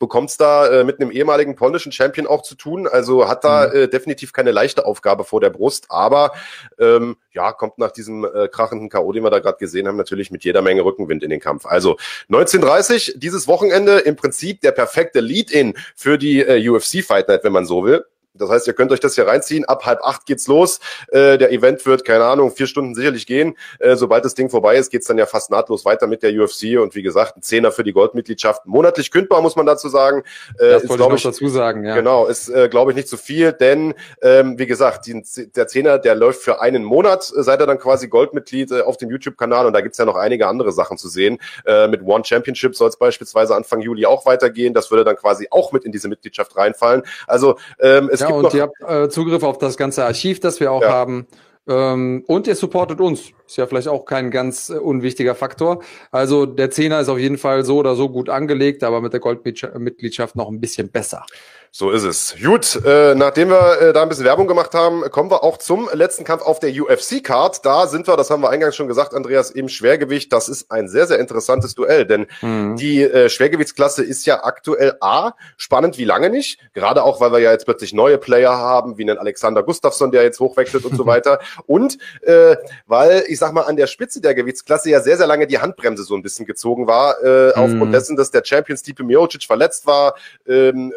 bekommt's 0.00 0.36
da 0.36 0.66
äh, 0.66 0.84
mit 0.84 1.00
einem 1.00 1.12
ehemaligen 1.12 1.54
polnischen 1.54 1.92
Champion 1.92 2.26
auch 2.26 2.42
zu 2.42 2.56
tun. 2.56 2.88
Also 2.88 3.28
hat 3.28 3.44
da 3.44 3.68
mhm. 3.68 3.76
äh, 3.76 3.88
definitiv 3.88 4.32
keine 4.32 4.50
leichte 4.50 4.84
Aufgabe 4.84 5.22
vor 5.22 5.40
der 5.40 5.50
Brust, 5.50 5.86
aber 5.90 6.32
ähm, 6.80 7.16
ja, 7.32 7.52
kommt 7.52 7.78
nach 7.78 7.92
diesem 7.92 8.24
äh, 8.24 8.48
krachenden 8.48 8.88
K.O., 8.88 9.12
den 9.12 9.22
wir 9.22 9.30
da 9.30 9.38
gerade 9.38 9.58
gesehen 9.58 9.86
haben, 9.86 9.96
natürlich 9.96 10.32
mit 10.32 10.42
jeder 10.42 10.62
Menge 10.62 10.84
Rückenwind 10.84 11.22
in 11.22 11.30
den 11.30 11.38
Kampf. 11.38 11.66
Also 11.66 11.98
1930, 12.28 13.14
dieses 13.18 13.46
Wochenende 13.46 13.98
im 13.98 14.16
Prinzip 14.16 14.62
der 14.62 14.72
perfekte 14.72 15.20
Lead-In 15.20 15.74
für 15.94 16.18
die 16.18 16.40
äh, 16.40 16.68
UFC 16.68 17.04
Fight 17.04 17.28
Night, 17.28 17.44
wenn 17.44 17.52
man 17.52 17.66
so 17.66 17.84
will. 17.84 18.04
Das 18.34 18.48
heißt, 18.48 18.66
ihr 18.66 18.74
könnt 18.74 18.92
euch 18.92 19.00
das 19.00 19.16
hier 19.16 19.26
reinziehen. 19.26 19.64
Ab 19.64 19.86
halb 19.86 20.02
acht 20.02 20.24
geht's 20.24 20.46
los. 20.46 20.78
Äh, 21.08 21.36
der 21.36 21.50
Event 21.50 21.84
wird, 21.84 22.04
keine 22.04 22.24
Ahnung, 22.24 22.52
vier 22.52 22.66
Stunden 22.66 22.94
sicherlich 22.94 23.26
gehen. 23.26 23.56
Äh, 23.80 23.96
sobald 23.96 24.24
das 24.24 24.34
Ding 24.34 24.50
vorbei 24.50 24.76
ist, 24.76 24.90
geht's 24.90 25.06
dann 25.06 25.18
ja 25.18 25.26
fast 25.26 25.50
nahtlos 25.50 25.84
weiter 25.84 26.06
mit 26.06 26.22
der 26.22 26.32
UFC. 26.32 26.78
Und 26.80 26.94
wie 26.94 27.02
gesagt, 27.02 27.36
ein 27.36 27.42
Zehner 27.42 27.72
für 27.72 27.82
die 27.82 27.92
Goldmitgliedschaft. 27.92 28.66
Monatlich 28.66 29.10
kündbar, 29.10 29.42
muss 29.42 29.56
man 29.56 29.66
dazu 29.66 29.88
sagen. 29.88 30.22
Äh, 30.58 30.70
das 30.70 30.84
ist, 30.84 30.88
wollte 30.90 31.04
ich, 31.08 31.14
ich 31.14 31.22
dazu 31.22 31.48
sagen, 31.48 31.84
ja. 31.84 31.94
Genau, 31.96 32.26
ist, 32.26 32.48
äh, 32.48 32.68
glaube 32.68 32.92
ich, 32.92 32.96
nicht 32.96 33.08
zu 33.08 33.16
viel, 33.16 33.52
denn, 33.52 33.94
ähm, 34.22 34.58
wie 34.58 34.66
gesagt, 34.66 35.06
die, 35.06 35.22
der 35.54 35.66
Zehner, 35.66 35.98
der 35.98 36.14
läuft 36.14 36.42
für 36.42 36.60
einen 36.60 36.84
Monat, 36.84 37.32
äh, 37.36 37.42
seid 37.42 37.60
ihr 37.60 37.66
dann 37.66 37.78
quasi 37.78 38.06
Goldmitglied 38.06 38.70
äh, 38.70 38.80
auf 38.82 38.96
dem 38.96 39.10
YouTube-Kanal. 39.10 39.66
Und 39.66 39.72
da 39.72 39.80
gibt's 39.80 39.98
ja 39.98 40.04
noch 40.04 40.16
einige 40.16 40.46
andere 40.46 40.70
Sachen 40.70 40.98
zu 40.98 41.08
sehen. 41.08 41.38
Äh, 41.66 41.88
mit 41.88 42.02
One 42.02 42.24
Championship 42.24 42.76
soll 42.76 42.88
es 42.88 42.96
beispielsweise 42.96 43.56
Anfang 43.56 43.80
Juli 43.80 44.06
auch 44.06 44.24
weitergehen. 44.24 44.72
Das 44.72 44.90
würde 44.90 45.04
dann 45.04 45.16
quasi 45.16 45.48
auch 45.50 45.72
mit 45.72 45.84
in 45.84 45.90
diese 45.90 46.08
Mitgliedschaft 46.08 46.56
reinfallen. 46.56 47.02
Also 47.26 47.56
ähm, 47.80 48.08
es 48.20 48.28
ja, 48.28 48.28
gibt 48.28 48.44
und. 48.44 48.54
Ihr 48.54 48.62
habt, 48.62 48.82
äh, 48.88 49.08
Zugriff 49.08 49.42
auf 49.42 49.58
das 49.58 49.76
ganze 49.76 50.04
Archiv, 50.04 50.40
das 50.40 50.60
wir 50.60 50.72
auch 50.72 50.82
ja. 50.82 50.90
haben. 50.90 51.26
Ähm, 51.68 52.24
und 52.26 52.46
ihr 52.46 52.54
supportet 52.54 53.00
uns. 53.00 53.32
Ist 53.46 53.56
ja 53.56 53.66
vielleicht 53.66 53.88
auch 53.88 54.04
kein 54.04 54.30
ganz 54.30 54.70
äh, 54.70 54.74
unwichtiger 54.74 55.34
Faktor. 55.34 55.82
Also 56.10 56.46
der 56.46 56.70
Zehner 56.70 57.00
ist 57.00 57.08
auf 57.08 57.18
jeden 57.18 57.38
Fall 57.38 57.64
so 57.64 57.76
oder 57.78 57.94
so 57.94 58.08
gut 58.08 58.28
angelegt, 58.28 58.82
aber 58.82 59.00
mit 59.00 59.12
der 59.12 59.20
Goldmitgliedschaft 59.20 60.36
noch 60.36 60.48
ein 60.48 60.60
bisschen 60.60 60.90
besser. 60.90 61.24
So 61.72 61.92
ist 61.92 62.02
es. 62.02 62.34
Gut, 62.42 62.84
äh, 62.84 63.14
nachdem 63.14 63.50
wir 63.50 63.80
äh, 63.80 63.92
da 63.92 64.02
ein 64.02 64.08
bisschen 64.08 64.24
Werbung 64.24 64.48
gemacht 64.48 64.74
haben, 64.74 65.02
kommen 65.02 65.30
wir 65.30 65.44
auch 65.44 65.56
zum 65.56 65.88
letzten 65.92 66.24
Kampf 66.24 66.42
auf 66.42 66.58
der 66.58 66.70
UFC-Card. 66.70 67.64
Da 67.64 67.86
sind 67.86 68.08
wir, 68.08 68.16
das 68.16 68.28
haben 68.28 68.42
wir 68.42 68.50
eingangs 68.50 68.74
schon 68.74 68.88
gesagt, 68.88 69.14
Andreas, 69.14 69.52
im 69.52 69.68
Schwergewicht. 69.68 70.32
Das 70.32 70.48
ist 70.48 70.72
ein 70.72 70.88
sehr, 70.88 71.06
sehr 71.06 71.20
interessantes 71.20 71.76
Duell, 71.76 72.06
denn 72.06 72.26
mhm. 72.42 72.74
die 72.74 73.02
äh, 73.02 73.28
Schwergewichtsklasse 73.28 74.02
ist 74.02 74.26
ja 74.26 74.42
aktuell 74.42 74.96
A, 75.00 75.34
spannend 75.56 75.96
wie 75.96 76.04
lange 76.04 76.28
nicht. 76.28 76.58
Gerade 76.74 77.04
auch, 77.04 77.20
weil 77.20 77.30
wir 77.30 77.38
ja 77.38 77.52
jetzt 77.52 77.66
plötzlich 77.66 77.92
neue 77.92 78.18
Player 78.18 78.50
haben, 78.50 78.98
wie 78.98 79.02
einen 79.02 79.18
Alexander 79.18 79.62
Gustafsson, 79.62 80.10
der 80.10 80.24
jetzt 80.24 80.40
hochwechselt 80.40 80.84
und 80.84 80.96
so 80.96 81.06
weiter. 81.06 81.38
Und 81.66 81.98
äh, 82.22 82.56
weil, 82.88 83.22
ich 83.28 83.38
sag 83.38 83.52
mal, 83.52 83.62
an 83.62 83.76
der 83.76 83.86
Spitze 83.86 84.20
der 84.20 84.34
Gewichtsklasse 84.34 84.90
ja 84.90 85.00
sehr, 85.00 85.16
sehr 85.16 85.28
lange 85.28 85.46
die 85.46 85.60
Handbremse 85.60 86.02
so 86.02 86.16
ein 86.16 86.22
bisschen 86.22 86.46
gezogen 86.46 86.88
war, 86.88 87.22
äh, 87.22 87.46
mhm. 87.46 87.52
aufgrund 87.54 87.94
dessen, 87.94 88.16
dass 88.16 88.32
der 88.32 88.42
Champion 88.44 88.76
Stipe 88.76 89.04
Miocic 89.04 89.44
verletzt 89.44 89.86
war. 89.86 90.16
Ähm, 90.48 90.92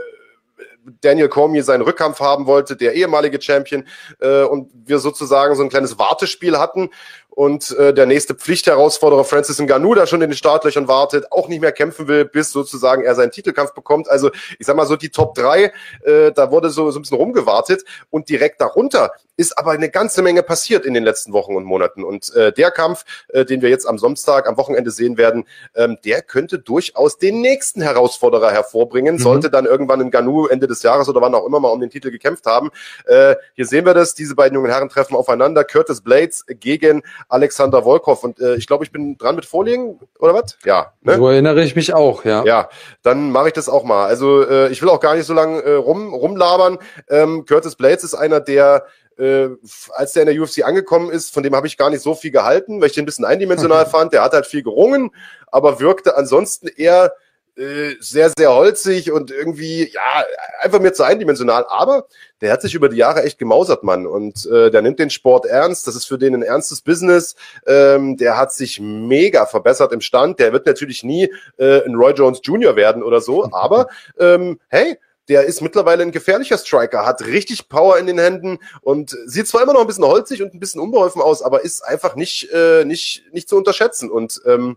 Daniel 1.02 1.30
Cormier 1.30 1.64
seinen 1.64 1.82
Rückkampf 1.82 2.20
haben 2.20 2.46
wollte, 2.46 2.76
der 2.76 2.94
ehemalige 2.94 3.42
Champion, 3.42 3.86
äh, 4.20 4.44
und 4.44 4.72
wir 4.74 5.00
sozusagen 5.00 5.56
so 5.56 5.64
ein 5.64 5.70
kleines 5.70 5.98
Wartespiel 5.98 6.58
hatten 6.58 6.90
und 7.36 7.76
äh, 7.78 7.94
der 7.94 8.06
nächste 8.06 8.36
Pflichtherausforderer 8.36 9.24
Francis 9.24 9.60
Ngannou 9.60 9.96
da 9.96 10.06
schon 10.06 10.22
in 10.22 10.30
den 10.30 10.38
Startlöchern 10.38 10.88
wartet, 10.88 11.32
auch 11.32 11.48
nicht 11.48 11.62
mehr 11.62 11.72
kämpfen 11.72 12.08
will, 12.08 12.26
bis 12.26 12.52
sozusagen 12.52 13.04
er 13.04 13.16
seinen 13.16 13.32
Titelkampf 13.32 13.74
bekommt. 13.74 14.10
Also 14.10 14.32
ich 14.60 14.66
sag 14.66 14.76
mal 14.76 14.86
so 14.86 14.96
die 14.96 15.10
Top 15.10 15.36
3, 15.36 15.72
äh, 16.04 16.32
da 16.32 16.52
wurde 16.52 16.70
so, 16.70 16.92
so 16.92 17.00
ein 17.00 17.02
bisschen 17.02 17.18
rumgewartet 17.18 17.84
und 18.10 18.30
direkt 18.30 18.62
darunter 18.62 19.12
ist 19.36 19.58
aber 19.58 19.72
eine 19.72 19.90
ganze 19.90 20.22
Menge 20.22 20.44
passiert 20.44 20.86
in 20.86 20.94
den 20.94 21.04
letzten 21.04 21.34
Wochen 21.34 21.56
und 21.56 21.64
Monaten. 21.64 22.04
Und 22.04 22.34
äh, 22.36 22.54
der 22.54 22.70
Kampf, 22.70 23.04
äh, 23.30 23.46
den 23.46 23.62
wir 23.62 23.70
jetzt 23.70 23.88
am 23.88 23.98
Samstag, 23.98 24.48
am 24.48 24.58
Wochenende 24.58 24.92
sehen 24.92 25.18
werden, 25.18 25.46
ähm, 25.76 25.98
der 26.06 26.22
könnte 26.22 26.60
durchaus 26.60 27.18
den 27.18 27.42
nächsten 27.42 27.82
Herausforderer 27.82 28.52
hervorbringen, 28.52 29.16
mhm. 29.16 29.20
sollte 29.20 29.50
dann 29.50 29.66
irgendwann 29.66 30.02
in 30.02 30.12
Ganu 30.12 30.48
Ende 30.48 30.68
des 30.68 30.84
Jahres 30.84 31.10
oder 31.10 31.22
wann 31.22 31.34
auch 31.34 31.48
immer 31.48 31.60
mal 31.60 31.70
um 31.70 31.82
den 31.82 31.90
Titel 31.90 32.12
gekämpft 32.12 32.46
haben. 32.46 32.70
Äh, 33.06 33.36
hier 33.56 33.66
sehen 33.66 33.86
wir 33.86 33.96
das, 33.96 34.14
diese 34.14 34.36
beiden 34.36 34.56
jungen 34.56 34.70
Herren 34.70 34.90
treffen 34.90 35.16
aufeinander. 35.16 35.64
Curtis 35.64 36.02
Blades 36.02 36.46
gegen 36.48 37.02
Alexander 37.30 37.84
Volkov. 37.84 38.24
Und 38.24 38.40
äh, 38.40 38.56
ich 38.56 38.68
glaube, 38.68 38.84
ich 38.84 38.92
bin 38.92 39.18
dran 39.18 39.36
mit 39.36 39.46
Vorlegen, 39.46 40.00
oder 40.20 40.34
was? 40.34 40.58
Ja. 40.66 40.94
Ne? 41.02 41.16
So 41.16 41.28
erinnere 41.28 41.64
ich 41.64 41.76
mich 41.76 41.94
auch, 41.94 42.26
ja. 42.26 42.44
Ja, 42.46 42.70
dann 43.02 43.32
mache 43.32 43.48
ich 43.48 43.54
das 43.54 43.70
auch 43.70 43.84
mal. 43.84 44.06
Also 44.06 44.48
äh, 44.48 44.70
ich 44.70 44.82
will 44.82 44.90
auch 44.90 45.00
gar 45.00 45.16
nicht 45.16 45.26
so 45.26 45.34
lange 45.34 45.62
äh, 45.62 45.76
rum, 45.76 46.14
rumlabern. 46.14 46.78
Ähm, 47.10 47.46
Curtis 47.46 47.76
Blades 47.76 48.04
ist 48.04 48.16
einer, 48.16 48.40
der 48.40 48.86
äh, 49.18 49.50
als 49.94 50.14
der 50.14 50.24
in 50.24 50.34
der 50.34 50.42
UFC 50.42 50.64
angekommen 50.64 51.12
ist, 51.12 51.34
von 51.34 51.44
dem 51.44 51.56
habe 51.56 51.68
ich 51.68 51.78
gar 51.78 51.90
nicht 51.90 52.02
so 52.02 52.16
viel 52.16 52.32
gehalten, 52.32 52.82
weil 52.82 52.88
ich 52.88 52.94
den 52.94 53.04
ein 53.04 53.06
bisschen 53.06 53.26
eindimensional 53.26 53.86
fand. 53.88 54.14
Der 54.14 54.24
hat 54.24 54.34
halt 54.34 54.46
viel 54.46 54.64
gerungen, 54.64 55.12
aber 55.48 55.80
wirkte 55.80 56.18
ansonsten 56.18 56.68
eher 56.68 57.14
äh, 57.56 57.96
sehr, 58.00 58.32
sehr 58.36 58.54
holzig 58.54 59.12
und 59.12 59.30
irgendwie, 59.30 59.92
ja, 59.92 60.26
einfach 60.60 60.80
mir 60.80 60.94
zu 60.94 61.04
eindimensional. 61.04 61.66
Aber 61.68 62.08
der 62.42 62.52
hat 62.52 62.62
sich 62.62 62.74
über 62.74 62.90
die 62.90 62.98
Jahre 62.98 63.24
echt 63.24 63.38
gemausert, 63.38 63.84
Mann. 63.84 64.08
Und 64.08 64.46
äh, 64.48 64.72
der 64.72 64.82
nimmt 64.82 65.00
den 65.00 65.10
Sport 65.10 65.46
ernst. 65.46 65.88
Das 65.88 65.96
ist 65.96 66.06
für 66.06 66.18
den 66.18 66.34
ein 66.36 66.44
ernstes 66.44 66.82
Business. 66.82 67.36
Ähm, 67.68 68.18
der 68.18 68.38
hat 68.38 68.54
sich 68.54 68.80
mega 68.80 69.46
verbessert 69.46 69.94
im 69.94 70.02
Stand. 70.02 70.40
Der 70.40 70.52
wird 70.52 70.66
natürlich 70.66 71.04
nie 71.04 71.32
äh, 71.58 71.84
ein 71.86 71.96
Roy 71.96 72.14
Jones 72.14 72.40
Jr. 72.44 72.76
werden 72.76 73.04
oder 73.04 73.22
so. 73.22 73.48
Aber 73.52 73.88
ähm, 74.20 74.60
hey, 74.70 74.98
der 75.30 75.46
ist 75.46 75.62
mittlerweile 75.62 76.04
ein 76.04 76.12
gefährlicher 76.12 76.58
Striker, 76.58 77.06
hat 77.06 77.26
richtig 77.26 77.70
Power 77.70 77.98
in 77.98 78.08
den 78.08 78.20
Händen 78.20 78.60
und 78.82 79.16
sieht 79.26 79.48
zwar 79.48 79.64
immer 79.64 79.74
noch 79.74 79.82
ein 79.82 79.88
bisschen 79.88 80.04
holzig 80.04 80.42
und 80.42 80.54
ein 80.54 80.60
bisschen 80.60 80.82
unbeholfen 80.82 81.22
aus, 81.22 81.42
aber 81.42 81.64
ist 81.64 81.82
einfach 81.82 82.16
nicht, 82.16 82.52
äh, 82.52 82.84
nicht, 82.84 83.24
nicht 83.32 83.48
zu 83.48 83.56
unterschätzen. 83.56 84.12
Und 84.12 84.42
ähm, 84.46 84.76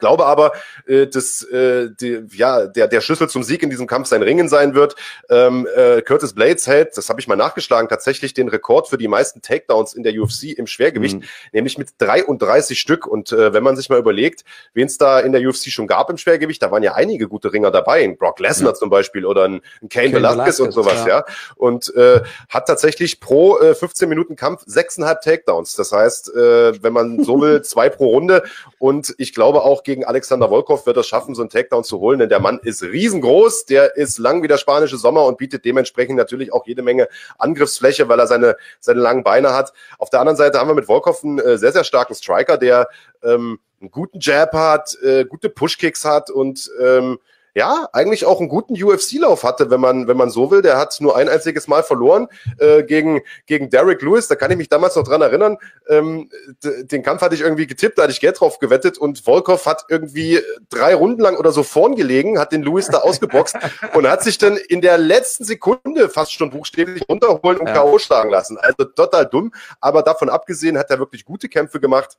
Glaube 0.00 0.26
aber, 0.26 0.52
äh, 0.86 1.06
dass 1.06 1.42
äh, 1.44 1.90
die, 2.00 2.22
ja, 2.32 2.66
der, 2.66 2.88
der 2.88 3.00
Schlüssel 3.00 3.28
zum 3.28 3.42
Sieg 3.42 3.62
in 3.62 3.70
diesem 3.70 3.86
Kampf 3.86 4.08
sein 4.08 4.22
Ringen 4.22 4.48
sein 4.48 4.74
wird. 4.74 4.96
Ähm, 5.28 5.68
äh, 5.76 6.02
Curtis 6.02 6.34
Blades 6.34 6.66
hält, 6.66 6.96
das 6.96 7.08
habe 7.08 7.20
ich 7.20 7.28
mal 7.28 7.36
nachgeschlagen, 7.36 7.88
tatsächlich 7.88 8.34
den 8.34 8.48
Rekord 8.48 8.88
für 8.88 8.98
die 8.98 9.08
meisten 9.08 9.42
Takedowns 9.42 9.94
in 9.94 10.02
der 10.02 10.14
UFC 10.14 10.44
im 10.56 10.66
Schwergewicht, 10.66 11.18
mhm. 11.18 11.24
nämlich 11.52 11.78
mit 11.78 11.90
33 11.98 12.80
Stück. 12.80 13.06
Und 13.06 13.32
äh, 13.32 13.52
wenn 13.52 13.62
man 13.62 13.76
sich 13.76 13.90
mal 13.90 13.98
überlegt, 13.98 14.44
wen 14.72 14.86
es 14.86 14.98
da 14.98 15.20
in 15.20 15.32
der 15.32 15.46
UFC 15.46 15.70
schon 15.70 15.86
gab 15.86 16.10
im 16.10 16.16
Schwergewicht, 16.16 16.62
da 16.62 16.70
waren 16.70 16.82
ja 16.82 16.94
einige 16.94 17.28
gute 17.28 17.52
Ringer 17.52 17.70
dabei, 17.70 18.02
ein 18.02 18.16
Brock 18.16 18.40
Lesnar 18.40 18.72
ja. 18.72 18.74
zum 18.74 18.90
Beispiel 18.90 19.26
oder 19.26 19.44
ein, 19.44 19.60
ein 19.82 19.88
Kane, 19.88 20.10
Kane 20.10 20.14
Velasquez, 20.14 20.60
und 20.60 20.72
sowas, 20.72 21.04
ja. 21.06 21.08
ja. 21.08 21.24
Und 21.56 21.94
äh, 21.94 22.20
hat 22.48 22.66
tatsächlich 22.66 23.20
pro 23.20 23.58
äh, 23.58 23.74
15 23.74 24.08
Minuten 24.08 24.36
Kampf 24.36 24.62
sechseinhalb 24.66 25.20
Takedowns. 25.20 25.74
Das 25.74 25.92
heißt, 25.92 26.34
äh, 26.34 26.82
wenn 26.82 26.92
man 26.92 27.22
so 27.22 27.40
will, 27.40 27.62
zwei 27.62 27.88
pro 27.88 28.08
Runde. 28.08 28.42
Und 28.78 29.14
ich 29.18 29.34
glaube 29.34 29.62
auch, 29.62 29.80
auch 29.80 29.84
gegen 29.90 30.04
Alexander 30.04 30.48
Volkov 30.48 30.86
wird 30.86 30.96
er 30.96 31.02
schaffen, 31.02 31.34
so 31.34 31.42
einen 31.42 31.50
Takedown 31.50 31.82
zu 31.82 31.98
holen, 31.98 32.20
denn 32.20 32.28
der 32.28 32.38
Mann 32.38 32.60
ist 32.62 32.84
riesengroß, 32.84 33.66
der 33.66 33.96
ist 33.96 34.18
lang 34.18 34.40
wie 34.40 34.46
der 34.46 34.56
spanische 34.56 34.96
Sommer 34.96 35.24
und 35.24 35.36
bietet 35.36 35.64
dementsprechend 35.64 36.14
natürlich 36.16 36.52
auch 36.52 36.64
jede 36.64 36.82
Menge 36.82 37.08
Angriffsfläche, 37.38 38.08
weil 38.08 38.20
er 38.20 38.28
seine, 38.28 38.56
seine 38.78 39.00
langen 39.00 39.24
Beine 39.24 39.52
hat. 39.52 39.72
Auf 39.98 40.08
der 40.08 40.20
anderen 40.20 40.36
Seite 40.36 40.60
haben 40.60 40.68
wir 40.68 40.76
mit 40.76 40.86
Volkov 40.86 41.24
einen 41.24 41.40
äh, 41.40 41.58
sehr, 41.58 41.72
sehr 41.72 41.82
starken 41.82 42.14
Striker, 42.14 42.56
der 42.56 42.88
ähm, 43.24 43.58
einen 43.80 43.90
guten 43.90 44.20
Jab 44.20 44.52
hat, 44.52 44.96
äh, 45.02 45.24
gute 45.24 45.50
Pushkicks 45.50 46.04
hat 46.04 46.30
und 46.30 46.70
ähm, 46.80 47.18
ja, 47.54 47.88
eigentlich 47.92 48.24
auch 48.24 48.38
einen 48.38 48.48
guten 48.48 48.80
UFC-Lauf 48.80 49.42
hatte, 49.42 49.70
wenn 49.70 49.80
man, 49.80 50.06
wenn 50.06 50.16
man 50.16 50.30
so 50.30 50.50
will. 50.50 50.62
Der 50.62 50.78
hat 50.78 50.96
nur 51.00 51.16
ein 51.16 51.28
einziges 51.28 51.68
Mal 51.68 51.82
verloren 51.82 52.28
äh, 52.58 52.82
gegen, 52.82 53.22
gegen 53.46 53.70
Derek 53.70 54.02
Lewis. 54.02 54.28
Da 54.28 54.36
kann 54.36 54.50
ich 54.50 54.56
mich 54.56 54.68
damals 54.68 54.96
noch 54.96 55.04
dran 55.04 55.22
erinnern. 55.22 55.58
Ähm, 55.88 56.30
den 56.62 57.02
Kampf 57.02 57.22
hatte 57.22 57.34
ich 57.34 57.40
irgendwie 57.40 57.66
getippt, 57.66 57.98
da 57.98 58.02
hatte 58.02 58.12
ich 58.12 58.20
Geld 58.20 58.40
drauf 58.40 58.58
gewettet 58.58 58.98
und 58.98 59.18
Volkov 59.18 59.66
hat 59.66 59.86
irgendwie 59.88 60.40
drei 60.68 60.94
Runden 60.94 61.20
lang 61.20 61.36
oder 61.36 61.52
so 61.52 61.62
vorn 61.62 61.96
gelegen, 61.96 62.38
hat 62.38 62.52
den 62.52 62.62
Lewis 62.62 62.86
da 62.86 62.98
ausgeboxt 63.00 63.56
und 63.94 64.08
hat 64.08 64.22
sich 64.22 64.38
dann 64.38 64.56
in 64.56 64.80
der 64.80 64.98
letzten 64.98 65.44
Sekunde 65.44 66.08
fast 66.08 66.32
schon 66.32 66.50
buchstäblich 66.50 67.08
runterholen 67.08 67.58
und 67.58 67.66
ja. 67.66 67.74
K.O. 67.74 67.98
schlagen 67.98 68.30
lassen. 68.30 68.58
Also 68.58 68.84
total 68.84 69.26
dumm. 69.26 69.52
Aber 69.80 70.02
davon 70.02 70.28
abgesehen 70.28 70.78
hat 70.78 70.90
er 70.90 70.98
wirklich 70.98 71.24
gute 71.24 71.48
Kämpfe 71.48 71.80
gemacht 71.80 72.18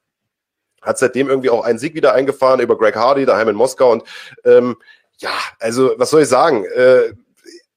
hat 0.81 0.97
seitdem 0.97 1.29
irgendwie 1.29 1.49
auch 1.49 1.63
einen 1.63 1.79
Sieg 1.79 1.93
wieder 1.93 2.13
eingefahren 2.13 2.59
über 2.59 2.77
Greg 2.77 2.95
Hardy 2.95 3.25
daheim 3.25 3.49
in 3.49 3.55
Moskau 3.55 3.91
und 3.91 4.03
ähm, 4.45 4.77
ja, 5.21 5.31
also 5.59 5.93
was 5.97 6.09
soll 6.09 6.23
ich 6.23 6.27
sagen? 6.27 6.65
Äh, 6.65 7.13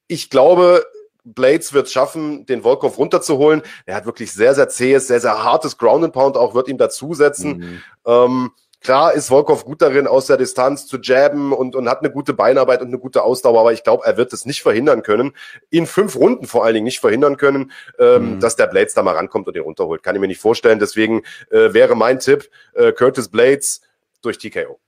ich 0.07 0.29
glaube, 0.29 0.85
Blades 1.23 1.73
wird 1.73 1.89
schaffen, 1.89 2.45
den 2.45 2.63
Volkov 2.63 2.97
runterzuholen. 2.97 3.61
Er 3.85 3.95
hat 3.95 4.05
wirklich 4.05 4.31
sehr, 4.31 4.53
sehr 4.53 4.69
zähes, 4.69 5.07
sehr, 5.07 5.19
sehr 5.19 5.43
hartes 5.43 5.77
Ground 5.77 6.03
and 6.03 6.13
Pound 6.13 6.37
auch, 6.37 6.53
wird 6.53 6.67
ihm 6.67 6.77
dazusetzen. 6.77 7.57
Mhm. 7.57 7.81
Ähm, 8.05 8.51
klar 8.81 9.13
ist 9.13 9.29
Volkov 9.29 9.65
gut 9.65 9.81
darin, 9.81 10.05
aus 10.05 10.27
der 10.27 10.37
Distanz 10.37 10.85
zu 10.85 10.97
jabben 10.99 11.51
und, 11.51 11.75
und 11.75 11.89
hat 11.89 11.99
eine 11.99 12.11
gute 12.11 12.33
Beinarbeit 12.33 12.81
und 12.81 12.87
eine 12.87 12.99
gute 12.99 13.23
Ausdauer, 13.23 13.59
aber 13.59 13.73
ich 13.73 13.83
glaube, 13.83 14.05
er 14.05 14.17
wird 14.17 14.33
es 14.33 14.45
nicht 14.45 14.61
verhindern 14.61 15.01
können, 15.01 15.33
in 15.71 15.87
fünf 15.87 16.15
Runden 16.15 16.45
vor 16.45 16.63
allen 16.63 16.75
Dingen 16.75 16.85
nicht 16.85 16.99
verhindern 16.99 17.37
können, 17.37 17.71
ähm, 17.97 18.35
mhm. 18.35 18.39
dass 18.39 18.55
der 18.55 18.67
Blades 18.67 18.93
da 18.93 19.01
mal 19.01 19.15
rankommt 19.15 19.47
und 19.47 19.55
ihn 19.55 19.63
runterholt. 19.63 20.03
Kann 20.03 20.15
ich 20.15 20.21
mir 20.21 20.27
nicht 20.27 20.41
vorstellen. 20.41 20.79
Deswegen 20.79 21.23
äh, 21.49 21.73
wäre 21.73 21.95
mein 21.95 22.19
Tipp, 22.19 22.49
äh, 22.73 22.91
Curtis 22.91 23.29
Blades 23.29 23.81
durch 24.21 24.37
TKO. 24.37 24.79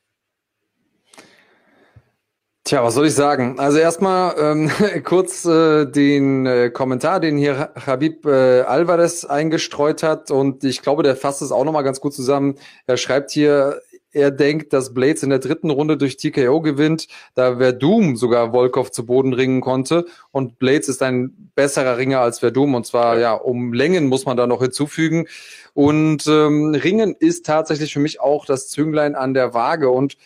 Tja, 2.68 2.84
was 2.84 2.95
soll 2.95 3.07
ich 3.07 3.13
sagen? 3.13 3.57
Also 3.59 3.78
erstmal 3.78 4.36
ähm, 4.38 4.70
kurz 5.05 5.45
äh, 5.45 5.86
den 5.86 6.45
äh, 6.45 6.70
Kommentar, 6.70 7.22
den 7.22 7.38
hier 7.38 7.72
Habib 7.86 8.26
äh, 8.26 8.59
Alvarez 8.59 9.24
eingestreut 9.24 10.03
hat. 10.03 10.32
Und 10.32 10.65
ich 10.65 10.82
glaube, 10.82 11.01
der 11.01 11.15
fasst 11.15 11.41
es 11.41 11.53
auch 11.53 11.63
nochmal 11.63 11.86
ganz 11.86 12.01
gut 12.01 12.13
zusammen. 12.13 12.55
Er 12.86 12.97
schreibt 12.97 13.32
hier, 13.32 13.80
er 14.11 14.32
denkt, 14.32 14.74
dass 14.74 14.93
Blades 14.93 15.24
in 15.24 15.30
der 15.30 15.39
dritten 15.39 15.70
Runde 15.70 15.95
durch 15.95 16.18
TKO 16.18 16.59
gewinnt, 16.59 17.07
da 17.36 17.55
Verdum 17.55 18.18
sogar 18.18 18.51
Volkov 18.51 18.91
zu 18.91 19.05
Boden 19.05 19.32
ringen 19.32 19.61
konnte. 19.61 20.05
Und 20.32 20.59
Blades 20.59 20.89
ist 20.89 21.01
ein 21.01 21.51
besserer 21.55 21.97
Ringer 21.97 22.20
als 22.20 22.39
Verdum 22.39 22.76
und 22.76 22.86
zwar 22.86 23.18
ja 23.18 23.32
um 23.32 23.72
Längen 23.72 24.07
muss 24.07 24.26
man 24.26 24.36
da 24.36 24.45
noch 24.45 24.61
hinzufügen. 24.61 25.28
Und 25.74 26.28
ähm, 26.28 26.76
Ringen 26.76 27.15
ist 27.18 27.45
tatsächlich 27.45 27.93
für 27.93 28.01
mich 28.01 28.20
auch 28.20 28.45
das 28.45 28.68
Zünglein 28.68 29.15
an 29.15 29.34
der 29.34 29.53
Waage. 29.53 29.89
Und 29.89 30.18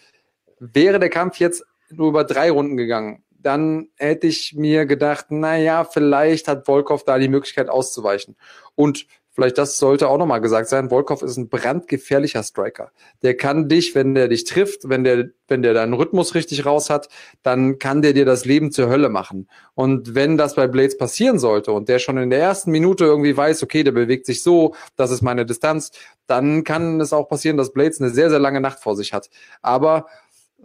wäre 0.59 0.99
der 0.99 1.09
Kampf 1.09 1.37
jetzt 1.37 1.65
nur 1.97 2.09
über 2.09 2.23
drei 2.23 2.51
Runden 2.51 2.77
gegangen, 2.77 3.23
dann 3.41 3.89
hätte 3.97 4.27
ich 4.27 4.53
mir 4.55 4.85
gedacht, 4.85 5.27
na 5.29 5.83
vielleicht 5.83 6.47
hat 6.47 6.65
Volkov 6.65 7.03
da 7.03 7.17
die 7.17 7.27
Möglichkeit 7.27 7.69
auszuweichen. 7.69 8.35
Und 8.75 9.07
vielleicht 9.31 9.57
das 9.57 9.77
sollte 9.77 10.09
auch 10.09 10.17
nochmal 10.17 10.41
gesagt 10.41 10.67
sein, 10.67 10.89
Volkov 10.89 11.21
ist 11.21 11.37
ein 11.37 11.49
brandgefährlicher 11.49 12.43
Striker. 12.43 12.91
Der 13.23 13.35
kann 13.35 13.69
dich, 13.69 13.95
wenn 13.95 14.13
der 14.13 14.27
dich 14.27 14.43
trifft, 14.43 14.89
wenn 14.89 15.03
der, 15.03 15.29
wenn 15.47 15.61
der 15.61 15.73
deinen 15.73 15.93
Rhythmus 15.93 16.35
richtig 16.35 16.65
raus 16.65 16.89
hat, 16.89 17.07
dann 17.41 17.79
kann 17.79 18.01
der 18.01 18.13
dir 18.13 18.25
das 18.25 18.45
Leben 18.45 18.71
zur 18.71 18.89
Hölle 18.89 19.09
machen. 19.09 19.47
Und 19.73 20.15
wenn 20.15 20.37
das 20.37 20.55
bei 20.55 20.67
Blades 20.67 20.97
passieren 20.97 21.39
sollte 21.39 21.71
und 21.71 21.89
der 21.89 21.99
schon 21.99 22.17
in 22.17 22.29
der 22.29 22.39
ersten 22.39 22.71
Minute 22.71 23.05
irgendwie 23.05 23.35
weiß, 23.35 23.63
okay, 23.63 23.83
der 23.83 23.93
bewegt 23.93 24.25
sich 24.25 24.43
so, 24.43 24.75
das 24.95 25.11
ist 25.11 25.21
meine 25.21 25.45
Distanz, 25.45 25.91
dann 26.27 26.63
kann 26.63 26.99
es 26.99 27.13
auch 27.13 27.27
passieren, 27.27 27.57
dass 27.57 27.73
Blades 27.73 27.99
eine 28.01 28.09
sehr, 28.09 28.29
sehr 28.29 28.39
lange 28.39 28.61
Nacht 28.61 28.79
vor 28.79 28.95
sich 28.95 29.13
hat. 29.13 29.29
Aber 29.61 30.05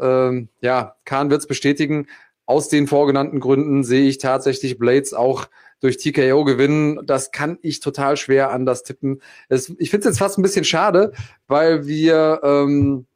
ähm, 0.01 0.49
ja, 0.61 0.97
Kahn 1.05 1.31
wird 1.31 1.41
es 1.41 1.47
bestätigen. 1.47 2.07
Aus 2.45 2.69
den 2.69 2.87
vorgenannten 2.87 3.41
Gründen 3.41 3.83
sehe 3.83 4.09
ich 4.09 4.19
tatsächlich 4.19 4.79
Blades 4.79 5.15
auch 5.15 5.47
durch 5.81 5.97
TKO 5.99 6.45
gewinnen. 6.45 7.01
Das 7.05 7.33
kann 7.33 7.59
ich 7.63 7.81
total 7.81 8.17
schwer 8.17 8.51
anders 8.51 8.83
tippen. 8.83 9.21
Es, 9.49 9.73
ich 9.79 9.91
finde 9.91 10.09
es 10.09 10.15
jetzt 10.15 10.19
fast 10.19 10.39
ein 10.39 10.43
bisschen 10.43 10.65
schade, 10.65 11.13
weil 11.49 11.87
wir 11.87 12.41
ähm, 12.45 13.07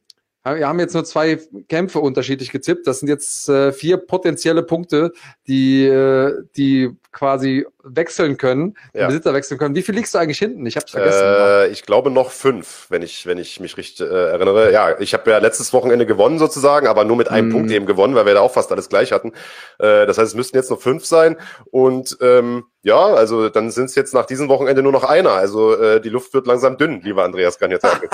wir 0.43 0.67
haben 0.67 0.81
jetzt 0.81 0.95
nur 0.95 1.05
zwei 1.05 1.39
Kämpfe 1.69 2.01
unterschiedlich 2.01 2.51
gezippt. 2.51 2.87
Das 2.87 3.01
sind 3.01 3.09
jetzt 3.09 3.49
äh, 3.49 3.73
vier 3.73 3.99
potenzielle 3.99 4.63
Punkte, 4.63 5.13
die, 5.47 5.85
äh, 5.85 6.45
die 6.57 6.97
quasi 7.13 7.67
wechseln 7.85 8.37
können, 8.37 8.77
ja. 8.95 9.07
Besitzer 9.07 9.35
wechseln 9.35 9.59
können. 9.59 9.75
Wie 9.75 9.83
viel 9.83 9.95
liegst 9.95 10.15
du 10.15 10.19
eigentlich 10.19 10.39
hinten? 10.39 10.65
Ich 10.67 10.77
habe 10.77 10.87
vergessen. 10.89 11.23
Äh, 11.25 11.69
ich 11.69 11.85
glaube 11.85 12.11
noch 12.11 12.31
fünf, 12.31 12.87
wenn 12.89 13.03
ich, 13.03 13.27
wenn 13.27 13.39
ich 13.39 13.61
mich 13.61 13.77
richtig 13.77 14.01
äh, 14.01 14.31
erinnere. 14.31 14.73
Ja, 14.73 14.99
ich 15.01 15.15
habe 15.15 15.31
ja 15.31 15.39
letztes 15.39 15.73
Wochenende 15.73 16.07
gewonnen 16.07 16.39
sozusagen, 16.39 16.87
aber 16.87 17.05
nur 17.05 17.17
mit 17.17 17.29
einem 17.29 17.49
mm. 17.49 17.53
Punkt 17.53 17.71
eben 17.71 17.87
gewonnen, 17.87 18.15
weil 18.15 18.27
wir 18.27 18.35
da 18.35 18.41
auch 18.41 18.53
fast 18.53 18.73
alles 18.73 18.89
gleich 18.89 19.13
hatten. 19.13 19.33
Äh, 19.79 20.07
das 20.07 20.19
heißt, 20.19 20.29
es 20.29 20.35
müssten 20.35 20.57
jetzt 20.57 20.71
noch 20.71 20.81
fünf 20.81 21.05
sein. 21.05 21.37
Und 21.71 22.17
ähm, 22.21 22.65
ja, 22.83 22.99
also 22.99 23.51
dann 23.51 23.71
sind 23.71 23.87
es 23.87 23.95
jetzt 23.95 24.15
nach 24.15 24.25
diesem 24.25 24.49
Wochenende 24.49 24.83
nur 24.83 24.93
noch 24.93 25.05
einer. 25.05 25.33
Also 25.33 25.77
äh, 25.77 26.01
die 26.01 26.09
Luft 26.09 26.33
wird 26.33 26.47
langsam 26.47 26.79
dünn, 26.79 27.03
lieber 27.03 27.25
Andreas 27.25 27.59
kann 27.59 27.71
jetzt 27.71 27.83
sagen. 27.83 28.09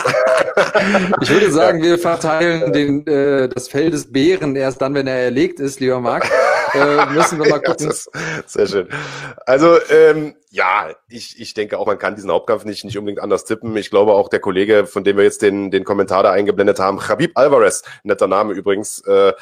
ich 1.20 1.30
würde 1.30 1.52
sagen, 1.52 1.82
wir 1.82 1.98
verteilen 1.98 2.72
den, 2.72 3.06
äh, 3.06 3.48
das 3.48 3.68
Fell 3.68 3.90
des 3.90 4.10
Bären 4.10 4.56
erst 4.56 4.82
dann, 4.82 4.94
wenn 4.94 5.06
er 5.06 5.18
erlegt 5.18 5.60
ist, 5.60 5.78
lieber 5.78 6.00
Marc. 6.00 6.28
Äh, 6.74 7.06
müssen 7.06 7.38
wir 7.42 7.48
mal 7.48 7.60
gucken. 7.62 7.86
Ja, 7.88 8.20
sehr 8.46 8.66
schön. 8.66 8.88
Also 9.46 9.78
ähm, 9.90 10.34
ja, 10.50 10.90
ich, 11.08 11.40
ich 11.40 11.54
denke 11.54 11.78
auch, 11.78 11.86
man 11.86 11.98
kann 11.98 12.14
diesen 12.14 12.30
Hauptkampf 12.30 12.64
nicht, 12.64 12.84
nicht 12.84 12.98
unbedingt 12.98 13.22
anders 13.22 13.44
tippen. 13.44 13.76
Ich 13.76 13.90
glaube 13.90 14.12
auch 14.12 14.28
der 14.28 14.40
Kollege, 14.40 14.86
von 14.86 15.04
dem 15.04 15.16
wir 15.16 15.24
jetzt 15.24 15.42
den, 15.42 15.70
den 15.70 15.84
Kommentar 15.84 16.22
da 16.22 16.32
eingeblendet 16.32 16.78
haben, 16.78 16.98
Khabib 16.98 17.32
Alvarez, 17.34 17.82
netter 18.02 18.26
Name 18.26 18.54
übrigens, 18.54 19.00
äh, 19.06 19.32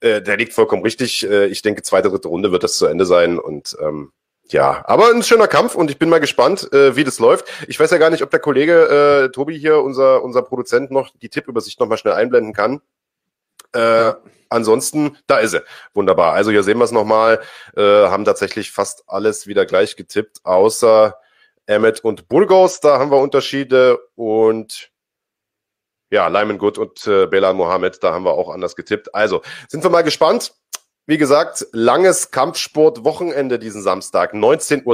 äh, 0.00 0.22
der 0.22 0.36
liegt 0.36 0.52
vollkommen 0.52 0.82
richtig. 0.82 1.28
Äh, 1.28 1.46
ich 1.46 1.62
denke, 1.62 1.82
zweite, 1.82 2.10
dritte 2.10 2.28
Runde 2.28 2.52
wird 2.52 2.62
das 2.62 2.76
zu 2.76 2.86
Ende 2.86 3.06
sein 3.06 3.38
und 3.38 3.76
ähm, 3.80 4.12
ja, 4.48 4.84
aber 4.86 5.10
ein 5.10 5.24
schöner 5.24 5.48
Kampf 5.48 5.74
und 5.74 5.90
ich 5.90 5.98
bin 5.98 6.08
mal 6.08 6.20
gespannt, 6.20 6.72
äh, 6.72 6.94
wie 6.94 7.02
das 7.02 7.18
läuft. 7.18 7.46
Ich 7.66 7.80
weiß 7.80 7.90
ja 7.90 7.98
gar 7.98 8.10
nicht, 8.10 8.22
ob 8.22 8.30
der 8.30 8.38
Kollege 8.38 9.24
äh, 9.24 9.32
Tobi 9.32 9.58
hier, 9.58 9.82
unser, 9.82 10.22
unser 10.22 10.42
Produzent, 10.42 10.92
noch 10.92 11.10
die 11.20 11.28
Tippübersicht 11.28 11.80
noch 11.80 11.88
mal 11.88 11.96
schnell 11.96 12.14
einblenden 12.14 12.52
kann. 12.52 12.80
Äh, 13.74 13.78
ja. 13.78 14.18
Ansonsten, 14.48 15.16
da 15.26 15.38
ist 15.38 15.54
er. 15.54 15.64
Wunderbar. 15.92 16.34
Also 16.34 16.50
hier 16.50 16.62
sehen 16.62 16.78
wir 16.78 16.84
es 16.84 16.92
nochmal. 16.92 17.40
Äh, 17.76 17.82
haben 17.82 18.24
tatsächlich 18.24 18.70
fast 18.70 19.02
alles 19.06 19.46
wieder 19.46 19.66
gleich 19.66 19.96
getippt, 19.96 20.38
außer 20.44 21.18
Emmet 21.66 22.00
und 22.00 22.28
Burgos, 22.28 22.80
da 22.80 22.98
haben 22.98 23.10
wir 23.10 23.18
Unterschiede 23.18 23.98
und 24.14 24.90
ja, 26.10 26.28
Lyman 26.28 26.58
Good 26.58 26.78
und 26.78 27.06
äh, 27.08 27.26
Belal 27.26 27.54
Mohammed, 27.54 28.02
da 28.02 28.12
haben 28.12 28.24
wir 28.24 28.32
auch 28.32 28.48
anders 28.48 28.76
getippt. 28.76 29.12
Also, 29.12 29.42
sind 29.68 29.82
wir 29.82 29.90
mal 29.90 30.02
gespannt. 30.02 30.54
Wie 31.08 31.18
gesagt, 31.18 31.68
langes 31.70 32.32
Kampfsport-Wochenende 32.32 33.60
diesen 33.60 33.80
Samstag. 33.80 34.34
19.30 34.34 34.84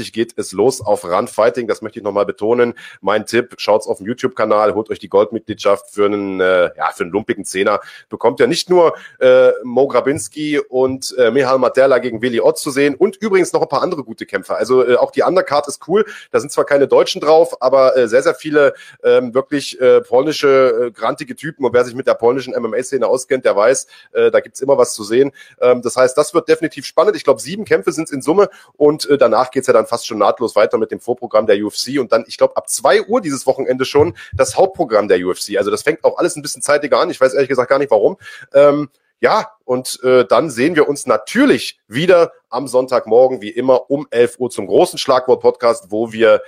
Uhr 0.00 0.04
geht 0.10 0.32
es 0.36 0.50
los 0.50 0.80
auf 0.80 1.04
Run 1.04 1.28
Fighting. 1.28 1.68
Das 1.68 1.80
möchte 1.80 2.00
ich 2.00 2.04
nochmal 2.04 2.26
betonen. 2.26 2.74
Mein 3.00 3.24
Tipp, 3.24 3.54
schaut's 3.58 3.86
auf 3.86 3.98
dem 3.98 4.08
YouTube-Kanal, 4.08 4.74
holt 4.74 4.90
euch 4.90 4.98
die 4.98 5.08
Goldmitgliedschaft 5.08 5.90
für 5.94 6.06
einen, 6.06 6.40
äh, 6.40 6.70
ja, 6.76 6.90
für 6.92 7.04
einen 7.04 7.12
lumpigen 7.12 7.44
Zehner. 7.44 7.78
Bekommt 8.08 8.40
ja 8.40 8.48
nicht 8.48 8.68
nur 8.68 8.94
äh, 9.20 9.52
Mo 9.62 9.86
Grabinski 9.86 10.58
und 10.58 11.14
äh, 11.16 11.30
Mihal 11.30 11.60
Materla 11.60 11.98
gegen 11.98 12.20
Willi 12.20 12.40
Ott 12.40 12.58
zu 12.58 12.72
sehen 12.72 12.96
und 12.96 13.14
übrigens 13.18 13.52
noch 13.52 13.62
ein 13.62 13.68
paar 13.68 13.82
andere 13.82 14.02
gute 14.02 14.26
Kämpfer. 14.26 14.56
Also 14.56 14.84
äh, 14.84 14.96
auch 14.96 15.12
die 15.12 15.22
Undercard 15.22 15.68
ist 15.68 15.86
cool. 15.86 16.04
Da 16.32 16.40
sind 16.40 16.50
zwar 16.50 16.64
keine 16.64 16.88
Deutschen 16.88 17.20
drauf, 17.20 17.62
aber 17.62 17.96
äh, 17.96 18.08
sehr, 18.08 18.24
sehr 18.24 18.34
viele 18.34 18.74
ähm, 19.04 19.34
wirklich 19.34 19.80
äh, 19.80 20.00
polnische, 20.00 20.88
äh, 20.88 20.90
grantige 20.90 21.36
Typen. 21.36 21.64
Und 21.64 21.74
wer 21.74 21.84
sich 21.84 21.94
mit 21.94 22.08
der 22.08 22.14
polnischen 22.14 22.60
MMA-Szene 22.60 23.06
auskennt, 23.06 23.44
der 23.44 23.54
weiß, 23.54 23.86
äh, 24.14 24.32
da 24.32 24.40
gibt's 24.40 24.60
immer 24.60 24.76
was 24.76 24.94
zu 24.94 25.04
sehen. 25.04 25.30
Ähm, 25.60 25.82
das 25.82 25.96
heißt, 25.96 26.16
das 26.16 26.34
wird 26.34 26.48
definitiv 26.48 26.86
spannend. 26.86 27.16
Ich 27.16 27.24
glaube, 27.24 27.40
sieben 27.40 27.64
Kämpfe 27.64 27.92
sind 27.92 28.04
es 28.04 28.12
in 28.12 28.22
Summe 28.22 28.48
und 28.76 29.08
äh, 29.08 29.18
danach 29.18 29.50
geht's 29.50 29.66
ja 29.66 29.72
dann 29.72 29.86
fast 29.86 30.06
schon 30.06 30.18
nahtlos 30.18 30.56
weiter 30.56 30.78
mit 30.78 30.90
dem 30.90 31.00
Vorprogramm 31.00 31.46
der 31.46 31.64
UFC 31.64 31.98
und 31.98 32.12
dann, 32.12 32.24
ich 32.26 32.38
glaube, 32.38 32.56
ab 32.56 32.68
zwei 32.68 33.02
Uhr 33.02 33.20
dieses 33.20 33.46
Wochenende 33.46 33.84
schon 33.84 34.16
das 34.32 34.56
Hauptprogramm 34.56 35.08
der 35.08 35.24
UFC. 35.24 35.56
Also 35.56 35.70
das 35.70 35.82
fängt 35.82 36.04
auch 36.04 36.18
alles 36.18 36.36
ein 36.36 36.42
bisschen 36.42 36.62
zeitiger 36.62 36.98
an. 36.98 37.10
Ich 37.10 37.20
weiß 37.20 37.34
ehrlich 37.34 37.48
gesagt 37.48 37.70
gar 37.70 37.78
nicht 37.78 37.90
warum. 37.90 38.16
Ähm, 38.52 38.90
ja, 39.20 39.52
und 39.64 40.02
äh, 40.02 40.24
dann 40.24 40.48
sehen 40.50 40.76
wir 40.76 40.88
uns 40.88 41.06
natürlich 41.06 41.78
wieder 41.86 42.32
am 42.48 42.66
Sonntagmorgen, 42.66 43.42
wie 43.42 43.50
immer, 43.50 43.90
um 43.90 44.06
11 44.10 44.38
Uhr 44.38 44.50
zum 44.50 44.66
großen 44.66 44.98
Schlagwort-Podcast, 44.98 45.90
wo 45.90 46.12
wir 46.12 46.42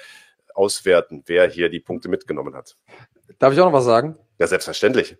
auswerten, 0.54 1.22
wer 1.26 1.48
hier 1.48 1.68
die 1.68 1.80
Punkte 1.80 2.08
mitgenommen 2.08 2.54
hat. 2.54 2.76
Darf 3.38 3.52
ich 3.52 3.60
auch 3.60 3.66
noch 3.66 3.72
was 3.72 3.84
sagen? 3.84 4.16
Ja, 4.38 4.46
selbstverständlich. 4.46 5.16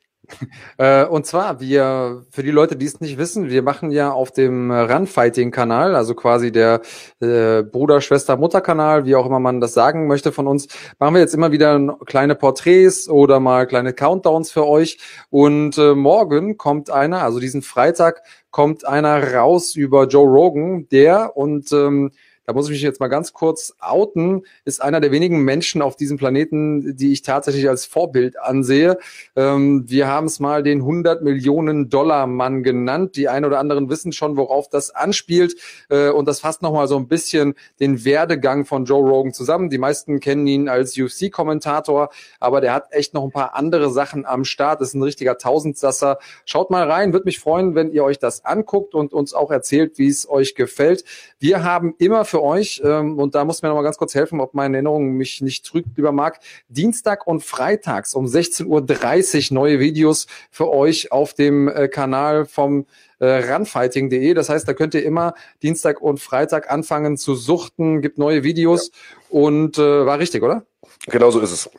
Äh, 0.79 1.05
und 1.05 1.27
zwar, 1.27 1.61
wir, 1.61 2.25
für 2.31 2.43
die 2.43 2.51
Leute, 2.51 2.77
die 2.77 2.87
es 2.87 3.01
nicht 3.01 3.19
wissen, 3.19 3.51
wir 3.51 3.63
machen 3.63 3.91
ja 3.91 4.11
auf 4.11 4.33
dem 4.33 4.71
Runfighting-Kanal, 4.71 5.95
also 5.95 6.15
quasi 6.15 6.51
der 6.51 6.81
äh, 7.21 7.63
Bruder, 7.63 8.01
Schwester, 8.01 8.37
Mutter-Kanal, 8.37 9.05
wie 9.05 9.15
auch 9.15 9.27
immer 9.27 9.39
man 9.39 9.61
das 9.61 9.75
sagen 9.75 10.07
möchte 10.07 10.33
von 10.33 10.47
uns, 10.47 10.69
machen 10.99 11.15
wir 11.15 11.21
jetzt 11.21 11.35
immer 11.35 11.53
wieder 11.53 11.99
kleine 12.07 12.35
Porträts 12.35 13.09
oder 13.09 13.39
mal 13.39 13.67
kleine 13.67 13.93
Countdowns 13.93 14.51
für 14.51 14.67
euch. 14.67 14.99
Und 15.31 15.79
äh, 15.79 15.95
morgen 15.95 16.57
kommt 16.57 16.91
einer, 16.91 17.23
also 17.23 17.39
diesen 17.39 17.63
Freitag 17.63 18.23
kommt 18.51 18.87
einer 18.87 19.35
raus 19.35 19.75
über 19.77 20.07
Joe 20.07 20.29
Rogan, 20.29 20.89
der 20.91 21.37
und 21.37 21.73
ähm, 21.73 22.13
da 22.45 22.53
muss 22.53 22.67
ich 22.67 22.73
mich 22.73 22.83
jetzt 22.83 23.01
mal 23.01 23.09
ganz 23.09 23.33
kurz 23.33 23.75
outen, 23.79 24.43
ist 24.65 24.83
einer 24.83 25.01
der 25.01 25.13
wenigen 25.13 25.45
Menschen 25.45 25.81
auf 25.81 25.97
diesem 25.97 26.17
Planeten, 26.17 26.97
die 26.97 27.13
ich 27.13 27.23
tatsächlich 27.23 27.69
als 27.69 27.87
Vorbild 27.87 28.39
ansehe. 28.41 28.99
Ähm, 29.37 29.85
wir 29.89 30.09
haben 30.09 30.27
es 30.27 30.41
mal 30.41 30.63
den 30.63 30.81
100 30.81 31.23
Millionen 31.23 31.89
Dollar 31.89 32.27
Mann 32.27 32.63
genannt. 32.63 33.17
Die 33.17 33.29
ein 33.29 33.45
oder 33.45 33.61
anderen 33.61 33.89
wissen 33.89 34.13
schon, 34.13 34.37
worauf 34.37 34.69
das 34.69 34.91
anspielt. 34.91 35.55
Äh, 35.89 36.11
und 36.11 36.27
das 36.27 36.41
fasst 36.41 36.63
nochmal 36.63 36.89
so 36.89 36.97
ein 36.97 37.07
bisschen 37.07 37.55
den 37.79 38.05
Werdegang 38.05 38.65
von 38.65 38.87
Joe 38.87 39.09
Rogan 39.09 39.33
zusammen. 39.33 39.71
Die 39.71 39.79
meisten 39.79 40.19
kennen 40.19 40.47
ihn 40.47 40.69
als 40.69 40.99
UFC-Kommentator, 40.99 42.11
aber 42.41 42.61
der 42.61 42.75
hat 42.75 42.93
echt 42.93 43.15
noch 43.15 43.23
ein 43.23 43.31
paar 43.31 43.55
andere 43.55 43.91
Sachen 43.91 44.27
am 44.27 44.45
Start. 44.45 44.81
Ist 44.81 44.95
ein 44.95 45.03
richtiger 45.03 45.39
Tausendsasser. 45.39 46.19
Schaut 46.45 46.71
mal 46.71 46.91
rein, 46.91 47.13
würde 47.13 47.27
mich 47.27 47.39
freuen, 47.39 47.77
wenn 47.77 47.93
ihr 47.93 48.03
euch 48.03 48.19
das 48.19 48.45
anguckt 48.45 48.95
und 48.95 49.13
uns 49.13 49.33
auch 49.33 49.53
erzählt, 49.53 49.99
wie 49.99 50.09
es 50.09 50.29
euch 50.29 50.57
gefällt. 50.57 51.05
Wir 51.39 51.63
haben 51.63 51.95
immer 51.99 52.25
für 52.33 52.43
euch, 52.43 52.81
ähm, 52.83 53.19
und 53.19 53.35
da 53.35 53.45
muss 53.45 53.61
mir 53.61 53.69
noch 53.69 53.77
mal 53.77 53.83
ganz 53.83 53.99
kurz 53.99 54.15
helfen, 54.15 54.41
ob 54.41 54.55
meine 54.55 54.79
Erinnerung 54.79 55.13
mich 55.13 55.43
nicht 55.43 55.67
trügt, 55.67 55.99
lieber 55.99 56.13
Marc, 56.13 56.39
Dienstag 56.69 57.27
und 57.27 57.45
Freitags 57.45 58.15
um 58.15 58.25
16.30 58.25 59.51
Uhr 59.51 59.55
neue 59.55 59.81
Videos 59.81 60.27
für 60.51 60.71
euch 60.71 61.13
auf 61.13 61.35
dem 61.35 61.69
äh, 61.69 61.89
Kanal 61.89 62.47
vom 62.47 62.87
äh, 63.19 63.53
runfighting.de. 63.53 64.33
Das 64.33 64.49
heißt, 64.49 64.67
da 64.67 64.73
könnt 64.73 64.95
ihr 64.95 65.05
immer 65.05 65.35
Dienstag 65.63 66.01
und 66.01 66.21
Freitag 66.21 66.71
anfangen 66.71 67.19
zu 67.19 67.35
suchten, 67.35 68.01
gibt 68.01 68.17
neue 68.17 68.45
Videos 68.45 68.89
ja. 68.89 69.39
und 69.39 69.77
äh, 69.77 70.07
war 70.07 70.19
richtig, 70.19 70.43
oder? 70.43 70.65
Genau 71.09 71.31
so 71.31 71.39
ist 71.41 71.53
es. 71.53 71.71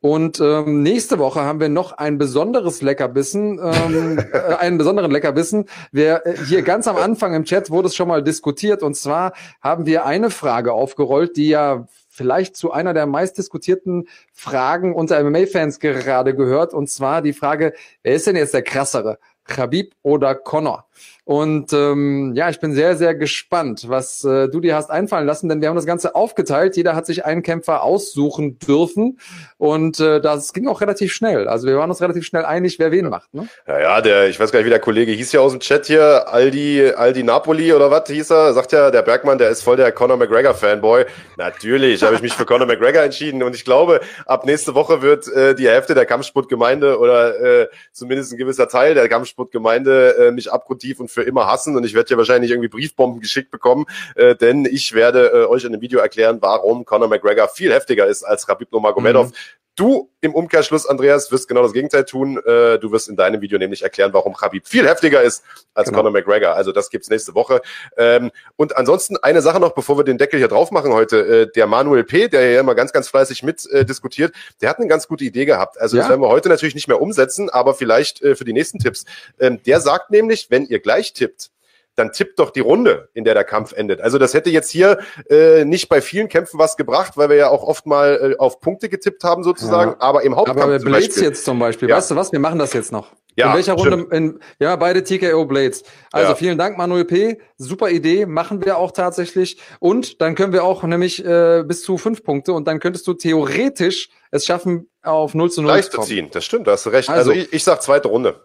Und 0.00 0.38
ähm, 0.40 0.82
nächste 0.84 1.18
Woche 1.18 1.40
haben 1.40 1.58
wir 1.58 1.68
noch 1.68 1.92
ein 1.92 2.18
besonderes 2.18 2.82
Leckerbissen, 2.82 3.58
ähm, 3.60 4.18
äh, 4.32 4.54
einen 4.54 4.78
besonderen 4.78 5.10
Leckerbissen. 5.10 5.64
Wir, 5.90 6.24
äh, 6.24 6.36
hier 6.46 6.62
ganz 6.62 6.86
am 6.86 6.96
Anfang 6.96 7.34
im 7.34 7.44
Chat 7.44 7.70
wurde 7.70 7.88
es 7.88 7.96
schon 7.96 8.06
mal 8.06 8.22
diskutiert. 8.22 8.84
Und 8.84 8.94
zwar 8.94 9.32
haben 9.60 9.86
wir 9.86 10.06
eine 10.06 10.30
Frage 10.30 10.72
aufgerollt, 10.72 11.36
die 11.36 11.48
ja 11.48 11.86
vielleicht 12.08 12.56
zu 12.56 12.70
einer 12.70 12.94
der 12.94 13.06
meistdiskutierten 13.06 14.08
Fragen 14.32 14.94
unter 14.94 15.22
MMA-Fans 15.22 15.80
gerade 15.80 16.34
gehört. 16.34 16.74
Und 16.74 16.88
zwar 16.88 17.20
die 17.20 17.32
Frage, 17.32 17.74
wer 18.02 18.14
ist 18.14 18.26
denn 18.26 18.36
jetzt 18.36 18.54
der 18.54 18.62
krassere? 18.62 19.18
Khabib 19.44 19.94
oder 20.02 20.34
Connor? 20.34 20.86
Und 21.28 21.74
ähm, 21.74 22.32
ja, 22.34 22.48
ich 22.48 22.58
bin 22.58 22.72
sehr, 22.72 22.96
sehr 22.96 23.14
gespannt, 23.14 23.84
was 23.86 24.24
äh, 24.24 24.48
du 24.48 24.60
dir 24.60 24.74
hast 24.74 24.90
einfallen 24.90 25.26
lassen, 25.26 25.50
denn 25.50 25.60
wir 25.60 25.68
haben 25.68 25.76
das 25.76 25.84
Ganze 25.84 26.14
aufgeteilt. 26.14 26.74
Jeder 26.74 26.96
hat 26.96 27.04
sich 27.04 27.26
einen 27.26 27.42
Kämpfer 27.42 27.82
aussuchen 27.82 28.58
dürfen 28.58 29.18
und 29.58 30.00
äh, 30.00 30.22
das 30.22 30.54
ging 30.54 30.66
auch 30.68 30.80
relativ 30.80 31.12
schnell. 31.12 31.46
Also 31.46 31.66
wir 31.66 31.76
waren 31.76 31.90
uns 31.90 32.00
relativ 32.00 32.24
schnell 32.24 32.46
einig, 32.46 32.78
wer 32.78 32.92
wen 32.92 33.10
macht. 33.10 33.34
Ne? 33.34 33.46
Ja, 33.66 33.78
ja, 33.78 34.00
der, 34.00 34.30
ich 34.30 34.40
weiß 34.40 34.50
gar 34.52 34.60
nicht, 34.60 34.64
wie 34.68 34.70
der 34.70 34.78
Kollege 34.78 35.12
hieß 35.12 35.32
ja 35.32 35.40
aus 35.40 35.52
dem 35.52 35.60
Chat 35.60 35.84
hier, 35.84 36.32
Aldi, 36.32 36.92
Aldi 36.96 37.22
Napoli 37.24 37.74
oder 37.74 37.90
was 37.90 38.08
hieß 38.08 38.30
er? 38.30 38.54
Sagt 38.54 38.72
ja, 38.72 38.90
der 38.90 39.02
Bergmann, 39.02 39.36
der 39.36 39.50
ist 39.50 39.62
voll 39.62 39.76
der 39.76 39.92
Conor 39.92 40.16
McGregor 40.16 40.54
Fanboy. 40.54 41.04
Natürlich 41.36 42.02
habe 42.02 42.14
ich 42.14 42.22
mich 42.22 42.32
für 42.32 42.46
Conor 42.46 42.66
McGregor 42.66 43.02
entschieden 43.02 43.42
und 43.42 43.54
ich 43.54 43.66
glaube, 43.66 44.00
ab 44.24 44.46
nächste 44.46 44.74
Woche 44.74 45.02
wird 45.02 45.28
äh, 45.28 45.54
die 45.54 45.68
Hälfte 45.68 45.94
der 45.94 46.06
Kampfsportgemeinde 46.06 46.98
oder 46.98 47.38
äh, 47.38 47.68
zumindest 47.92 48.32
ein 48.32 48.38
gewisser 48.38 48.66
Teil 48.66 48.94
der 48.94 49.10
Kampfsportgemeinde 49.10 50.28
äh, 50.28 50.30
mich 50.30 50.50
abgrundtief 50.50 51.00
und 51.00 51.17
für 51.18 51.24
immer 51.24 51.46
hassen 51.46 51.76
und 51.76 51.84
ich 51.84 51.94
werde 51.94 52.10
ja 52.10 52.16
wahrscheinlich 52.16 52.50
irgendwie 52.50 52.68
Briefbomben 52.68 53.20
geschickt 53.20 53.50
bekommen, 53.50 53.86
äh, 54.14 54.36
denn 54.36 54.64
ich 54.64 54.94
werde 54.94 55.32
äh, 55.32 55.46
euch 55.46 55.64
in 55.64 55.72
dem 55.72 55.80
Video 55.80 55.98
erklären, 55.98 56.38
warum 56.40 56.84
Conor 56.84 57.08
McGregor 57.08 57.48
viel 57.48 57.72
heftiger 57.72 58.06
ist 58.06 58.22
als 58.22 58.46
Khabib 58.46 58.70
Nurmagomedov. 58.70 59.30
Mhm. 59.30 59.34
Du 59.78 60.10
im 60.20 60.34
Umkehrschluss, 60.34 60.86
Andreas, 60.86 61.30
wirst 61.30 61.46
genau 61.46 61.62
das 61.62 61.72
Gegenteil 61.72 62.04
tun. 62.04 62.36
Äh, 62.38 62.80
du 62.80 62.90
wirst 62.90 63.08
in 63.08 63.14
deinem 63.14 63.40
Video 63.40 63.60
nämlich 63.60 63.82
erklären, 63.82 64.12
warum 64.12 64.34
Khabib 64.34 64.66
viel 64.66 64.88
heftiger 64.88 65.22
ist 65.22 65.44
als 65.72 65.88
genau. 65.88 65.98
Conor 65.98 66.10
McGregor. 66.10 66.54
Also 66.54 66.72
das 66.72 66.90
gibt's 66.90 67.08
nächste 67.08 67.36
Woche. 67.36 67.62
Ähm, 67.96 68.32
und 68.56 68.76
ansonsten 68.76 69.16
eine 69.18 69.40
Sache 69.40 69.60
noch, 69.60 69.74
bevor 69.74 69.96
wir 69.96 70.02
den 70.02 70.18
Deckel 70.18 70.40
hier 70.40 70.48
drauf 70.48 70.72
machen 70.72 70.92
heute. 70.92 71.18
Äh, 71.18 71.52
der 71.54 71.68
Manuel 71.68 72.02
P., 72.02 72.26
der 72.26 72.50
ja 72.50 72.60
immer 72.60 72.74
ganz, 72.74 72.92
ganz 72.92 73.06
fleißig 73.06 73.44
mit 73.44 73.70
äh, 73.70 73.84
diskutiert, 73.84 74.34
der 74.60 74.68
hat 74.68 74.78
eine 74.78 74.88
ganz 74.88 75.06
gute 75.06 75.22
Idee 75.22 75.44
gehabt. 75.44 75.80
Also 75.80 75.96
ja? 75.96 76.02
das 76.02 76.10
werden 76.10 76.22
wir 76.22 76.28
heute 76.28 76.48
natürlich 76.48 76.74
nicht 76.74 76.88
mehr 76.88 77.00
umsetzen, 77.00 77.48
aber 77.48 77.72
vielleicht 77.74 78.18
für 78.18 78.44
die 78.44 78.52
nächsten 78.52 78.80
Tipps. 78.80 79.04
Ähm, 79.38 79.62
der 79.62 79.80
sagt 79.80 80.10
nämlich, 80.10 80.50
wenn 80.50 80.66
ihr 80.66 80.80
gleich 80.80 81.12
tippt, 81.12 81.52
dann 81.98 82.12
tippt 82.12 82.38
doch 82.38 82.50
die 82.50 82.60
Runde, 82.60 83.08
in 83.14 83.24
der 83.24 83.34
der 83.34 83.44
Kampf 83.44 83.72
endet. 83.72 84.00
Also 84.00 84.18
das 84.18 84.34
hätte 84.34 84.50
jetzt 84.50 84.70
hier 84.70 84.98
äh, 85.28 85.64
nicht 85.64 85.88
bei 85.88 86.00
vielen 86.00 86.28
Kämpfen 86.28 86.58
was 86.58 86.76
gebracht, 86.76 87.16
weil 87.16 87.28
wir 87.28 87.36
ja 87.36 87.48
auch 87.48 87.62
oft 87.62 87.86
mal 87.86 88.32
äh, 88.32 88.38
auf 88.38 88.60
Punkte 88.60 88.88
getippt 88.88 89.24
haben 89.24 89.42
sozusagen, 89.42 89.92
ja. 89.92 89.96
aber 90.00 90.22
im 90.22 90.36
Hauptkampf 90.36 90.62
Aber 90.62 90.78
bei 90.78 90.84
Blades 90.84 91.08
Beispiel, 91.08 91.24
jetzt 91.24 91.44
zum 91.44 91.58
Beispiel, 91.58 91.88
ja. 91.88 91.96
weißt 91.96 92.10
du 92.10 92.16
was, 92.16 92.32
wir 92.32 92.38
machen 92.38 92.58
das 92.58 92.72
jetzt 92.72 92.92
noch. 92.92 93.12
Ja, 93.36 93.50
in 93.50 93.54
welcher 93.54 93.74
Runde? 93.74 94.06
In, 94.10 94.40
ja, 94.58 94.74
beide 94.74 95.04
TKO 95.04 95.44
Blades. 95.46 95.84
Also 96.10 96.30
ja. 96.30 96.34
vielen 96.34 96.58
Dank, 96.58 96.76
Manuel 96.76 97.04
P. 97.04 97.38
Super 97.56 97.88
Idee, 97.88 98.26
machen 98.26 98.64
wir 98.64 98.78
auch 98.78 98.90
tatsächlich. 98.90 99.58
Und 99.78 100.20
dann 100.20 100.34
können 100.34 100.52
wir 100.52 100.64
auch 100.64 100.82
nämlich 100.82 101.24
äh, 101.24 101.62
bis 101.64 101.82
zu 101.82 101.98
fünf 101.98 102.24
Punkte 102.24 102.52
und 102.52 102.66
dann 102.66 102.80
könntest 102.80 103.06
du 103.06 103.14
theoretisch 103.14 104.08
es 104.32 104.44
schaffen, 104.44 104.90
auf 105.02 105.34
0 105.34 105.52
zu 105.52 105.62
0 105.62 105.70
Gleich 105.70 105.90
zu 105.90 106.00
ziehen. 106.00 106.28
Das 106.32 106.44
stimmt, 106.44 106.66
da 106.66 106.72
hast 106.72 106.84
du 106.86 106.90
recht. 106.90 107.08
Also, 107.08 107.30
also 107.30 107.40
ich, 107.40 107.52
ich 107.52 107.62
sag 107.62 107.80
zweite 107.80 108.08
Runde. 108.08 108.44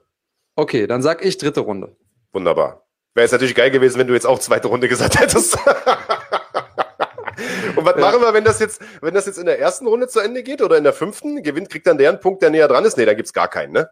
Okay, 0.56 0.86
dann 0.86 1.02
sag 1.02 1.26
ich 1.26 1.40
dritte 1.40 1.62
Runde. 1.62 1.96
Wunderbar. 2.32 2.83
Wäre 3.16 3.26
es 3.26 3.32
natürlich 3.32 3.56
geil 3.56 3.70
gewesen, 3.72 4.00
wenn 4.00 4.08
du 4.08 4.14
jetzt 4.14 4.26
auch 4.26 4.40
zweite 4.40 4.68
Runde 4.68 4.88
gesagt 4.88 5.20
hättest. 5.20 5.58
Und 7.76 7.86
was 7.86 7.96
machen 7.96 8.22
wir, 8.22 8.34
wenn 8.34 8.44
das 8.44 8.60
jetzt, 8.60 8.82
wenn 9.02 9.14
das 9.14 9.26
jetzt 9.26 9.38
in 9.38 9.46
der 9.46 9.60
ersten 9.60 9.88
Runde 9.88 10.08
zu 10.08 10.20
Ende 10.20 10.44
geht 10.44 10.62
oder 10.62 10.78
in 10.78 10.84
der 10.84 10.94
fünften? 10.94 11.44
Gewinnt, 11.44 11.70
kriegt 11.70 11.86
dann 11.88 11.98
der 11.98 12.10
einen 12.10 12.20
Punkt, 12.20 12.42
der 12.42 12.50
näher 12.50 12.68
dran 12.68 12.86
ist? 12.86 12.98
Nee, 12.98 13.06
da 13.06 13.14
gibt's 13.14 13.34
gar 13.34 13.48
keinen, 13.48 13.74
ne? 13.74 13.90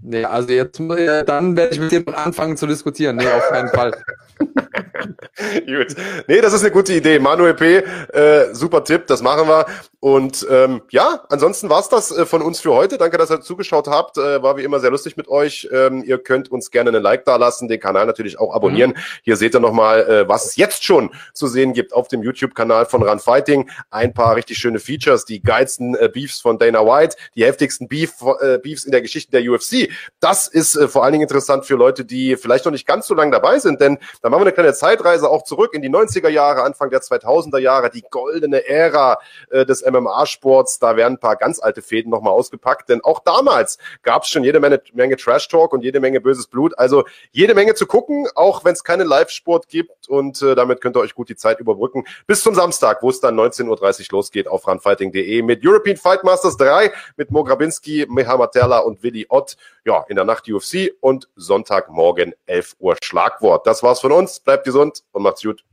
Nee, 0.00 0.24
also 0.24 0.48
jetzt, 0.52 0.78
dann 0.78 1.56
werde 1.56 1.72
ich 1.72 1.80
mit 1.80 1.90
dir 1.90 2.04
anfangen 2.16 2.56
zu 2.56 2.66
diskutieren. 2.66 3.16
Nee, 3.16 3.26
auf 3.26 3.48
keinen 3.48 3.68
Fall. 3.68 3.92
Gut. 5.66 5.94
Nee, 6.26 6.40
das 6.40 6.52
ist 6.52 6.62
eine 6.62 6.70
gute 6.70 6.92
Idee. 6.92 7.18
Manuel 7.18 7.54
P., 7.54 7.76
äh, 7.76 8.54
super 8.54 8.84
Tipp, 8.84 9.06
das 9.06 9.22
machen 9.22 9.48
wir. 9.48 9.66
Und 10.00 10.46
ähm, 10.48 10.82
ja, 10.90 11.24
ansonsten 11.28 11.68
war's 11.70 11.88
das 11.88 12.16
äh, 12.16 12.24
von 12.24 12.40
uns 12.40 12.60
für 12.60 12.72
heute. 12.72 12.98
Danke, 12.98 13.18
dass 13.18 13.30
ihr 13.30 13.40
zugeschaut 13.40 13.88
habt. 13.88 14.16
Äh, 14.16 14.42
war 14.42 14.56
wie 14.56 14.62
immer 14.62 14.78
sehr 14.78 14.90
lustig 14.90 15.16
mit 15.16 15.26
euch. 15.26 15.68
Ähm, 15.72 16.04
ihr 16.04 16.18
könnt 16.18 16.52
uns 16.52 16.70
gerne 16.70 16.90
einen 16.90 17.02
Like 17.02 17.24
da 17.24 17.36
lassen, 17.36 17.66
den 17.66 17.80
Kanal 17.80 18.06
natürlich 18.06 18.38
auch 18.38 18.54
abonnieren. 18.54 18.92
Mhm. 18.92 19.00
Hier 19.22 19.36
seht 19.36 19.56
ihr 19.56 19.60
nochmal, 19.60 20.08
äh, 20.08 20.28
was 20.28 20.46
es 20.46 20.56
jetzt 20.56 20.84
schon 20.84 21.10
zu 21.34 21.48
sehen 21.48 21.72
gibt 21.72 21.92
auf 21.92 22.06
dem 22.06 22.22
YouTube-Kanal 22.22 22.86
von 22.86 23.02
Run 23.02 23.18
Fighting. 23.18 23.70
Ein 23.90 24.14
paar 24.14 24.36
richtig 24.36 24.58
schöne 24.58 24.78
Features, 24.78 25.24
die 25.24 25.42
geilsten 25.42 25.96
äh, 25.96 26.08
Beefs 26.08 26.40
von 26.40 26.58
Dana 26.58 26.86
White, 26.86 27.16
die 27.34 27.44
heftigsten 27.44 27.88
Beef, 27.88 28.12
äh, 28.40 28.58
Beefs 28.58 28.84
in 28.84 28.92
der 28.92 29.02
Geschichte 29.02 29.32
der 29.32 29.50
UFC 29.50 29.90
Das 30.20 30.46
ist 30.46 30.76
äh, 30.76 30.86
vor 30.86 31.02
allen 31.02 31.12
Dingen 31.12 31.22
interessant 31.22 31.66
für 31.66 31.74
Leute, 31.74 32.04
die 32.04 32.36
vielleicht 32.36 32.64
noch 32.66 32.72
nicht 32.72 32.86
ganz 32.86 33.08
so 33.08 33.14
lange 33.14 33.32
dabei 33.32 33.58
sind, 33.58 33.80
denn 33.80 33.98
da 34.22 34.30
machen 34.30 34.42
wir 34.42 34.46
eine 34.46 34.52
kleine 34.52 34.74
Zeitreise 34.88 35.28
auch 35.28 35.44
zurück 35.44 35.74
in 35.74 35.82
die 35.82 35.90
90er 35.90 36.30
Jahre, 36.30 36.62
Anfang 36.62 36.88
der 36.88 37.02
2000er 37.02 37.58
Jahre, 37.58 37.90
die 37.90 38.02
goldene 38.08 38.66
Ära 38.66 39.18
äh, 39.50 39.66
des 39.66 39.84
MMA-Sports. 39.84 40.78
Da 40.78 40.96
werden 40.96 41.14
ein 41.14 41.20
paar 41.20 41.36
ganz 41.36 41.60
alte 41.60 41.82
Fäden 41.82 42.10
nochmal 42.10 42.32
ausgepackt, 42.32 42.88
denn 42.88 43.02
auch 43.02 43.20
damals 43.20 43.76
gab 44.02 44.22
es 44.22 44.30
schon 44.30 44.44
jede 44.44 44.60
Menge, 44.60 44.80
Menge 44.94 45.16
Trash-Talk 45.16 45.74
und 45.74 45.84
jede 45.84 46.00
Menge 46.00 46.22
böses 46.22 46.46
Blut. 46.46 46.78
Also 46.78 47.04
jede 47.32 47.54
Menge 47.54 47.74
zu 47.74 47.86
gucken, 47.86 48.28
auch 48.34 48.64
wenn 48.64 48.72
es 48.72 48.82
keine 48.82 49.04
Live-Sport 49.04 49.68
gibt 49.68 50.08
und 50.08 50.40
äh, 50.40 50.54
damit 50.54 50.80
könnt 50.80 50.96
ihr 50.96 51.00
euch 51.00 51.14
gut 51.14 51.28
die 51.28 51.36
Zeit 51.36 51.60
überbrücken. 51.60 52.04
Bis 52.26 52.42
zum 52.42 52.54
Samstag, 52.54 53.02
wo 53.02 53.10
es 53.10 53.20
dann 53.20 53.38
19.30 53.38 53.68
Uhr 53.68 54.06
losgeht 54.12 54.48
auf 54.48 54.66
runfighting.de 54.66 55.42
mit 55.42 55.66
European 55.66 55.98
Fight 55.98 56.24
Masters 56.24 56.56
3 56.56 56.92
mit 57.18 57.30
Mo 57.30 57.44
Grabinski, 57.44 58.06
Meha 58.08 58.38
Materla 58.38 58.78
und 58.78 59.02
Willi 59.02 59.26
Ott. 59.28 59.56
Ja, 59.84 60.04
in 60.08 60.16
der 60.16 60.24
Nacht 60.24 60.48
UFC 60.50 60.92
und 61.00 61.28
Sonntagmorgen 61.36 62.34
11 62.46 62.76
Uhr 62.78 62.96
Schlagwort. 63.02 63.66
Das 63.66 63.82
war's 63.82 64.00
von 64.00 64.12
uns. 64.12 64.40
Bleibt 64.40 64.66
gesund 64.78 65.04
und 65.12 65.22
macht's 65.22 65.42
gut. 65.42 65.64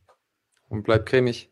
Und 0.69 0.83
bleibt 0.83 1.07
cremig. 1.07 1.49